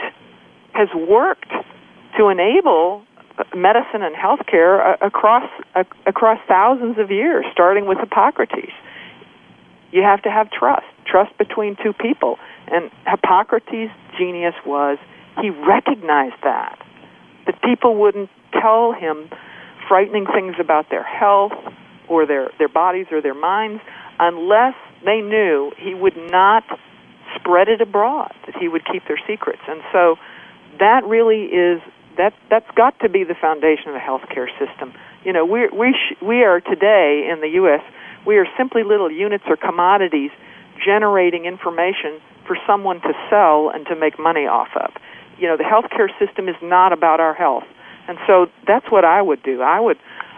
has 0.74 0.90
worked 0.94 1.52
to 2.18 2.28
enable 2.28 3.04
medicine 3.56 4.02
and 4.02 4.16
healthcare 4.16 4.98
across 5.02 5.50
across 6.06 6.40
thousands 6.48 6.98
of 6.98 7.12
years, 7.12 7.46
starting 7.52 7.86
with 7.86 7.98
Hippocrates. 8.00 8.74
You 9.92 10.04
have 10.04 10.22
to 10.24 10.32
have 10.32 10.50
trust, 10.52 10.86
trust 11.06 11.38
between 11.38 11.76
two 11.84 11.94
people. 11.94 12.38
And 12.68 12.90
Hippocrates' 13.06 13.92
genius 14.18 14.56
was 14.66 14.98
he 15.42 15.50
recognized 15.50 16.36
that 16.44 16.80
that 17.46 17.62
people 17.62 17.96
wouldn't 17.96 18.30
tell 18.54 18.94
him 18.94 19.30
frightening 19.88 20.26
things 20.26 20.56
about 20.60 20.90
their 20.90 21.04
health 21.04 21.54
or 22.08 22.26
their 22.26 22.50
their 22.58 22.70
bodies 22.70 23.08
or 23.12 23.22
their 23.22 23.34
minds 23.34 23.82
unless 24.20 24.76
they 25.04 25.20
knew 25.22 25.72
he 25.78 25.94
would 25.94 26.18
not 26.30 26.64
spread 27.36 27.68
it 27.68 27.82
abroad, 27.82 28.34
that 28.46 28.56
he 28.56 28.68
would 28.68 28.86
keep 28.86 29.08
their 29.08 29.20
secrets. 29.28 29.62
And 29.68 29.82
so 29.92 30.18
that 30.80 31.04
really 31.06 31.46
is 31.46 31.82
that 32.22 32.34
that's 32.52 32.70
got 32.78 32.94
to 33.00 33.10
be 33.10 33.24
the 33.24 33.34
foundation 33.34 33.90
of 33.90 33.96
the 33.98 34.06
healthcare 34.06 34.48
system. 34.62 34.94
You 35.26 35.34
know, 35.34 35.44
we 35.44 35.68
we 35.74 35.94
sh- 35.98 36.22
we 36.22 36.44
are 36.44 36.62
today 36.62 37.28
in 37.32 37.42
the 37.42 37.50
U.S. 37.66 37.82
We 38.28 38.38
are 38.38 38.46
simply 38.56 38.84
little 38.84 39.10
units 39.10 39.46
or 39.50 39.58
commodities 39.58 40.30
generating 40.86 41.46
information 41.46 42.22
for 42.46 42.56
someone 42.68 43.02
to 43.02 43.14
sell 43.30 43.72
and 43.74 43.88
to 43.88 43.96
make 43.96 44.20
money 44.20 44.46
off 44.46 44.70
of. 44.76 44.92
You 45.40 45.48
know, 45.48 45.58
the 45.58 45.64
healthcare 45.64 46.10
system 46.24 46.48
is 46.48 46.56
not 46.62 46.94
about 46.94 47.20
our 47.20 47.34
health, 47.34 47.66
and 48.08 48.20
so 48.28 48.46
that's 48.68 48.86
what 48.92 49.04
I 49.04 49.22
would 49.22 49.42
do. 49.42 49.64
I 49.64 49.80
would, 49.80 49.98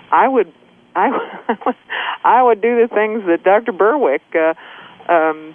I 0.10 0.30
would, 0.30 0.54
I 0.96 1.10
would, 1.10 1.76
I 2.24 2.44
would 2.44 2.62
do 2.62 2.80
the 2.80 2.88
things 2.88 3.24
that 3.28 3.44
Dr. 3.44 3.74
Berwick. 3.74 4.24
Uh, 4.34 4.54
um, 5.12 5.54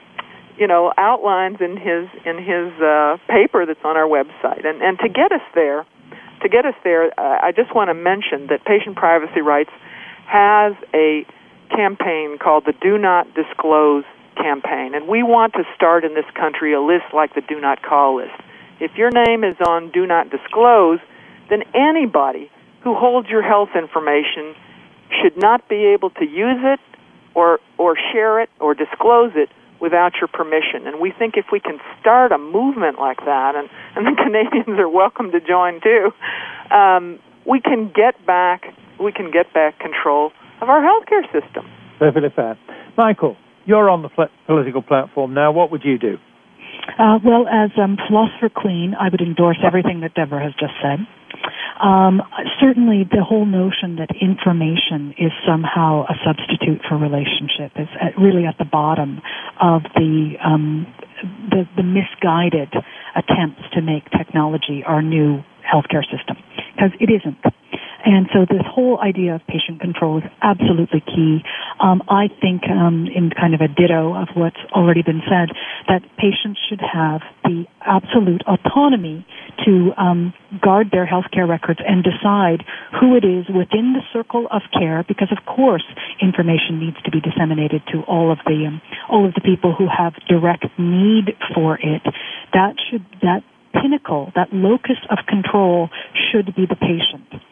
you 0.59 0.67
know 0.67 0.93
outlines 0.99 1.59
in 1.61 1.77
his 1.77 2.11
in 2.27 2.37
his 2.37 2.75
uh, 2.83 3.17
paper 3.29 3.65
that's 3.65 3.81
on 3.85 3.97
our 3.97 4.09
website 4.09 4.67
and 4.67 4.83
and 4.83 4.99
to 4.99 5.09
get 5.09 5.31
us 5.31 5.41
there 5.55 5.87
to 6.43 6.49
get 6.49 6.65
us 6.65 6.75
there, 6.85 7.07
uh, 7.19 7.39
I 7.43 7.53
just 7.53 7.75
want 7.75 7.89
to 7.89 7.95
mention 7.95 8.49
that 8.49 8.65
Patient 8.65 8.97
Privacy 8.97 9.41
Rights 9.41 9.71
has 10.27 10.75
a 10.95 11.27
campaign 11.71 12.39
called 12.39 12.65
the 12.67 12.75
Do 12.81 12.99
Not 12.99 13.33
Disclose 13.35 14.05
campaign, 14.37 14.95
and 14.95 15.09
we 15.09 15.23
want 15.23 15.55
to 15.55 15.65
start 15.75 16.05
in 16.05 16.15
this 16.15 16.29
country 16.35 16.73
a 16.73 16.81
list 16.81 17.07
like 17.13 17.35
the 17.35 17.41
Do 17.41 17.61
Not 17.61 17.83
Call 17.83 18.17
list. 18.17 18.35
If 18.81 18.95
your 18.97 19.11
name 19.11 19.43
is 19.43 19.57
on 19.67 19.91
Do 19.91 20.07
Not 20.07 20.31
Disclose, 20.31 21.01
then 21.51 21.63
anybody 21.75 22.51
who 22.83 22.95
holds 22.95 23.29
your 23.29 23.43
health 23.43 23.71
information 23.75 24.55
should 25.21 25.37
not 25.37 25.69
be 25.69 25.87
able 25.87 26.11
to 26.11 26.25
use 26.25 26.61
it 26.63 26.81
or 27.35 27.61
or 27.79 27.97
share 28.13 28.41
it 28.41 28.51
or 28.61 28.75
disclose 28.75 29.33
it 29.35 29.49
without 29.81 30.15
your 30.21 30.29
permission. 30.29 30.87
And 30.87 31.01
we 31.01 31.13
think 31.13 31.37
if 31.37 31.47
we 31.53 31.61
can 31.61 31.79
start 32.01 32.33
a 32.33 32.39
movement 32.39 32.99
like 32.99 33.19
that, 33.25 33.55
and, 33.57 33.69
and 33.97 34.07
the 34.07 34.21
Canadians 34.25 34.79
are 34.79 34.89
welcome 34.89 35.31
to 35.33 35.41
join 35.41 35.81
too, 35.81 36.13
um, 36.75 37.19
we 37.47 37.61
can 37.61 37.91
get 37.95 38.25
back 38.27 38.75
we 38.99 39.13
can 39.13 39.31
get 39.31 39.53
back 39.55 39.79
control 39.79 40.33
of 40.61 40.69
our 40.69 40.83
healthcare 40.83 41.23
system. 41.33 41.65
Perfectly 41.99 42.31
fair. 42.35 42.59
Micheal, 42.97 43.37
you're 43.65 43.89
on 43.89 44.03
the 44.03 44.09
pl- 44.09 44.29
political 44.47 44.83
platform 44.83 45.35
now. 45.35 45.53
What 45.53 45.71
would 45.71 45.85
you 45.85 45.99
do? 45.99 46.19
Uh, 46.97 47.19
well, 47.25 47.47
as 47.49 47.71
um, 47.77 47.97
philosopher 48.09 48.49
queen, 48.49 48.95
I 48.99 49.09
would 49.11 49.21
endorse 49.21 49.59
everything 49.65 50.01
that 50.01 50.15
Deborah 50.15 50.43
has 50.43 50.55
just 50.59 50.73
said. 50.83 51.01
Um, 51.83 52.23
certainly, 52.61 53.05
the 53.05 53.23
whole 53.23 53.47
notion 53.47 53.97
that 53.97 54.11
information 54.21 55.15
is 55.19 55.31
somehow 55.47 56.05
a 56.09 56.15
substitute 56.25 56.81
for 56.89 56.97
relationship 56.97 57.73
is 57.77 57.89
at, 58.01 58.19
really 58.19 58.47
at 58.47 58.59
the 58.59 58.65
bottom 58.65 59.21
of 59.61 59.83
the, 59.95 60.35
um, 60.45 60.87
the 61.51 61.69
the 61.77 61.83
misguided 61.83 62.73
attempts 63.15 63.63
to 63.75 63.83
make 63.83 64.11
technology 64.11 64.83
our 64.87 65.03
new 65.03 65.43
healthcare 65.63 66.03
system 66.03 66.37
because 66.75 66.91
it 66.99 67.11
isn't. 67.11 67.39
And 68.05 68.29
so 68.33 68.47
this 68.49 68.63
whole 68.65 69.01
idea 69.01 69.35
of 69.35 69.41
patient 69.47 69.81
control 69.81 70.19
is 70.19 70.25
absolutely 70.43 71.01
key. 71.01 71.43
Um, 71.81 72.03
I 72.09 72.29
think, 72.41 72.63
um, 72.71 73.07
in 73.15 73.31
kind 73.31 73.55
of 73.55 73.61
a 73.61 73.69
ditto 73.69 74.15
of 74.15 74.29
what's 74.35 74.61
already 74.73 75.03
been 75.03 75.23
said, 75.29 75.51
that 75.89 76.03
patients 76.17 76.61
should 76.69 76.81
have 76.81 77.23
the 77.45 77.65
absolute 77.83 78.43
autonomy 78.47 79.27
to 79.65 79.93
um, 79.97 80.33
guard 80.63 80.89
their 80.93 81.07
healthcare 81.07 81.49
records 81.49 81.81
and 81.87 82.05
decide 82.05 82.65
who 83.01 83.17
it 83.17 83.25
is 83.25 83.47
within 83.49 83.95
the 83.95 84.03
circle 84.13 84.47
of 84.51 84.63
care, 84.73 85.05
because 85.09 85.33
of 85.33 85.45
course 85.45 85.85
information 86.23 86.79
needs 86.79 86.97
to 87.03 87.11
be 87.11 87.21
disseminated 87.21 87.83
to 87.93 88.03
all 88.03 88.31
of 88.31 88.39
the 88.47 88.67
um, 88.67 88.81
all 89.11 89.27
of 89.27 89.35
the 89.35 89.41
people 89.41 89.75
who 89.75 89.87
have 89.89 90.15
direct 90.29 90.65
need 90.79 91.35
for 91.55 91.79
it. 91.83 92.03
That 92.53 92.77
should 92.91 93.05
that 93.23 93.43
pinnacle, 93.73 94.33
that 94.35 94.53
locus 94.53 94.97
of 95.11 95.19
control 95.27 95.91
should 96.31 96.55
be 96.55 96.67
the 96.67 96.77
patient. 96.77 97.43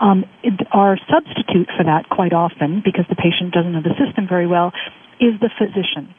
Um, 0.00 0.24
our 0.72 0.98
substitute 1.10 1.68
for 1.76 1.84
that 1.84 2.08
quite 2.10 2.32
often, 2.32 2.82
because 2.84 3.04
the 3.08 3.16
patient 3.16 3.52
doesn't 3.52 3.72
know 3.72 3.82
the 3.82 3.96
system 3.96 4.26
very 4.28 4.46
well, 4.46 4.72
is 5.20 5.38
the 5.40 5.50
physician. 5.56 6.14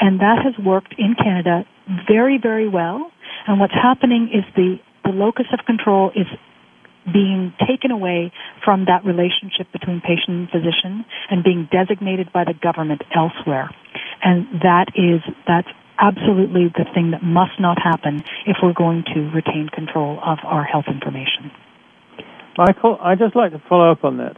And 0.00 0.20
that 0.20 0.42
has 0.44 0.54
worked 0.64 0.94
in 0.98 1.14
Canada 1.14 1.64
very, 2.08 2.38
very 2.42 2.68
well. 2.68 3.10
And 3.46 3.60
what's 3.60 3.74
happening 3.74 4.30
is 4.32 4.44
the, 4.54 4.78
the 5.04 5.10
locus 5.10 5.46
of 5.52 5.64
control 5.64 6.10
is 6.14 6.26
being 7.12 7.52
taken 7.66 7.90
away 7.90 8.32
from 8.64 8.84
that 8.86 9.04
relationship 9.04 9.66
between 9.72 10.00
patient 10.00 10.28
and 10.28 10.48
physician 10.50 11.04
and 11.30 11.42
being 11.42 11.68
designated 11.72 12.32
by 12.32 12.44
the 12.44 12.54
government 12.54 13.02
elsewhere. 13.14 13.70
And 14.22 14.46
that 14.62 14.86
is, 14.94 15.20
that's 15.46 15.68
absolutely 15.98 16.68
the 16.68 16.84
thing 16.94 17.10
that 17.10 17.22
must 17.22 17.58
not 17.58 17.78
happen 17.82 18.22
if 18.46 18.58
we're 18.62 18.72
going 18.72 19.04
to 19.14 19.30
retain 19.34 19.68
control 19.72 20.20
of 20.24 20.38
our 20.44 20.64
health 20.64 20.86
information. 20.86 21.50
Micheal, 22.58 23.00
I'd 23.00 23.18
just 23.18 23.36
like 23.36 23.52
to 23.52 23.62
follow 23.68 23.90
up 23.90 24.04
on 24.04 24.18
that. 24.18 24.36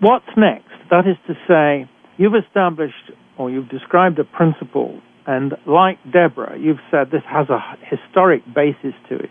What's 0.00 0.26
next? 0.36 0.70
That 0.90 1.04
is 1.06 1.16
to 1.26 1.34
say, 1.46 1.90
you've 2.16 2.34
established 2.34 3.12
or 3.36 3.50
you've 3.50 3.68
described 3.68 4.18
a 4.18 4.24
principle, 4.24 5.00
and 5.26 5.52
like 5.66 5.98
Deborah, 6.04 6.58
you've 6.58 6.80
said 6.90 7.10
this 7.12 7.22
has 7.28 7.48
a 7.48 7.60
historic 7.88 8.42
basis 8.54 8.94
to 9.08 9.16
it 9.16 9.30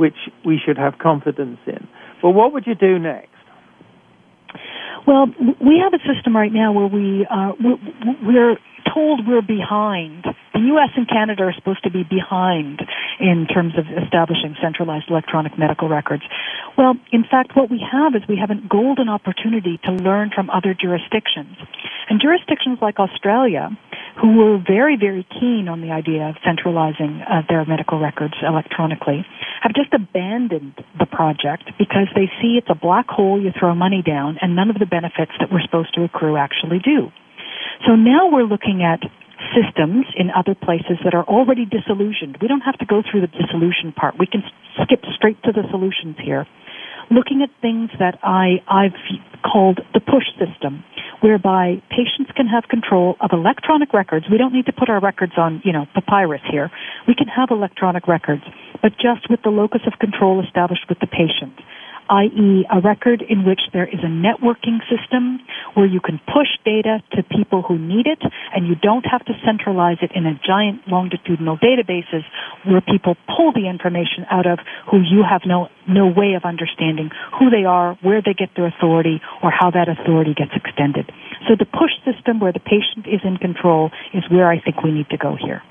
which 0.00 0.16
we 0.46 0.58
should 0.64 0.78
have 0.78 0.94
confidence 0.98 1.58
in. 1.66 1.86
But 2.22 2.30
what 2.30 2.54
would 2.54 2.64
you 2.66 2.74
do 2.74 2.98
next? 2.98 3.28
Well, 5.06 5.26
we 5.60 5.80
have 5.84 5.92
a 5.92 6.02
system 6.08 6.34
right 6.34 6.52
now 6.52 6.72
where 6.72 6.86
we 6.86 7.26
uh, 7.30 7.52
we're 8.22 8.56
told 8.92 9.20
we're 9.28 9.42
behind. 9.42 10.24
The 10.60 10.66
U.S. 10.76 10.92
and 10.94 11.08
Canada 11.08 11.44
are 11.44 11.54
supposed 11.56 11.82
to 11.84 11.90
be 11.90 12.04
behind 12.04 12.84
in 13.18 13.46
terms 13.48 13.72
of 13.80 13.88
establishing 14.04 14.56
centralized 14.60 15.08
electronic 15.08 15.56
medical 15.56 15.88
records. 15.88 16.22
Well, 16.76 17.00
in 17.12 17.24
fact, 17.24 17.56
what 17.56 17.70
we 17.70 17.80
have 17.80 18.14
is 18.14 18.20
we 18.28 18.36
have 18.36 18.50
a 18.50 18.60
golden 18.68 19.08
opportunity 19.08 19.80
to 19.88 19.92
learn 19.92 20.28
from 20.34 20.50
other 20.50 20.76
jurisdictions. 20.76 21.56
And 22.10 22.20
jurisdictions 22.20 22.76
like 22.82 23.00
Australia, 23.00 23.70
who 24.20 24.36
were 24.36 24.60
very, 24.60 25.00
very 25.00 25.24
keen 25.40 25.64
on 25.66 25.80
the 25.80 25.92
idea 25.96 26.28
of 26.28 26.36
centralizing 26.44 27.24
uh, 27.24 27.40
their 27.48 27.64
medical 27.64 27.98
records 27.98 28.34
electronically, 28.44 29.24
have 29.62 29.72
just 29.72 29.94
abandoned 29.94 30.76
the 30.98 31.06
project 31.06 31.72
because 31.78 32.12
they 32.14 32.28
see 32.36 32.60
it's 32.60 32.68
a 32.68 32.76
black 32.76 33.08
hole 33.08 33.40
you 33.40 33.48
throw 33.58 33.74
money 33.74 34.02
down 34.04 34.36
and 34.42 34.54
none 34.54 34.68
of 34.68 34.76
the 34.76 34.84
benefits 34.84 35.32
that 35.40 35.48
we're 35.50 35.64
supposed 35.64 35.94
to 35.94 36.04
accrue 36.04 36.36
actually 36.36 36.80
do. 36.84 37.08
So 37.86 37.96
now 37.96 38.28
we're 38.28 38.44
looking 38.44 38.82
at 38.84 39.00
systems 39.56 40.06
in 40.16 40.30
other 40.30 40.54
places 40.54 40.98
that 41.04 41.14
are 41.14 41.24
already 41.24 41.64
disillusioned. 41.64 42.38
We 42.40 42.48
don't 42.48 42.62
have 42.62 42.78
to 42.78 42.86
go 42.86 43.02
through 43.02 43.22
the 43.22 43.32
disillusion 43.32 43.92
part. 43.92 44.18
We 44.18 44.26
can 44.26 44.42
skip 44.82 45.02
straight 45.16 45.42
to 45.44 45.52
the 45.52 45.64
solutions 45.70 46.16
here. 46.22 46.46
Looking 47.10 47.42
at 47.42 47.50
things 47.60 47.90
that 47.98 48.18
I, 48.22 48.62
I've 48.68 48.94
called 49.42 49.80
the 49.94 50.00
push 50.00 50.30
system, 50.38 50.84
whereby 51.20 51.82
patients 51.90 52.30
can 52.36 52.46
have 52.46 52.64
control 52.70 53.16
of 53.20 53.30
electronic 53.32 53.92
records. 53.92 54.26
We 54.30 54.38
don't 54.38 54.52
need 54.52 54.66
to 54.66 54.72
put 54.72 54.88
our 54.88 55.00
records 55.00 55.32
on, 55.36 55.60
you 55.64 55.72
know, 55.72 55.86
papyrus 55.94 56.42
here. 56.50 56.70
We 57.08 57.14
can 57.14 57.26
have 57.26 57.50
electronic 57.50 58.06
records, 58.06 58.42
but 58.80 58.92
just 58.92 59.28
with 59.28 59.40
the 59.42 59.50
locus 59.50 59.82
of 59.86 59.98
control 59.98 60.42
established 60.44 60.86
with 60.88 61.00
the 61.00 61.08
patient 61.08 61.58
i.e. 62.10 62.66
a 62.70 62.80
record 62.80 63.22
in 63.22 63.44
which 63.46 63.60
there 63.72 63.86
is 63.86 64.00
a 64.02 64.10
networking 64.10 64.82
system 64.90 65.38
where 65.74 65.86
you 65.86 66.00
can 66.00 66.18
push 66.26 66.50
data 66.64 66.98
to 67.12 67.22
people 67.22 67.62
who 67.62 67.78
need 67.78 68.06
it 68.06 68.18
and 68.54 68.66
you 68.66 68.74
don't 68.74 69.06
have 69.06 69.24
to 69.24 69.32
centralize 69.46 69.98
it 70.02 70.10
in 70.14 70.26
a 70.26 70.34
giant 70.44 70.82
longitudinal 70.88 71.56
databases 71.56 72.26
where 72.66 72.80
people 72.80 73.14
pull 73.36 73.52
the 73.52 73.68
information 73.68 74.26
out 74.30 74.46
of 74.46 74.58
who 74.90 74.98
you 74.98 75.22
have 75.22 75.42
no, 75.46 75.68
no 75.88 76.06
way 76.06 76.34
of 76.34 76.42
understanding 76.44 77.10
who 77.38 77.48
they 77.48 77.64
are, 77.64 77.96
where 78.02 78.20
they 78.20 78.34
get 78.34 78.50
their 78.56 78.66
authority, 78.66 79.20
or 79.42 79.50
how 79.50 79.70
that 79.70 79.88
authority 79.88 80.34
gets 80.34 80.52
extended. 80.54 81.10
So 81.48 81.54
the 81.56 81.64
push 81.64 81.94
system 82.04 82.40
where 82.40 82.52
the 82.52 82.60
patient 82.60 83.06
is 83.06 83.20
in 83.22 83.36
control 83.36 83.90
is 84.12 84.24
where 84.30 84.50
I 84.50 84.60
think 84.60 84.82
we 84.82 84.90
need 84.90 85.08
to 85.10 85.16
go 85.16 85.36
here. 85.38 85.62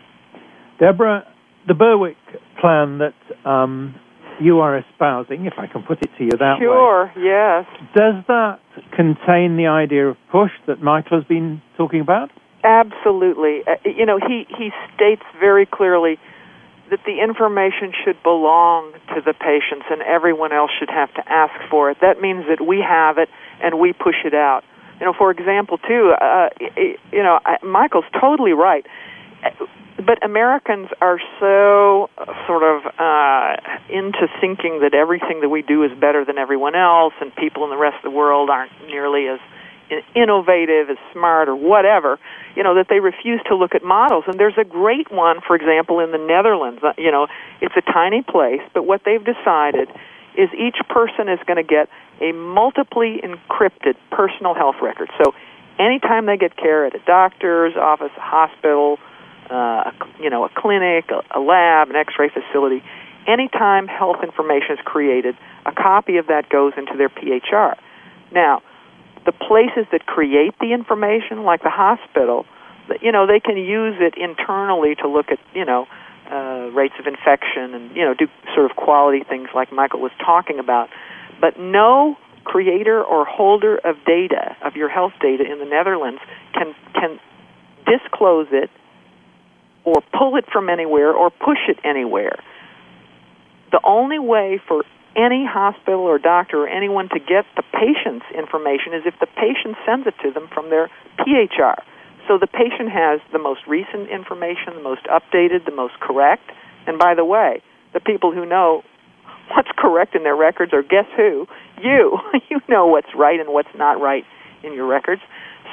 Deborah, 0.79 1.27
the 1.67 1.73
Berwick 1.73 2.17
plan 2.61 2.99
that 2.99 3.13
um, 3.45 3.95
you 4.39 4.59
are 4.59 4.77
espousing, 4.77 5.45
if 5.45 5.53
I 5.57 5.67
can 5.67 5.83
put 5.83 5.99
it 6.01 6.09
to 6.17 6.23
you 6.23 6.31
that 6.31 6.57
sure, 6.59 7.05
way. 7.05 7.11
Sure, 7.13 7.23
yes. 7.23 7.65
Does 7.95 8.23
that 8.27 8.59
contain 8.95 9.57
the 9.57 9.67
idea 9.67 10.07
of 10.07 10.17
push 10.31 10.51
that 10.67 10.81
Micheal 10.81 11.11
has 11.11 11.23
been 11.25 11.61
talking 11.77 12.01
about? 12.01 12.31
Absolutely. 12.63 13.61
Uh, 13.67 13.75
you 13.85 14.05
know, 14.05 14.19
he, 14.19 14.45
he 14.57 14.71
states 14.95 15.23
very 15.39 15.65
clearly 15.65 16.17
that 16.89 16.99
the 17.05 17.21
information 17.21 17.93
should 18.03 18.21
belong 18.23 18.93
to 19.15 19.21
the 19.21 19.33
patients 19.33 19.85
and 19.91 20.01
everyone 20.01 20.51
else 20.51 20.71
should 20.77 20.89
have 20.89 21.13
to 21.13 21.23
ask 21.31 21.53
for 21.69 21.91
it. 21.91 21.97
That 22.01 22.19
means 22.19 22.45
that 22.49 22.65
we 22.65 22.79
have 22.81 23.17
it 23.17 23.29
and 23.61 23.79
we 23.79 23.93
push 23.93 24.25
it 24.25 24.33
out. 24.33 24.63
You 24.99 25.05
know, 25.05 25.13
for 25.13 25.31
example, 25.31 25.77
too, 25.77 26.11
uh, 26.19 26.49
you 26.59 27.23
know, 27.23 27.39
Micheal's 27.63 28.09
totally 28.19 28.51
right 28.51 28.85
but 30.09 30.25
Americans 30.25 30.87
are 31.01 31.19
so 31.39 32.09
uh, 32.17 32.25
sort 32.47 32.63
of 32.63 32.81
uh, 32.97 33.55
into 33.93 34.25
thinking 34.41 34.79
that 34.81 34.95
everything 34.95 35.41
that 35.41 35.49
we 35.49 35.61
do 35.61 35.83
is 35.83 35.91
better 36.01 36.25
than 36.25 36.39
everyone 36.39 36.73
else, 36.73 37.13
and 37.21 37.29
people 37.35 37.63
in 37.63 37.69
the 37.69 37.77
rest 37.77 37.97
of 37.97 38.11
the 38.11 38.17
world 38.17 38.49
aren't 38.49 38.71
nearly 38.87 39.27
as 39.27 39.37
innovative, 40.15 40.89
as 40.89 40.97
smart, 41.13 41.47
or 41.47 41.55
whatever. 41.55 42.17
You 42.55 42.63
know 42.63 42.73
that 42.73 42.87
they 42.89 42.99
refuse 42.99 43.39
to 43.49 43.55
look 43.55 43.75
at 43.75 43.83
models. 43.83 44.23
And 44.25 44.39
there's 44.39 44.57
a 44.57 44.63
great 44.63 45.11
one, 45.11 45.41
for 45.45 45.55
example, 45.55 45.99
in 45.99 46.09
the 46.09 46.17
Netherlands. 46.17 46.81
Uh, 46.81 46.93
you 46.97 47.11
know, 47.11 47.27
it's 47.61 47.75
a 47.77 47.85
tiny 47.93 48.23
place, 48.23 48.61
but 48.73 48.87
what 48.87 49.01
they've 49.05 49.23
decided 49.23 49.89
is 50.35 50.49
each 50.57 50.81
person 50.89 51.29
is 51.29 51.37
going 51.45 51.61
to 51.61 51.69
get 51.77 51.87
a 52.19 52.31
multiply 52.31 53.17
encrypted 53.21 53.93
personal 54.09 54.55
health 54.55 54.77
record. 54.81 55.11
So 55.23 55.35
anytime 55.77 56.25
they 56.25 56.37
get 56.37 56.57
care 56.57 56.87
at 56.87 56.95
a 56.95 56.99
doctor's 57.05 57.75
office, 57.77 58.11
a 58.17 58.21
hospital 58.21 58.97
uh, 59.49 59.91
you 60.19 60.29
know, 60.29 60.45
a 60.45 60.49
clinic, 60.49 61.05
a, 61.09 61.39
a 61.39 61.41
lab, 61.41 61.89
an 61.89 61.95
X-ray 61.95 62.29
facility. 62.29 62.83
Anytime 63.27 63.87
health 63.87 64.17
information 64.23 64.71
is 64.71 64.79
created, 64.85 65.35
a 65.65 65.71
copy 65.71 66.17
of 66.17 66.27
that 66.27 66.49
goes 66.49 66.73
into 66.77 66.93
their 66.97 67.09
PHR. 67.09 67.75
Now, 68.31 68.61
the 69.25 69.31
places 69.31 69.85
that 69.91 70.05
create 70.05 70.55
the 70.59 70.73
information, 70.73 71.43
like 71.43 71.61
the 71.61 71.69
hospital, 71.69 72.45
you 73.01 73.11
know, 73.11 73.27
they 73.27 73.39
can 73.39 73.57
use 73.57 73.95
it 73.99 74.15
internally 74.17 74.95
to 74.95 75.07
look 75.07 75.27
at, 75.29 75.39
you 75.53 75.65
know, 75.65 75.87
uh, 76.31 76.69
rates 76.73 76.93
of 76.99 77.07
infection 77.07 77.73
and 77.73 77.95
you 77.95 78.05
know 78.05 78.13
do 78.13 78.27
sort 78.53 78.69
of 78.69 78.77
quality 78.77 79.23
things 79.27 79.49
like 79.55 79.71
Micheal 79.71 79.99
was 79.99 80.11
talking 80.23 80.59
about. 80.59 80.89
But 81.41 81.59
no 81.59 82.17
creator 82.43 83.03
or 83.03 83.25
holder 83.25 83.77
of 83.77 83.95
data 84.05 84.55
of 84.63 84.75
your 84.75 84.89
health 84.89 85.13
data 85.21 85.43
in 85.43 85.59
the 85.59 85.65
Netherlands 85.65 86.21
can 86.53 86.75
can 86.93 87.19
disclose 87.85 88.47
it 88.51 88.69
or 89.89 90.03
pull 90.17 90.35
it 90.35 90.45
from 90.51 90.69
anywhere 90.69 91.13
or 91.13 91.29
push 91.29 91.59
it 91.67 91.77
anywhere. 91.83 92.37
The 93.71 93.79
only 93.83 94.19
way 94.19 94.59
for 94.67 94.83
any 95.15 95.45
hospital 95.45 96.01
or 96.01 96.17
doctor 96.17 96.63
or 96.63 96.67
anyone 96.67 97.09
to 97.09 97.19
get 97.19 97.45
the 97.55 97.63
patient's 97.73 98.25
information 98.35 98.93
is 98.93 99.03
if 99.05 99.15
the 99.19 99.27
patient 99.27 99.75
sends 99.85 100.07
it 100.07 100.15
to 100.23 100.31
them 100.31 100.47
from 100.53 100.69
their 100.69 100.89
PHR. 101.19 101.75
So 102.27 102.37
the 102.37 102.47
patient 102.47 102.91
has 102.91 103.19
the 103.33 103.39
most 103.39 103.61
recent 103.67 104.09
information, 104.09 104.75
the 104.75 104.83
most 104.83 105.01
updated, 105.05 105.65
the 105.65 105.73
most 105.73 105.99
correct. 105.99 106.51
And 106.85 106.99
by 106.99 107.15
the 107.15 107.25
way, 107.25 107.61
the 107.93 107.99
people 107.99 108.31
who 108.31 108.45
know 108.45 108.83
what's 109.55 109.69
correct 109.75 110.15
in 110.15 110.23
their 110.23 110.35
records 110.35 110.73
are 110.73 110.83
guess 110.83 111.09
who? 111.17 111.47
You. 111.81 112.19
you 112.49 112.61
know 112.69 112.85
what's 112.87 113.09
right 113.15 113.39
and 113.39 113.49
what's 113.49 113.73
not 113.75 113.99
right 113.99 114.25
in 114.63 114.73
your 114.73 114.85
records. 114.85 115.21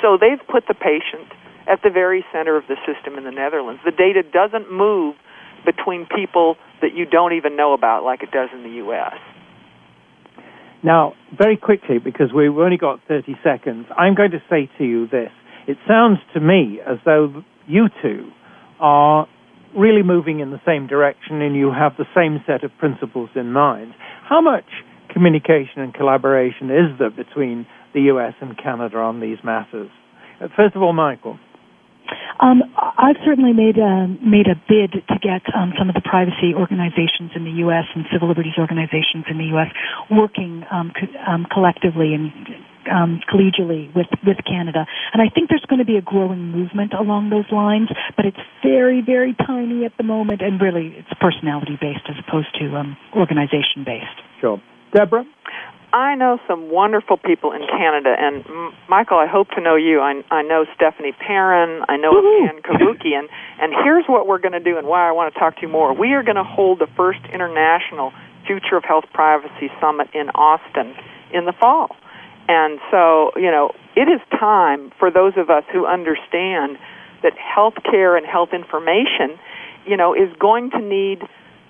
So 0.03 0.17
they've 0.19 0.41
put 0.49 0.67
the 0.67 0.75
patient 0.75 1.29
at 1.69 1.81
the 1.83 1.91
very 1.91 2.25
center 2.33 2.57
of 2.57 2.65
the 2.69 2.77
system 2.87 3.19
in 3.19 3.25
the 3.25 3.31
Netherlands. 3.31 3.81
The 3.85 3.91
data 3.91 4.23
doesn't 4.23 4.71
move 4.71 5.17
between 5.65 6.07
people 6.07 6.57
that 6.81 6.95
you 6.95 7.07
don't 7.07 7.33
even 7.33 7.57
know 7.57 7.73
about 7.73 8.05
like 8.05 8.23
it 8.23 8.31
does 8.31 8.51
in 8.55 8.63
the 8.63 8.77
U.S. 8.87 9.15
Now, 10.83 11.15
very 11.37 11.57
quickly, 11.57 11.99
because 11.99 12.33
we've 12.35 12.57
only 12.57 12.77
got 12.77 13.01
30 13.09 13.35
seconds, 13.43 13.87
I'm 13.97 14.15
going 14.15 14.31
to 14.31 14.43
say 14.49 14.71
to 14.79 14.85
you 14.85 15.09
this. 15.09 15.31
It 15.67 15.79
sounds 15.89 16.19
to 16.35 16.41
me 16.41 16.81
as 16.87 16.99
though 17.05 17.43
you 17.67 17.89
two 18.01 18.31
are 18.79 19.27
really 19.77 20.03
moving 20.03 20.41
in 20.41 20.51
the 20.51 20.61
same 20.65 20.87
direction 20.87 21.43
and 21.43 21.57
you 21.57 21.73
have 21.73 21.93
the 21.99 22.07
same 22.15 22.43
set 22.47 22.63
of 22.63 22.71
principles 22.79 23.31
in 23.35 23.53
mind. 23.53 23.95
How 24.29 24.41
much 24.41 24.65
communication 25.13 25.83
and 25.83 25.93
collaboration 25.93 26.71
is 26.71 26.99
there 26.99 27.11
between 27.11 27.67
the 27.95 28.03
US 28.13 28.35
and 28.41 28.57
Canada 28.57 28.99
on 28.99 29.21
these 29.21 29.39
matters? 29.43 29.91
Uh, 30.41 30.49
first 30.55 30.77
of 30.77 30.83
all, 30.83 30.95
Micheal. 30.95 31.39
Um, 32.41 32.63
I've 32.77 33.17
certainly 33.25 33.53
made 33.53 33.79
a, 33.79 34.09
made 34.21 34.47
a 34.47 34.57
bid 34.69 34.93
to 34.93 35.17
get 35.21 35.43
um, 35.55 35.73
some 35.79 35.89
of 35.89 35.95
the 35.95 36.05
privacy 36.05 36.53
organizations 36.55 37.33
in 37.35 37.45
the 37.45 37.65
U.S. 37.67 37.85
and 37.95 38.05
civil 38.13 38.29
liberties 38.29 38.59
organizations 38.59 39.25
in 39.31 39.39
the 39.39 39.49
U.S. 39.57 39.69
working 40.11 40.65
um, 40.71 40.93
co- 40.93 41.19
um, 41.27 41.47
collectively 41.51 42.15
and 42.15 42.33
um, 42.91 43.21
collegially 43.29 43.95
with 43.95 44.07
with 44.25 44.37
Canada, 44.47 44.87
and 45.13 45.21
I 45.23 45.29
think 45.33 45.49
there's 45.49 45.65
going 45.69 45.81
to 45.81 45.85
be 45.85 45.97
a 45.97 46.03
growing 46.03 46.51
movement 46.51 46.93
along 46.93 47.31
those 47.31 47.51
lines. 47.51 47.89
But 48.17 48.27
it's 48.27 48.41
very 48.63 49.03
very 49.03 49.35
tiny 49.47 49.85
at 49.85 49.97
the 49.97 50.05
moment, 50.05 50.41
and 50.43 50.61
really 50.61 50.95
it's 50.97 51.13
personality 51.21 51.79
based 51.81 52.07
as 52.09 52.17
opposed 52.27 52.55
to 52.61 52.77
um, 52.77 52.97
organization 53.15 53.85
based. 53.85 54.23
Sure, 54.41 54.61
Deborah. 54.95 55.25
I 55.97 56.15
know 56.15 56.39
some 56.47 56.69
wonderful 56.69 57.17
people 57.17 57.53
in 57.53 57.63
Canada, 57.67 58.15
and 58.19 58.45
M- 58.45 58.75
Micheal, 58.87 59.17
I 59.17 59.27
hope 59.27 59.49
to 59.53 59.63
know 59.63 59.77
you. 59.77 60.01
I, 60.01 60.23
I 60.31 60.43
know 60.43 60.67
Stephanie 60.75 61.13
Perrin, 61.13 61.85
I 61.89 61.97
know 61.97 62.13
Ann 62.45 62.61
Cavoukian, 62.61 63.21
and, 63.21 63.29
and 63.59 63.73
here's 63.83 64.05
what 64.05 64.27
we're 64.27 64.39
going 64.39 64.53
to 64.53 64.61
do 64.61 64.77
and 64.77 64.87
why 64.87 65.09
I 65.09 65.13
want 65.13 65.33
to 65.33 65.41
talk 65.41 65.57
to 65.57 65.63
you 65.63 65.69
more. 65.69 65.95
We 65.95 66.13
are 66.13 66.23
going 66.23 66.37
to 66.37 66.45
hold 66.45 66.81
the 66.81 66.87
first 66.99 67.21
international 67.33 68.13
Future 68.47 68.77
of 68.77 68.85
Health 68.85 69.07
Privacy 69.15 69.73
Summit 69.81 70.09
in 70.13 70.29
Austin 70.35 70.95
in 71.33 71.47
the 71.47 71.55
fall. 71.59 71.97
And 72.47 72.79
so, 72.91 73.31
you 73.35 73.51
know, 73.51 73.73
it 73.97 74.07
is 74.07 74.21
time 74.39 74.93
for 74.99 75.11
those 75.11 75.33
of 75.39 75.49
us 75.49 75.65
who 75.73 75.87
understand 75.87 76.77
that 77.23 77.33
healthcare 77.41 78.19
and 78.19 78.27
health 78.27 78.51
information, 78.53 79.41
you 79.87 79.97
know, 79.97 80.13
is 80.13 80.29
going 80.39 80.73
to 80.73 80.79
need 80.79 81.23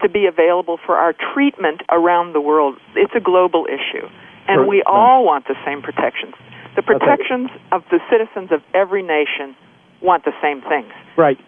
to 0.02 0.08
be 0.08 0.26
available 0.26 0.78
for 0.84 0.96
our 0.96 1.14
treatment 1.34 1.80
around 1.90 2.34
the 2.34 2.40
world. 2.40 2.76
It's 2.94 3.14
a 3.16 3.20
global 3.20 3.66
issue, 3.66 4.06
and 4.48 4.58
Sure. 4.60 4.66
we 4.66 4.82
all 4.86 5.24
want 5.24 5.46
the 5.48 5.56
same 5.64 5.82
protections. 5.82 6.34
The 6.76 6.82
protections 6.82 7.50
of 7.72 7.84
the 7.90 8.00
citizens 8.10 8.52
of 8.52 8.62
every 8.74 9.02
nation 9.02 9.56
want 10.02 10.24
the 10.24 10.34
same 10.42 10.60
things. 10.62 10.92
Right. 11.16 11.38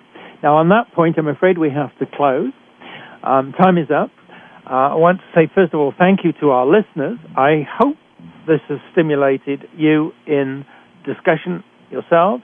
Now, 0.43 0.57
on 0.57 0.69
that 0.71 0.93
point, 0.93 1.19
I'm 1.19 1.29
afraid 1.29 1.59
we 1.59 1.71
have 1.71 1.97
to 1.99 2.07
close. 2.07 2.53
Um, 3.23 3.53
time 3.53 3.77
is 3.77 3.91
up. 3.91 4.11
Uh, 4.65 4.93
I 4.93 4.95
want 4.95 5.21
to 5.21 5.25
say, 5.35 5.51
first 5.55 5.75
of 5.75 5.81
all, 5.81 5.93
thank 5.97 6.25
you 6.25 6.33
to 6.41 6.51
our 6.51 6.67
listeners. 6.67 7.19
I 7.37 7.67
hope 7.79 7.97
this 8.47 8.61
has 8.69 8.79
stimulated 8.93 9.69
you 9.77 10.13
in 10.27 10.65
discussion 11.05 11.65
yourselves. 11.91 12.43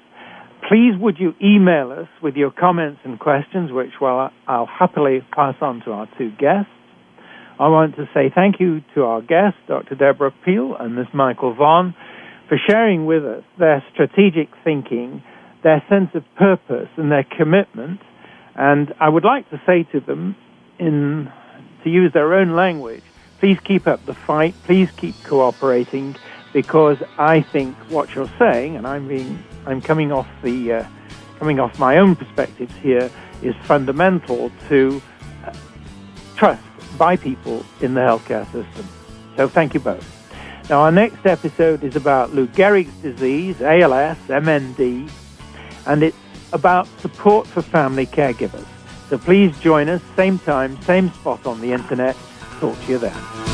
Please, 0.68 0.96
would 0.98 1.18
you 1.18 1.34
email 1.42 1.92
us 1.92 2.08
with 2.22 2.36
your 2.36 2.50
comments 2.50 3.00
and 3.04 3.20
questions, 3.20 3.70
which 3.70 4.00
well, 4.00 4.30
I'll 4.48 4.66
happily 4.66 5.20
pass 5.34 5.56
on 5.60 5.82
to 5.84 5.92
our 5.92 6.08
two 6.16 6.30
guests. 6.30 6.70
I 7.58 7.68
want 7.68 7.96
to 7.96 8.08
say 8.14 8.32
thank 8.34 8.58
you 8.58 8.80
to 8.94 9.04
our 9.04 9.20
guests, 9.20 9.58
Dr. 9.68 9.94
Deborah 9.94 10.32
Peel 10.44 10.74
and 10.78 10.96
Ms. 10.96 11.08
Micheal 11.14 11.56
Vonn, 11.56 11.94
for 12.48 12.58
sharing 12.68 13.06
with 13.06 13.24
us 13.24 13.44
their 13.58 13.84
strategic 13.92 14.48
thinking, 14.64 15.22
their 15.62 15.82
sense 15.88 16.10
of 16.14 16.24
purpose, 16.36 16.88
and 16.96 17.12
their 17.12 17.24
commitment. 17.24 18.00
And 18.56 18.94
I 19.00 19.08
would 19.08 19.24
like 19.24 19.48
to 19.50 19.60
say 19.66 19.84
to 19.92 20.00
them, 20.00 20.34
in 20.78 21.30
to 21.84 21.90
use 21.90 22.12
their 22.12 22.34
own 22.34 22.56
language, 22.56 23.02
please 23.38 23.58
keep 23.60 23.86
up 23.86 24.04
the 24.06 24.14
fight. 24.14 24.54
Please 24.64 24.90
keep 24.96 25.14
cooperating, 25.24 26.16
because 26.52 26.96
I 27.18 27.42
think 27.42 27.76
what 27.90 28.14
you're 28.14 28.32
saying, 28.38 28.76
and 28.76 28.86
I'm 28.86 29.06
being, 29.06 29.44
I'm 29.66 29.80
coming 29.80 30.12
off 30.12 30.28
the, 30.42 30.72
uh, 30.72 30.86
coming 31.38 31.60
off 31.60 31.78
my 31.78 31.98
own 31.98 32.16
perspectives 32.16 32.74
here, 32.76 33.10
is 33.42 33.54
fundamental 33.64 34.50
to 34.68 35.02
uh, 35.44 35.52
trust 36.36 36.62
by 36.98 37.16
people 37.16 37.64
in 37.80 37.94
the 37.94 38.00
healthcare 38.00 38.44
system. 38.46 38.88
So 39.36 39.48
thank 39.48 39.74
you 39.74 39.80
both. 39.80 40.10
Now, 40.70 40.80
our 40.80 40.92
next 40.92 41.26
episode 41.26 41.84
is 41.84 41.94
about 41.94 42.32
Lou 42.34 42.46
Gehrig's 42.48 42.94
disease, 43.02 43.60
ALS, 43.60 44.16
MND, 44.28 45.10
and 45.86 46.02
it's 46.02 46.16
about 46.52 46.86
support 47.00 47.46
for 47.46 47.60
family 47.60 48.06
caregivers. 48.06 48.66
So 49.10 49.18
please 49.18 49.58
join 49.58 49.88
us, 49.88 50.00
same 50.16 50.38
time, 50.38 50.80
same 50.82 51.10
spot 51.12 51.46
on 51.46 51.60
the 51.60 51.72
internet. 51.72 52.16
Talk 52.60 52.80
to 52.86 52.92
you 52.92 52.98
then. 52.98 53.53